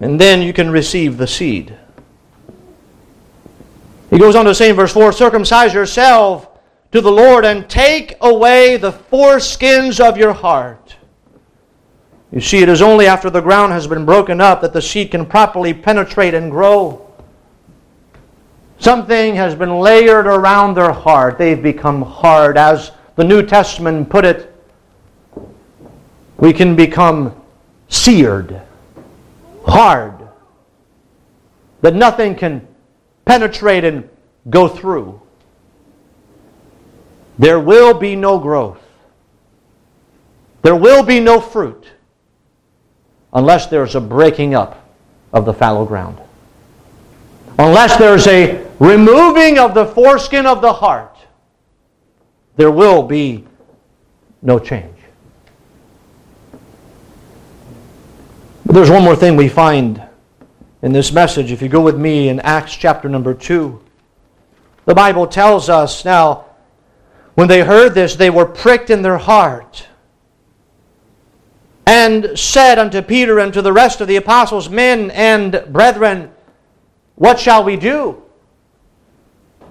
And 0.00 0.20
then 0.20 0.42
you 0.42 0.52
can 0.52 0.70
receive 0.70 1.16
the 1.16 1.26
seed. 1.26 1.76
He 4.10 4.18
goes 4.18 4.36
on 4.36 4.44
to 4.44 4.54
say 4.54 4.70
in 4.70 4.76
verse 4.76 4.92
4 4.92 5.12
Circumcise 5.12 5.72
yourself 5.72 6.48
to 6.90 7.00
the 7.00 7.10
Lord 7.10 7.46
and 7.46 7.68
take 7.70 8.16
away 8.20 8.76
the 8.76 8.92
foreskins 8.92 9.98
of 9.98 10.18
your 10.18 10.34
heart 10.34 10.96
you 12.32 12.40
see, 12.40 12.62
it 12.62 12.68
is 12.70 12.80
only 12.80 13.06
after 13.06 13.28
the 13.28 13.42
ground 13.42 13.72
has 13.72 13.86
been 13.86 14.06
broken 14.06 14.40
up 14.40 14.62
that 14.62 14.72
the 14.72 14.80
seed 14.80 15.10
can 15.10 15.26
properly 15.26 15.74
penetrate 15.74 16.32
and 16.32 16.50
grow. 16.50 17.06
Something 18.78 19.34
has 19.34 19.54
been 19.54 19.78
layered 19.78 20.26
around 20.26 20.74
their 20.74 20.92
heart. 20.92 21.36
They've 21.36 21.62
become 21.62 22.00
hard. 22.00 22.56
As 22.56 22.92
the 23.16 23.22
New 23.22 23.44
Testament 23.44 24.08
put 24.08 24.24
it, 24.24 24.48
we 26.38 26.54
can 26.54 26.74
become 26.74 27.36
seared, 27.88 28.62
hard, 29.66 30.14
that 31.82 31.94
nothing 31.94 32.34
can 32.34 32.66
penetrate 33.26 33.84
and 33.84 34.08
go 34.48 34.68
through. 34.68 35.20
There 37.38 37.60
will 37.60 37.92
be 37.92 38.16
no 38.16 38.38
growth. 38.38 38.80
There 40.62 40.76
will 40.76 41.02
be 41.02 41.20
no 41.20 41.38
fruit 41.38 41.92
unless 43.32 43.66
there's 43.66 43.94
a 43.94 44.00
breaking 44.00 44.54
up 44.54 44.88
of 45.32 45.44
the 45.44 45.54
fallow 45.54 45.84
ground. 45.84 46.18
Unless 47.58 47.96
there's 47.98 48.26
a 48.26 48.66
removing 48.78 49.58
of 49.58 49.74
the 49.74 49.86
foreskin 49.86 50.46
of 50.46 50.60
the 50.60 50.72
heart, 50.72 51.16
there 52.56 52.70
will 52.70 53.02
be 53.02 53.44
no 54.42 54.58
change. 54.58 54.96
But 58.64 58.74
there's 58.74 58.90
one 58.90 59.02
more 59.02 59.16
thing 59.16 59.36
we 59.36 59.48
find 59.48 60.02
in 60.82 60.92
this 60.92 61.12
message. 61.12 61.52
If 61.52 61.62
you 61.62 61.68
go 61.68 61.80
with 61.80 61.96
me 61.96 62.28
in 62.28 62.40
Acts 62.40 62.74
chapter 62.74 63.08
number 63.08 63.34
2, 63.34 63.82
the 64.84 64.94
Bible 64.94 65.26
tells 65.26 65.68
us 65.68 66.04
now, 66.04 66.46
when 67.34 67.48
they 67.48 67.60
heard 67.60 67.94
this, 67.94 68.14
they 68.14 68.30
were 68.30 68.44
pricked 68.44 68.90
in 68.90 69.02
their 69.02 69.18
heart 69.18 69.86
and 71.92 72.38
said 72.38 72.78
unto 72.78 73.02
Peter 73.02 73.38
and 73.38 73.52
to 73.52 73.60
the 73.60 73.70
rest 73.72 74.00
of 74.00 74.08
the 74.08 74.16
apostles, 74.16 74.70
Men 74.70 75.10
and 75.10 75.62
brethren, 75.68 76.30
what 77.16 77.38
shall 77.38 77.64
we 77.64 77.76
do? 77.76 78.22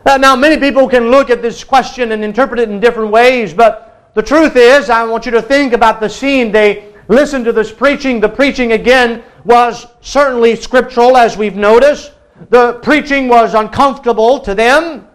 Uh, 0.05 0.17
now, 0.17 0.35
many 0.35 0.59
people 0.59 0.87
can 0.87 1.09
look 1.09 1.31
at 1.31 1.41
this 1.41 1.63
question 1.63 2.11
and 2.11 2.23
interpret 2.23 2.59
it 2.59 2.69
in 2.69 2.79
different 2.79 3.09
ways, 3.09 3.55
but 3.55 4.11
the 4.13 4.21
truth 4.21 4.55
is, 4.55 4.87
I 4.87 5.03
want 5.03 5.25
you 5.25 5.31
to 5.31 5.41
think 5.41 5.73
about 5.73 5.99
the 5.99 6.07
scene. 6.07 6.51
They 6.51 6.93
listened 7.07 7.45
to 7.45 7.51
this 7.51 7.71
preaching. 7.71 8.19
The 8.19 8.29
preaching, 8.29 8.73
again, 8.73 9.23
was 9.43 9.87
certainly 10.01 10.55
scriptural, 10.55 11.17
as 11.17 11.37
we've 11.37 11.55
noticed. 11.55 12.11
The 12.49 12.73
preaching 12.83 13.29
was 13.29 13.55
uncomfortable 13.55 14.39
to 14.41 14.53
them. 14.53 15.07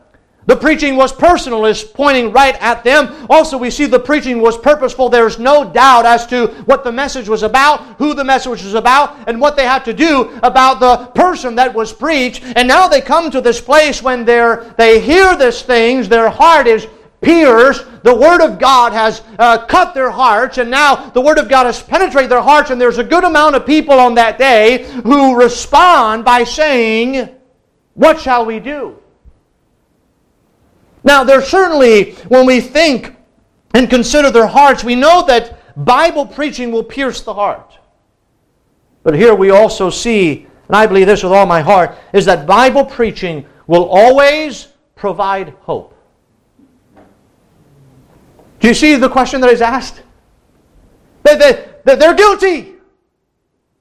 The 0.47 0.57
preaching 0.57 0.95
was 0.95 1.13
personal, 1.13 1.67
is 1.67 1.83
pointing 1.83 2.33
right 2.33 2.55
at 2.63 2.85
them. 2.85 3.27
Also, 3.29 3.59
we 3.59 3.69
see 3.69 3.87
the 3.87 3.99
preaching 3.99 4.41
was 4.41 4.57
purposeful. 4.57 5.09
There's 5.09 5.41
no 5.41 5.69
doubt 5.69 6.07
as 6.07 6.25
to 6.29 6.47
what 6.67 6.85
the 6.85 6.93
message 6.93 7.29
was 7.29 7.43
about, 7.43 7.81
who 7.99 8.15
the 8.15 8.23
message 8.23 8.63
was 8.63 8.75
about, 8.75 9.29
and 9.29 9.41
what 9.41 9.57
they 9.57 9.65
had 9.65 9.85
to 9.87 9.93
do 9.93 10.39
about 10.45 10.79
the 10.79 11.07
person 11.21 11.57
that 11.57 11.75
was 11.75 11.93
preached. 11.93 12.45
And 12.55 12.69
now 12.69 12.87
they 12.87 13.01
come 13.01 13.29
to 13.33 13.41
this 13.41 13.61
place 13.61 14.03
when 14.03 14.25
they're, 14.25 14.73
they 14.79 15.01
hear 15.01 15.37
these 15.37 15.63
things, 15.63 16.09
their 16.09 16.31
heart 16.31 16.69
is 16.69 16.87
pierced. 17.21 17.85
The 18.05 18.15
Word 18.15 18.41
of 18.41 18.61
God 18.61 18.93
has 18.93 19.23
uh, 19.41 19.67
cut 19.67 19.95
their 19.95 20.11
hearts, 20.11 20.59
and 20.59 20.71
now 20.71 21.11
the 21.11 21.21
Word 21.21 21.39
of 21.39 21.49
God 21.49 21.67
has 21.67 21.83
penetrated 21.83 22.31
their 22.31 22.41
hearts, 22.41 22.71
and 22.71 22.81
there's 22.81 22.99
a 22.99 23.05
good 23.05 23.25
amount 23.25 23.57
of 23.57 23.67
people 23.67 23.99
on 23.99 24.15
that 24.15 24.39
day 24.39 24.85
who 25.03 25.35
respond 25.37 26.25
by 26.25 26.45
saying, 26.45 27.31
What 27.95 28.21
shall 28.21 28.47
we 28.47 28.61
do? 28.61 29.01
Now, 31.07 31.23
there's 31.23 31.47
certainly, 31.47 32.15
when 32.29 32.47
we 32.47 32.61
think 32.61 33.15
and 33.75 33.89
consider 33.89 34.31
their 34.31 34.49
hearts, 34.49 34.83
we 34.83 34.97
know 34.97 35.25
that 35.27 35.85
Bible 35.85 36.27
preaching 36.27 36.73
will 36.73 36.83
pierce 36.83 37.23
the 37.23 37.33
heart. 37.33 37.79
But 39.05 39.15
here 39.15 39.33
we 39.33 39.51
also 39.51 39.89
see, 39.89 40.49
and 40.67 40.77
I 40.77 40.85
believe 40.87 41.07
this 41.07 41.23
with 41.23 41.33
all 41.33 41.47
my 41.47 41.61
heart, 41.61 41.97
is 42.13 42.25
that 42.25 42.45
Bible 42.45 42.85
preaching 42.85 43.47
will 43.69 43.85
always 43.85 44.67
provide 44.97 45.51
hope. 45.61 45.95
Do 48.59 48.67
you 48.67 48.75
see 48.75 48.97
the 48.97 49.09
question 49.09 49.41
that 49.43 49.51
is 49.51 49.63
asked? 49.63 50.03
They, 51.23 51.37
they, 51.37 51.69
they're 51.85 52.15
guilty. 52.15 52.76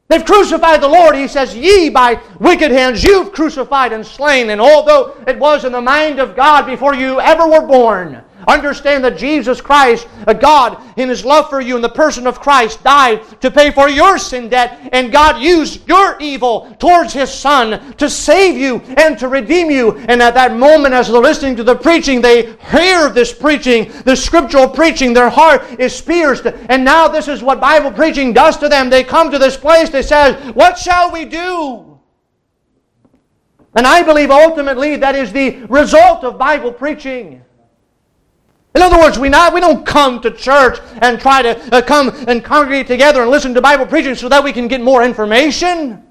They've 0.08 0.26
crucified 0.26 0.82
the 0.82 0.88
Lord. 0.88 1.16
He 1.16 1.28
says, 1.28 1.56
Ye 1.56 1.90
by 1.90 2.22
wicked 2.40 2.72
hands 2.72 3.04
you've 3.04 3.32
crucified 3.32 3.92
and 3.94 4.06
slain. 4.06 4.50
And 4.50 4.62
although 4.62 5.16
it 5.28 5.40
was 5.40 5.66
in 5.66 5.72
the 5.72 5.82
mind 5.82 6.20
of 6.20 6.36
God 6.36 6.66
before 6.66 6.94
you 6.94 7.20
ever 7.20 7.48
were 7.48 7.66
born, 7.66 8.24
Understand 8.48 9.04
that 9.04 9.18
Jesus 9.18 9.62
Christ, 9.62 10.08
a 10.28 10.34
God, 10.34 10.82
in 10.98 11.10
His 11.10 11.26
love 11.26 11.50
for 11.50 11.62
you 11.62 11.76
in 11.76 11.82
the 11.82 11.90
person 11.90 12.28
of 12.28 12.40
Christ, 12.40 12.84
died 12.84 13.24
to 13.42 13.50
pay 13.50 13.72
for 13.72 13.90
your 13.90 14.18
sin 14.18 14.50
debt, 14.50 14.90
and 14.92 15.12
God 15.12 15.42
used 15.42 15.88
your 15.88 16.18
evil 16.20 16.76
towards 16.80 17.14
His 17.14 17.34
Son 17.34 17.94
to 17.96 18.10
save 18.10 18.58
you 18.58 18.82
and 18.98 19.18
to 19.20 19.28
redeem 19.28 19.72
you. 19.72 19.98
And 19.98 20.22
at 20.22 20.34
that 20.36 20.56
moment, 20.56 20.94
as 20.94 21.08
they're 21.08 21.20
listening 21.20 21.56
to 21.58 21.64
the 21.64 21.76
preaching, 21.76 22.22
they 22.22 22.56
hear 22.72 23.10
this 23.10 23.34
preaching, 23.34 23.92
the 24.04 24.16
scriptural 24.16 24.68
preaching, 24.68 25.14
their 25.14 25.30
heart 25.30 25.80
is 25.80 26.00
pierced. 26.00 26.46
And 26.46 26.86
now 26.86 27.08
this 27.08 27.28
is 27.28 27.42
what 27.42 27.60
Bible 27.60 27.92
preaching 27.92 28.34
does 28.34 28.58
to 28.58 28.70
them. 28.70 28.90
They 28.90 29.04
come 29.04 29.32
to 29.32 29.40
this 29.40 29.58
place, 29.58 29.90
they 29.90 30.02
say, 30.02 30.34
What 30.52 30.78
shall 30.78 31.12
we 31.12 31.26
do? 31.26 32.00
And 33.76 33.86
I 33.86 34.04
believe 34.04 34.32
ultimately 34.32 34.96
that 34.98 35.16
is 35.16 35.34
the 35.34 35.66
result 35.66 36.24
of 36.24 36.38
Bible 36.38 36.72
preaching. 36.72 37.45
In 38.76 38.82
other 38.82 39.00
words, 39.00 39.18
we, 39.18 39.30
not, 39.30 39.54
we 39.54 39.62
don't 39.62 39.86
come 39.86 40.22
to 40.22 40.32
church 40.32 40.80
and 41.02 41.20
try 41.20 41.42
to 41.42 41.76
uh, 41.76 41.82
come 41.82 42.10
and 42.28 42.44
congregate 42.44 42.88
together 42.88 43.22
and 43.22 43.32
listen 43.32 43.54
to 43.54 43.62
Bible 43.62 43.86
preaching 43.86 44.16
so 44.16 44.28
that 44.28 44.44
we 44.44 44.52
can 44.52 44.68
get 44.68 44.82
more 44.82 45.02
information 45.02 46.05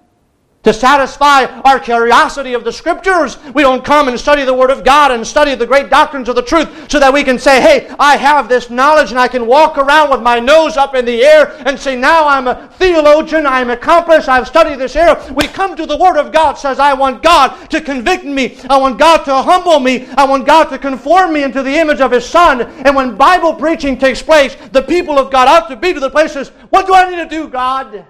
to 0.64 0.72
satisfy 0.72 1.44
our 1.62 1.78
curiosity 1.78 2.54
of 2.54 2.64
the 2.64 2.72
Scriptures. 2.72 3.38
We 3.54 3.62
don't 3.62 3.84
come 3.84 4.08
and 4.08 4.18
study 4.18 4.44
the 4.44 4.54
Word 4.54 4.70
of 4.70 4.84
God 4.84 5.12
and 5.12 5.26
study 5.26 5.54
the 5.54 5.66
great 5.66 5.90
doctrines 5.90 6.28
of 6.28 6.36
the 6.36 6.42
truth 6.42 6.90
so 6.90 6.98
that 6.98 7.12
we 7.12 7.22
can 7.22 7.38
say, 7.38 7.60
hey, 7.60 7.94
I 7.98 8.16
have 8.16 8.48
this 8.48 8.70
knowledge 8.70 9.10
and 9.10 9.20
I 9.20 9.28
can 9.28 9.46
walk 9.46 9.78
around 9.78 10.10
with 10.10 10.22
my 10.22 10.40
nose 10.40 10.76
up 10.76 10.94
in 10.94 11.04
the 11.04 11.22
air 11.22 11.54
and 11.66 11.78
say, 11.78 11.96
now 11.96 12.26
I'm 12.26 12.48
a 12.48 12.68
theologian, 12.78 13.46
I'm 13.46 13.70
accomplished, 13.70 14.28
I've 14.28 14.48
studied 14.48 14.78
this 14.78 14.96
area. 14.96 15.32
We 15.34 15.46
come 15.46 15.76
to 15.76 15.86
the 15.86 15.96
Word 15.96 16.18
of 16.18 16.32
God, 16.32 16.54
says, 16.54 16.78
I 16.78 16.94
want 16.94 17.22
God 17.22 17.70
to 17.70 17.80
convict 17.80 18.24
me. 18.24 18.58
I 18.68 18.78
want 18.78 18.98
God 18.98 19.24
to 19.24 19.42
humble 19.42 19.80
me. 19.80 20.06
I 20.16 20.24
want 20.24 20.46
God 20.46 20.64
to 20.70 20.78
conform 20.78 21.34
me 21.34 21.42
into 21.42 21.62
the 21.62 21.74
image 21.74 22.00
of 22.00 22.10
His 22.10 22.24
Son. 22.24 22.62
And 22.62 22.96
when 22.96 23.16
Bible 23.16 23.54
preaching 23.54 23.98
takes 23.98 24.22
place, 24.22 24.56
the 24.72 24.82
people 24.82 25.18
of 25.18 25.30
God 25.30 25.48
ought 25.48 25.68
to 25.68 25.76
be 25.76 25.92
to 25.92 26.00
the 26.00 26.10
places, 26.10 26.48
what 26.70 26.86
do 26.86 26.94
I 26.94 27.10
need 27.10 27.16
to 27.16 27.28
do, 27.28 27.48
God? 27.48 28.06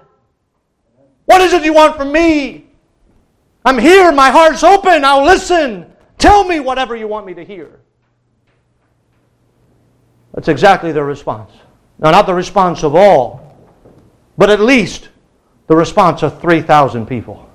What 1.25 1.41
is 1.41 1.53
it 1.53 1.63
you 1.63 1.73
want 1.73 1.97
from 1.97 2.11
me? 2.11 2.67
I'm 3.65 3.79
here, 3.79 4.11
my 4.11 4.29
heart's 4.29 4.63
open, 4.63 5.03
I'll 5.03 5.25
listen. 5.25 5.91
Tell 6.17 6.43
me 6.43 6.59
whatever 6.59 6.95
you 6.95 7.07
want 7.07 7.25
me 7.25 7.33
to 7.33 7.43
hear. 7.43 7.79
That's 10.33 10.47
exactly 10.47 10.91
their 10.91 11.05
response. 11.05 11.51
Now, 11.97 12.11
not 12.11 12.25
the 12.25 12.33
response 12.33 12.83
of 12.83 12.93
all, 12.93 13.57
but 14.37 14.49
at 14.49 14.59
least 14.59 15.09
the 15.67 15.75
response 15.75 16.23
of 16.23 16.39
3,000 16.41 17.05
people. 17.07 17.49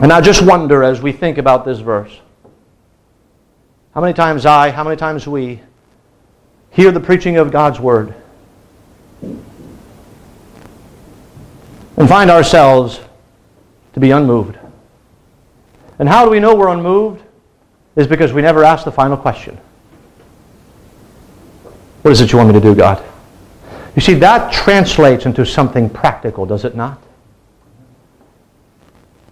And 0.00 0.12
I 0.12 0.20
just 0.22 0.40
wonder 0.40 0.82
as 0.82 1.02
we 1.02 1.12
think 1.12 1.36
about 1.36 1.64
this 1.64 1.80
verse 1.80 2.18
how 3.94 4.00
many 4.00 4.14
times 4.14 4.46
I, 4.46 4.70
how 4.70 4.84
many 4.84 4.96
times 4.96 5.26
we 5.26 5.60
hear 6.70 6.92
the 6.92 7.00
preaching 7.00 7.36
of 7.36 7.50
God's 7.50 7.80
Word 7.80 8.14
and 11.96 12.08
find 12.08 12.30
ourselves 12.30 13.00
to 13.92 14.00
be 14.00 14.10
unmoved. 14.10 14.58
And 15.98 16.08
how 16.08 16.24
do 16.24 16.30
we 16.30 16.40
know 16.40 16.54
we're 16.54 16.68
unmoved? 16.68 17.22
Is 17.96 18.06
because 18.06 18.32
we 18.32 18.40
never 18.40 18.64
ask 18.64 18.84
the 18.84 18.92
final 18.92 19.16
question. 19.16 19.58
What 22.02 22.12
is 22.12 22.20
it 22.20 22.32
you 22.32 22.38
want 22.38 22.48
me 22.48 22.54
to 22.54 22.60
do, 22.60 22.74
God? 22.74 23.04
You 23.94 24.00
see, 24.00 24.14
that 24.14 24.52
translates 24.52 25.26
into 25.26 25.44
something 25.44 25.90
practical, 25.90 26.46
does 26.46 26.64
it 26.64 26.74
not? 26.74 27.02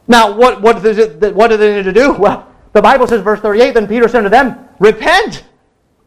Now, 0.06 0.34
what, 0.34 0.60
what, 0.60 0.84
is 0.84 0.98
it, 0.98 1.34
what 1.34 1.48
do 1.48 1.56
they 1.56 1.76
need 1.76 1.84
to 1.84 1.92
do? 1.92 2.12
Well, 2.12 2.46
the 2.72 2.82
Bible 2.82 3.06
says, 3.06 3.22
verse 3.22 3.40
38, 3.40 3.74
then 3.74 3.86
Peter 3.86 4.08
said 4.08 4.22
to 4.22 4.28
them, 4.28 4.68
Repent 4.78 5.44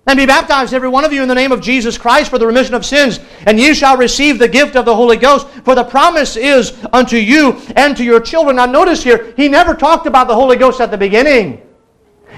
and 0.07 0.17
be 0.17 0.25
baptized, 0.25 0.73
every 0.73 0.89
one 0.89 1.05
of 1.05 1.13
you, 1.13 1.21
in 1.21 1.27
the 1.27 1.35
name 1.35 1.51
of 1.51 1.61
Jesus 1.61 1.97
Christ 1.97 2.29
for 2.29 2.39
the 2.39 2.47
remission 2.47 2.73
of 2.73 2.85
sins, 2.85 3.19
and 3.45 3.59
ye 3.59 3.73
shall 3.73 3.97
receive 3.97 4.39
the 4.39 4.47
gift 4.47 4.75
of 4.75 4.85
the 4.85 4.95
Holy 4.95 5.17
Ghost. 5.17 5.47
For 5.63 5.75
the 5.75 5.83
promise 5.83 6.35
is 6.35 6.73
unto 6.91 7.17
you 7.17 7.61
and 7.75 7.95
to 7.97 8.03
your 8.03 8.19
children. 8.19 8.55
Now, 8.55 8.65
notice 8.65 9.03
here, 9.03 9.33
he 9.37 9.47
never 9.47 9.75
talked 9.75 10.07
about 10.07 10.27
the 10.27 10.35
Holy 10.35 10.57
Ghost 10.57 10.81
at 10.81 10.89
the 10.89 10.97
beginning. 10.97 11.61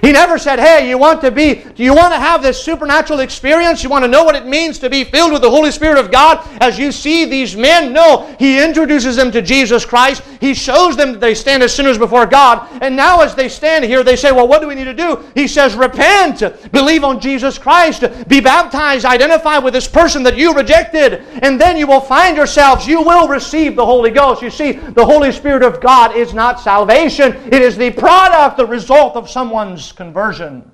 He 0.04 0.12
never 0.12 0.38
said, 0.38 0.60
Hey, 0.60 0.90
you 0.90 0.98
want 0.98 1.22
to 1.22 1.32
be, 1.32 1.64
do 1.76 1.82
you 1.82 1.96
want 1.96 2.14
to 2.14 2.20
have 2.20 2.44
this 2.44 2.62
supernatural 2.62 3.22
experience? 3.22 3.84
You 3.84 3.90
want 3.90 4.04
to 4.04 4.10
know 4.10 4.26
what 4.26 4.36
it 4.36 4.46
means 4.46 4.78
to 4.80 4.90
be 4.90 5.06
filled 5.06 5.32
with 5.32 5.42
the 5.42 5.50
Holy 5.50 5.72
Spirit 5.72 5.98
of 5.98 6.12
God 6.12 6.46
as 6.60 6.78
you 6.78 6.92
see 6.92 7.24
these 7.24 7.56
men? 7.56 7.94
No. 7.94 8.36
He 8.38 8.62
introduces 8.62 9.16
them 9.16 9.32
to 9.32 9.42
Jesus 9.42 9.86
Christ. 9.86 10.22
He 10.42 10.54
shows 10.54 10.98
them 10.98 11.14
that 11.14 11.22
they 11.22 11.34
stand 11.34 11.64
as 11.64 11.74
sinners 11.74 11.98
before 11.98 12.26
God. 12.26 12.68
And 12.82 12.98
now, 12.98 13.22
as 13.22 13.34
they 13.34 13.48
stand 13.48 13.86
here, 13.86 14.04
they 14.04 14.18
say, 14.18 14.34
Well, 14.34 14.46
what 14.46 14.60
do 14.60 14.68
we 14.68 14.76
need 14.76 14.84
to 14.84 14.94
do? 14.94 15.24
He 15.36 15.48
says, 15.48 15.74
Repent, 15.74 16.44
believe 16.74 17.06
on 17.06 17.22
Jesus 17.22 17.58
Christ, 17.58 18.04
be 18.28 18.42
baptized, 18.42 19.06
identify 19.06 19.58
with 19.58 19.74
this 19.74 19.88
person 19.88 20.22
that 20.24 20.36
you 20.36 20.54
rejected, 20.54 21.24
and 21.42 21.62
then 21.62 21.78
you 21.78 21.88
will 21.88 22.02
find 22.02 22.36
yourselves, 22.36 22.86
you 22.86 23.02
will 23.02 23.30
receive 23.30 23.78
the 23.78 23.86
Holy 23.86 24.12
Ghost. 24.12 24.42
You 24.42 24.50
see, 24.50 24.74
the 24.74 25.06
Holy 25.06 25.32
Spirit 25.32 25.64
of 25.64 25.80
God 25.80 26.14
is 26.14 26.34
not 26.34 26.60
salvation, 26.60 27.38
it 27.54 27.62
is 27.62 27.78
the 27.78 27.92
product, 27.92 28.58
the 28.58 28.66
result 28.66 29.16
of 29.16 29.30
someone's 29.30 29.93
conversion. 29.94 30.70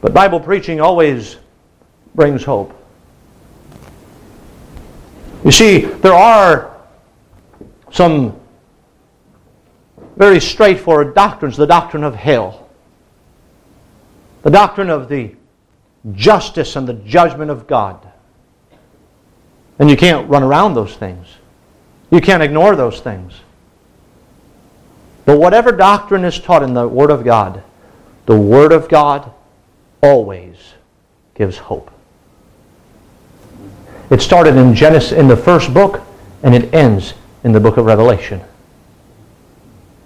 But 0.00 0.14
Bible 0.14 0.40
preaching 0.40 0.80
always 0.80 1.36
brings 2.14 2.44
hope. 2.44 2.78
You 5.44 5.50
see, 5.50 5.78
there 5.80 6.14
are 6.14 6.76
some 7.90 8.38
very 10.16 10.40
straightforward 10.40 11.14
doctrines 11.14 11.56
the 11.56 11.66
doctrine 11.66 12.04
of 12.04 12.14
hell, 12.14 12.68
the 14.42 14.50
doctrine 14.50 14.90
of 14.90 15.08
the 15.08 15.34
justice 16.12 16.76
and 16.76 16.86
the 16.86 16.94
judgment 16.94 17.50
of 17.50 17.66
God. 17.66 18.06
And 19.78 19.88
you 19.88 19.96
can't 19.96 20.28
run 20.28 20.42
around 20.42 20.74
those 20.74 20.94
things, 20.94 21.26
you 22.10 22.20
can't 22.20 22.42
ignore 22.42 22.76
those 22.76 23.00
things. 23.00 23.34
But 25.24 25.38
whatever 25.38 25.72
doctrine 25.72 26.24
is 26.24 26.40
taught 26.40 26.62
in 26.62 26.74
the 26.74 26.86
Word 26.86 27.10
of 27.10 27.24
God, 27.24 27.62
the 28.26 28.36
Word 28.36 28.72
of 28.72 28.88
God 28.88 29.32
always 30.02 30.56
gives 31.34 31.56
hope. 31.56 31.90
It 34.10 34.20
started 34.20 34.56
in 34.56 34.74
Genesis 34.74 35.12
in 35.12 35.28
the 35.28 35.36
first 35.36 35.72
book 35.72 36.02
and 36.42 36.54
it 36.54 36.74
ends 36.74 37.14
in 37.44 37.52
the 37.52 37.60
book 37.60 37.76
of 37.76 37.86
Revelation. 37.86 38.42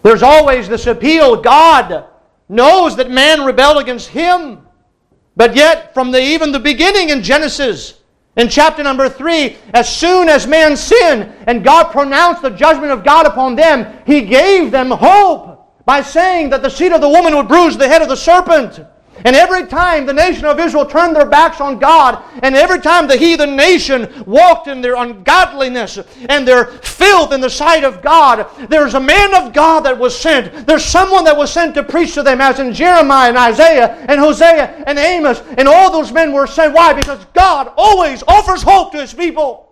There's 0.03 0.23
always 0.23 0.69
this 0.69 0.87
appeal 0.87 1.41
God 1.43 2.05
knows 2.49 2.97
that 2.97 3.11
man 3.11 3.45
rebelled 3.45 3.79
against 3.79 4.09
him. 4.09 4.67
But 5.35 5.57
yet 5.57 5.93
from 5.93 6.13
the 6.13 6.21
even 6.21 6.53
the 6.53 6.61
beginning 6.61 7.11
in 7.11 7.23
Genesis 7.23 7.96
in 8.37 8.49
chapter 8.49 8.83
number 8.83 9.09
3, 9.09 9.57
as 9.73 9.95
soon 9.95 10.29
as 10.29 10.47
man 10.47 10.77
sinned 10.77 11.33
and 11.47 11.65
God 11.65 11.91
pronounced 11.91 12.43
the 12.43 12.51
judgment 12.51 12.93
of 12.93 13.03
God 13.03 13.27
upon 13.27 13.57
them, 13.57 14.03
He 14.07 14.23
gave 14.23 14.71
them 14.71 14.91
hope 14.91 15.85
by 15.87 16.03
saying 16.03 16.51
that 16.51 16.63
the 16.63 16.69
seed 16.69 16.93
of 16.93 17.01
the 17.01 17.09
woman 17.09 17.35
would 17.35 17.49
bruise 17.49 17.77
the 17.79 17.89
head 17.89 18.03
of 18.03 18.09
the 18.09 18.17
serpent. 18.17 18.81
And 19.25 19.35
every 19.35 19.67
time 19.67 20.07
the 20.07 20.13
nation 20.13 20.45
of 20.45 20.61
Israel 20.61 20.87
turned 20.87 21.17
their 21.17 21.27
backs 21.27 21.61
on 21.61 21.79
God, 21.79 22.23
and 22.43 22.55
every 22.55 22.81
time 22.81 23.07
the 23.07 23.17
heathen 23.17 23.57
nation 23.57 24.25
walked 24.27 24.69
in 24.69 24.81
their 24.81 24.97
ungodliness 24.97 25.99
and 26.29 26.47
their 26.47 26.67
filth 26.67 27.33
in 27.33 27.41
the 27.41 27.51
sight 27.51 27.85
of 27.85 28.03
God, 28.03 28.47
there's 28.69 28.95
a 28.95 29.01
man 29.01 29.35
of 29.35 29.53
God 29.53 29.81
that 29.81 29.99
was 29.99 30.17
sent. 30.17 30.67
There's 30.67 30.85
someone 30.85 31.25
that 31.25 31.37
was 31.37 31.53
sent 31.53 31.75
to 31.75 31.83
preach 31.83 32.15
to 32.15 32.23
them, 32.23 32.41
as 32.41 32.61
in 32.61 32.73
Jeremiah 32.73 33.29
and 33.29 33.39
Isaiah 33.39 33.95
and 34.09 34.21
Hosea 34.21 34.85
and 34.87 34.99
Amos, 34.99 35.41
and 35.57 35.67
all 35.67 35.91
those 35.91 36.13
men 36.13 36.33
were 36.33 36.47
sent. 36.47 36.75
Why? 36.75 36.93
Because 36.93 37.25
God 37.35 37.73
always 37.77 38.23
offers 38.29 38.63
hope 38.63 38.93
to 38.93 39.01
his 39.01 39.15
people. 39.15 39.65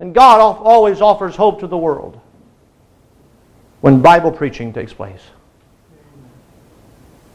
And 0.00 0.14
God 0.14 0.40
always 0.40 1.00
offers 1.00 1.34
hope 1.34 1.58
to 1.60 1.66
the 1.66 1.76
world 1.76 2.20
when 3.80 4.00
Bible 4.00 4.30
preaching 4.30 4.72
takes 4.72 4.92
place. 4.92 5.22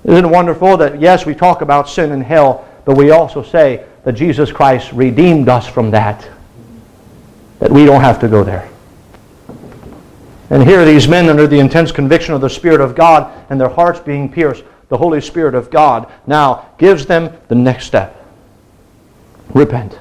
Isn't 0.06 0.26
it 0.26 0.30
wonderful 0.30 0.78
that, 0.78 1.00
yes, 1.00 1.26
we 1.26 1.34
talk 1.34 1.62
about 1.62 1.90
sin 1.90 2.12
and 2.12 2.24
hell, 2.24 2.68
but 2.86 2.98
we 2.98 3.12
also 3.12 3.42
say 3.42 3.86
that 4.04 4.14
Jesus 4.14 4.52
Christ 4.52 4.92
redeemed 4.92 5.48
us 5.48 5.68
from 5.68 5.92
that, 5.92 6.28
that 7.60 7.72
we 7.72 7.86
don't 7.86 8.02
have 8.02 8.20
to 8.20 8.28
go 8.28 8.44
there. 8.44 8.70
And 10.50 10.64
here 10.64 10.84
these 10.86 11.08
men, 11.08 11.30
under 11.30 11.48
the 11.48 11.60
intense 11.60 11.92
conviction 11.92 12.34
of 12.34 12.42
the 12.42 12.50
Spirit 12.50 12.82
of 12.82 12.96
God 12.96 13.32
and 13.50 13.60
their 13.60 13.70
hearts 13.70 14.00
being 14.00 14.32
pierced, 14.32 14.64
the 14.90 14.98
Holy 14.98 15.22
Spirit 15.22 15.56
of 15.56 15.72
God 15.72 16.12
now 16.28 16.70
gives 16.78 17.06
them 17.06 17.36
the 17.48 17.56
next 17.56 17.86
step 17.86 18.20
repent. 19.54 19.98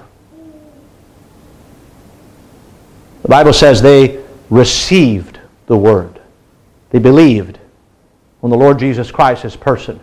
The 3.22 3.28
Bible 3.28 3.52
says 3.52 3.80
they 3.80 4.22
received 4.50 5.38
the 5.66 5.76
word, 5.76 6.20
they 6.90 6.98
believed 6.98 7.58
on 8.42 8.50
the 8.50 8.56
Lord 8.56 8.78
Jesus 8.78 9.10
Christ, 9.10 9.42
his 9.42 9.56
person. 9.56 10.00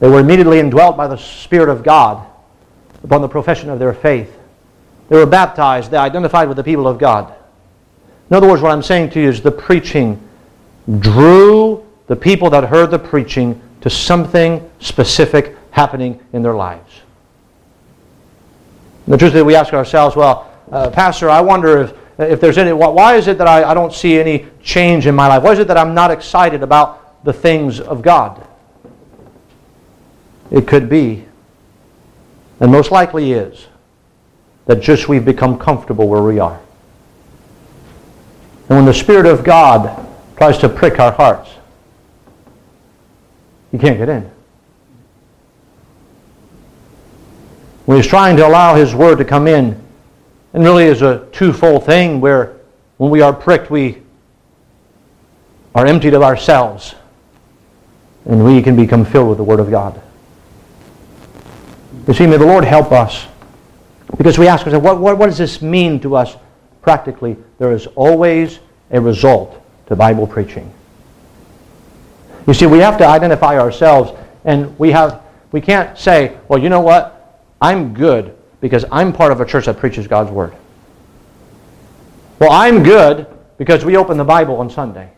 They 0.00 0.08
were 0.08 0.20
immediately 0.20 0.58
indwelt 0.58 0.96
by 0.96 1.08
the 1.08 1.16
Spirit 1.16 1.68
of 1.68 1.82
God 1.82 2.26
upon 3.02 3.22
the 3.22 3.28
profession 3.28 3.70
of 3.70 3.78
their 3.78 3.94
faith. 3.94 4.36
They 5.08 5.16
were 5.16 5.26
baptized. 5.26 5.90
They 5.90 5.96
identified 5.96 6.48
with 6.48 6.56
the 6.56 6.64
people 6.64 6.86
of 6.86 6.98
God. 6.98 7.34
In 8.28 8.36
other 8.36 8.48
words, 8.48 8.62
what 8.62 8.72
I'm 8.72 8.82
saying 8.82 9.10
to 9.10 9.20
you 9.20 9.28
is 9.28 9.40
the 9.40 9.50
preaching 9.50 10.20
drew 11.00 11.84
the 12.06 12.16
people 12.16 12.50
that 12.50 12.64
heard 12.64 12.90
the 12.90 12.98
preaching 12.98 13.60
to 13.80 13.90
something 13.90 14.68
specific 14.78 15.56
happening 15.70 16.20
in 16.32 16.42
their 16.42 16.54
lives. 16.54 17.00
And 19.06 19.14
the 19.14 19.18
truth 19.18 19.34
is, 19.34 19.42
we 19.42 19.54
ask 19.54 19.72
ourselves, 19.72 20.16
well, 20.16 20.50
uh, 20.70 20.90
Pastor, 20.90 21.28
I 21.28 21.40
wonder 21.40 21.82
if 21.82 21.94
if 22.20 22.40
there's 22.40 22.58
any, 22.58 22.72
why 22.72 23.16
is 23.16 23.28
it 23.28 23.38
that 23.38 23.46
I, 23.46 23.64
I 23.64 23.74
don't 23.74 23.92
see 23.92 24.18
any 24.18 24.46
change 24.62 25.06
in 25.06 25.14
my 25.14 25.26
life? 25.26 25.42
Why 25.42 25.52
is 25.52 25.58
it 25.58 25.68
that 25.68 25.76
I'm 25.76 25.94
not 25.94 26.10
excited 26.10 26.62
about 26.62 27.24
the 27.24 27.32
things 27.32 27.80
of 27.80 28.02
God? 28.02 28.46
It 30.50 30.66
could 30.66 30.88
be, 30.88 31.24
and 32.58 32.70
most 32.70 32.90
likely 32.90 33.32
is, 33.32 33.68
that 34.66 34.80
just 34.80 35.08
we've 35.08 35.24
become 35.24 35.58
comfortable 35.58 36.08
where 36.08 36.22
we 36.22 36.38
are. 36.38 36.60
And 38.68 38.78
when 38.78 38.84
the 38.84 38.94
Spirit 38.94 39.26
of 39.26 39.42
God 39.42 40.06
tries 40.36 40.58
to 40.58 40.68
prick 40.68 41.00
our 41.00 41.12
hearts, 41.12 41.50
you 43.72 43.78
can't 43.78 43.98
get 43.98 44.08
in. 44.08 44.30
When 47.86 47.96
He's 47.96 48.06
trying 48.06 48.36
to 48.36 48.46
allow 48.46 48.74
His 48.74 48.94
Word 48.94 49.18
to 49.18 49.24
come 49.24 49.48
in, 49.48 49.80
and 50.52 50.64
really 50.64 50.84
is 50.84 51.02
a 51.02 51.26
twofold 51.32 51.86
thing 51.86 52.20
where 52.20 52.56
when 52.96 53.10
we 53.10 53.20
are 53.20 53.32
pricked, 53.32 53.70
we 53.70 54.02
are 55.74 55.86
emptied 55.86 56.14
of 56.14 56.22
ourselves 56.22 56.94
and 58.24 58.44
we 58.44 58.62
can 58.62 58.76
become 58.76 59.04
filled 59.04 59.28
with 59.28 59.38
the 59.38 59.44
Word 59.44 59.60
of 59.60 59.70
God. 59.70 60.00
You 62.06 62.14
see, 62.14 62.26
may 62.26 62.36
the 62.36 62.46
Lord 62.46 62.64
help 62.64 62.92
us. 62.92 63.26
Because 64.16 64.38
we 64.38 64.48
ask 64.48 64.66
ourselves, 64.66 64.84
what, 64.84 65.00
what, 65.00 65.18
what 65.18 65.26
does 65.26 65.38
this 65.38 65.62
mean 65.62 66.00
to 66.00 66.16
us 66.16 66.36
practically? 66.82 67.36
There 67.58 67.72
is 67.72 67.86
always 67.88 68.58
a 68.90 69.00
result 69.00 69.62
to 69.86 69.96
Bible 69.96 70.26
preaching. 70.26 70.72
You 72.46 72.54
see, 72.54 72.66
we 72.66 72.78
have 72.78 72.98
to 72.98 73.06
identify 73.06 73.58
ourselves, 73.58 74.12
and 74.44 74.76
we, 74.78 74.90
have, 74.90 75.22
we 75.52 75.60
can't 75.60 75.96
say, 75.96 76.36
well, 76.48 76.58
you 76.58 76.68
know 76.68 76.80
what? 76.80 77.44
I'm 77.60 77.94
good 77.94 78.36
because 78.60 78.84
I'm 78.92 79.12
part 79.12 79.32
of 79.32 79.40
a 79.40 79.44
church 79.44 79.66
that 79.66 79.78
preaches 79.78 80.06
God's 80.06 80.30
Word. 80.30 80.54
Well, 82.38 82.52
I'm 82.52 82.82
good 82.82 83.26
because 83.58 83.84
we 83.84 83.96
open 83.96 84.16
the 84.16 84.24
Bible 84.24 84.56
on 84.56 84.70
Sunday. 84.70 85.10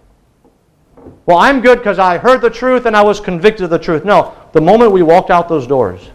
well, 1.26 1.38
I'm 1.38 1.60
good 1.60 1.78
because 1.78 1.98
I 1.98 2.18
heard 2.18 2.40
the 2.40 2.50
truth 2.50 2.86
and 2.86 2.96
I 2.96 3.02
was 3.02 3.20
convicted 3.20 3.64
of 3.64 3.70
the 3.70 3.78
truth. 3.78 4.04
No, 4.04 4.34
the 4.52 4.60
moment 4.60 4.92
we 4.92 5.02
walked 5.02 5.30
out 5.30 5.48
those 5.48 5.66
doors, 5.66 6.10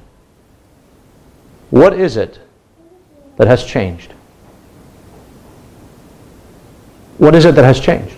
what 1.70 1.94
is 1.94 2.18
it 2.18 2.40
that 3.38 3.48
has 3.48 3.64
changed? 3.66 4.14
What 7.18 7.36
is 7.36 7.46
it 7.46 7.56
that 7.56 7.66
has 7.66 7.80
changed? 7.80 8.16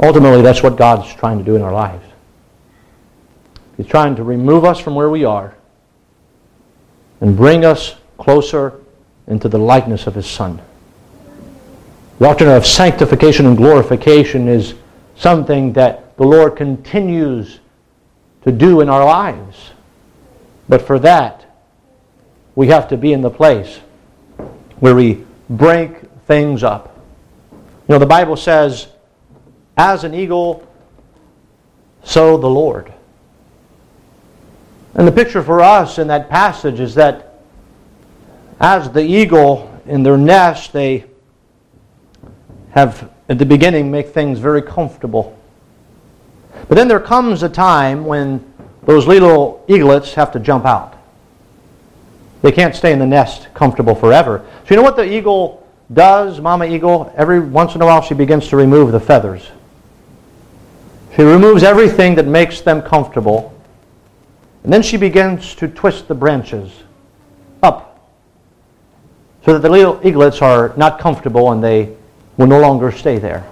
Ultimately, 0.00 0.42
that's 0.42 0.62
what 0.62 0.76
God's 0.76 1.12
trying 1.14 1.38
to 1.38 1.44
do 1.44 1.56
in 1.56 1.62
our 1.62 1.72
lives. 1.72 2.04
He's 3.76 3.86
trying 3.86 4.16
to 4.16 4.22
remove 4.22 4.64
us 4.64 4.78
from 4.78 4.94
where 4.94 5.10
we 5.10 5.24
are 5.24 5.57
and 7.20 7.36
bring 7.36 7.64
us 7.64 7.96
closer 8.18 8.80
into 9.26 9.48
the 9.48 9.58
likeness 9.58 10.06
of 10.06 10.14
His 10.14 10.26
Son. 10.26 10.60
The 12.18 12.24
Doctrine 12.24 12.50
of 12.50 12.66
sanctification 12.66 13.46
and 13.46 13.56
glorification 13.56 14.48
is 14.48 14.74
something 15.16 15.72
that 15.74 16.16
the 16.16 16.24
Lord 16.24 16.56
continues 16.56 17.60
to 18.42 18.52
do 18.52 18.80
in 18.80 18.88
our 18.88 19.04
lives. 19.04 19.70
But 20.68 20.82
for 20.82 20.98
that, 21.00 21.44
we 22.54 22.66
have 22.68 22.88
to 22.88 22.96
be 22.96 23.12
in 23.12 23.20
the 23.20 23.30
place 23.30 23.78
where 24.80 24.94
we 24.94 25.24
break 25.48 26.00
things 26.26 26.62
up. 26.62 26.96
You 27.52 27.94
know, 27.94 27.98
the 27.98 28.06
Bible 28.06 28.36
says, 28.36 28.88
as 29.76 30.04
an 30.04 30.14
eagle, 30.14 30.66
so 32.02 32.36
the 32.36 32.50
Lord. 32.50 32.92
And 34.94 35.06
the 35.06 35.12
picture 35.12 35.42
for 35.42 35.60
us 35.60 35.98
in 35.98 36.08
that 36.08 36.28
passage 36.28 36.80
is 36.80 36.94
that 36.96 37.40
as 38.60 38.90
the 38.90 39.02
eagle 39.02 39.72
in 39.86 40.02
their 40.02 40.16
nest, 40.16 40.72
they 40.72 41.04
have, 42.70 43.10
at 43.28 43.38
the 43.38 43.46
beginning, 43.46 43.90
make 43.90 44.08
things 44.08 44.38
very 44.38 44.62
comfortable. 44.62 45.38
But 46.68 46.74
then 46.74 46.88
there 46.88 47.00
comes 47.00 47.42
a 47.42 47.48
time 47.48 48.04
when 48.04 48.44
those 48.84 49.06
little 49.06 49.64
eaglets 49.68 50.14
have 50.14 50.32
to 50.32 50.40
jump 50.40 50.64
out. 50.64 50.94
They 52.42 52.52
can't 52.52 52.74
stay 52.74 52.92
in 52.92 52.98
the 52.98 53.06
nest 53.06 53.48
comfortable 53.54 53.94
forever. 53.94 54.44
So 54.64 54.70
you 54.70 54.76
know 54.76 54.82
what 54.82 54.96
the 54.96 55.10
eagle 55.10 55.66
does, 55.92 56.40
Mama 56.40 56.66
Eagle? 56.66 57.12
Every 57.16 57.40
once 57.40 57.74
in 57.74 57.82
a 57.82 57.86
while 57.86 58.02
she 58.02 58.14
begins 58.14 58.48
to 58.48 58.56
remove 58.56 58.92
the 58.92 59.00
feathers. 59.00 59.48
She 61.16 61.22
removes 61.22 61.62
everything 61.62 62.14
that 62.16 62.26
makes 62.26 62.60
them 62.60 62.80
comfortable. 62.82 63.57
And 64.64 64.72
then 64.72 64.82
she 64.82 64.96
begins 64.96 65.54
to 65.56 65.68
twist 65.68 66.08
the 66.08 66.14
branches 66.14 66.72
up 67.62 67.88
so 69.44 69.52
that 69.52 69.60
the 69.60 69.68
little 69.68 69.98
eaglets 70.04 70.42
are 70.42 70.74
not 70.76 70.98
comfortable 70.98 71.52
and 71.52 71.62
they 71.62 71.96
will 72.36 72.46
no 72.46 72.60
longer 72.60 72.92
stay 72.92 73.18
there. 73.18 73.46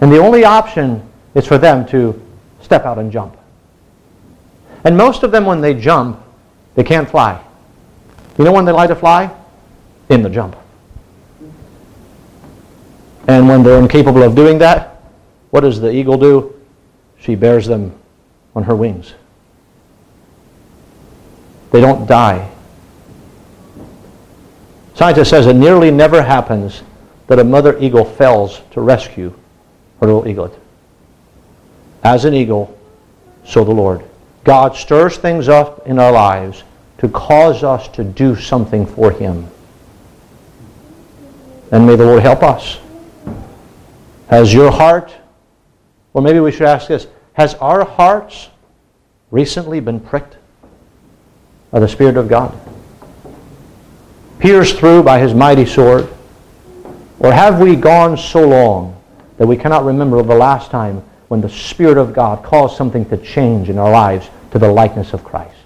And 0.00 0.12
the 0.12 0.18
only 0.18 0.44
option 0.44 1.02
is 1.34 1.46
for 1.46 1.58
them 1.58 1.86
to 1.88 2.20
step 2.60 2.84
out 2.84 2.98
and 2.98 3.12
jump. 3.12 3.36
And 4.84 4.96
most 4.96 5.22
of 5.22 5.30
them, 5.30 5.44
when 5.44 5.60
they 5.60 5.74
jump, 5.74 6.22
they 6.74 6.84
can't 6.84 7.08
fly. 7.08 7.42
You 8.38 8.44
know 8.44 8.52
when 8.52 8.64
they 8.64 8.72
like 8.72 8.88
to 8.88 8.96
fly? 8.96 9.34
In 10.08 10.22
the 10.22 10.30
jump. 10.30 10.56
And 13.26 13.48
when 13.48 13.62
they're 13.62 13.78
incapable 13.78 14.22
of 14.22 14.34
doing 14.34 14.58
that, 14.58 15.02
what 15.50 15.60
does 15.60 15.80
the 15.80 15.92
eagle 15.92 16.16
do? 16.16 16.54
She 17.18 17.34
bears 17.34 17.66
them 17.66 17.92
on 18.54 18.62
her 18.62 18.74
wings. 18.74 19.14
They 21.70 21.80
don't 21.80 22.06
die. 22.06 22.50
Scientist 24.94 25.30
says 25.30 25.46
it 25.46 25.54
nearly 25.54 25.90
never 25.90 26.22
happens 26.22 26.82
that 27.28 27.38
a 27.38 27.44
mother 27.44 27.78
eagle 27.78 28.04
fails 28.04 28.62
to 28.72 28.80
rescue 28.80 29.30
her 30.00 30.06
little 30.06 30.26
eaglet. 30.26 30.58
As 32.02 32.24
an 32.24 32.34
eagle, 32.34 32.76
so 33.44 33.64
the 33.64 33.70
Lord. 33.70 34.02
God 34.44 34.74
stirs 34.74 35.18
things 35.18 35.48
up 35.48 35.86
in 35.86 35.98
our 35.98 36.10
lives 36.10 36.64
to 36.98 37.08
cause 37.08 37.62
us 37.62 37.86
to 37.88 38.02
do 38.02 38.34
something 38.34 38.86
for 38.86 39.10
Him. 39.10 39.46
And 41.70 41.86
may 41.86 41.96
the 41.96 42.06
Lord 42.06 42.22
help 42.22 42.42
us. 42.42 42.78
Has 44.28 44.52
your 44.52 44.72
heart, 44.72 45.14
or 46.12 46.22
maybe 46.22 46.40
we 46.40 46.50
should 46.50 46.62
ask 46.62 46.88
this, 46.88 47.06
has 47.34 47.54
our 47.56 47.84
hearts 47.84 48.48
recently 49.30 49.80
been 49.80 50.00
pricked 50.00 50.37
by 51.70 51.80
the 51.80 51.88
Spirit 51.88 52.16
of 52.16 52.28
God? 52.28 52.58
Pierced 54.38 54.78
through 54.78 55.02
by 55.02 55.18
His 55.18 55.34
mighty 55.34 55.66
sword? 55.66 56.08
Or 57.18 57.32
have 57.32 57.60
we 57.60 57.76
gone 57.76 58.16
so 58.16 58.46
long 58.46 59.00
that 59.36 59.46
we 59.46 59.56
cannot 59.56 59.84
remember 59.84 60.22
the 60.22 60.34
last 60.34 60.70
time 60.70 61.02
when 61.28 61.40
the 61.40 61.48
Spirit 61.48 61.98
of 61.98 62.14
God 62.14 62.44
caused 62.44 62.76
something 62.76 63.04
to 63.10 63.16
change 63.16 63.68
in 63.68 63.78
our 63.78 63.90
lives 63.90 64.28
to 64.52 64.58
the 64.58 64.70
likeness 64.70 65.12
of 65.12 65.24
Christ? 65.24 65.57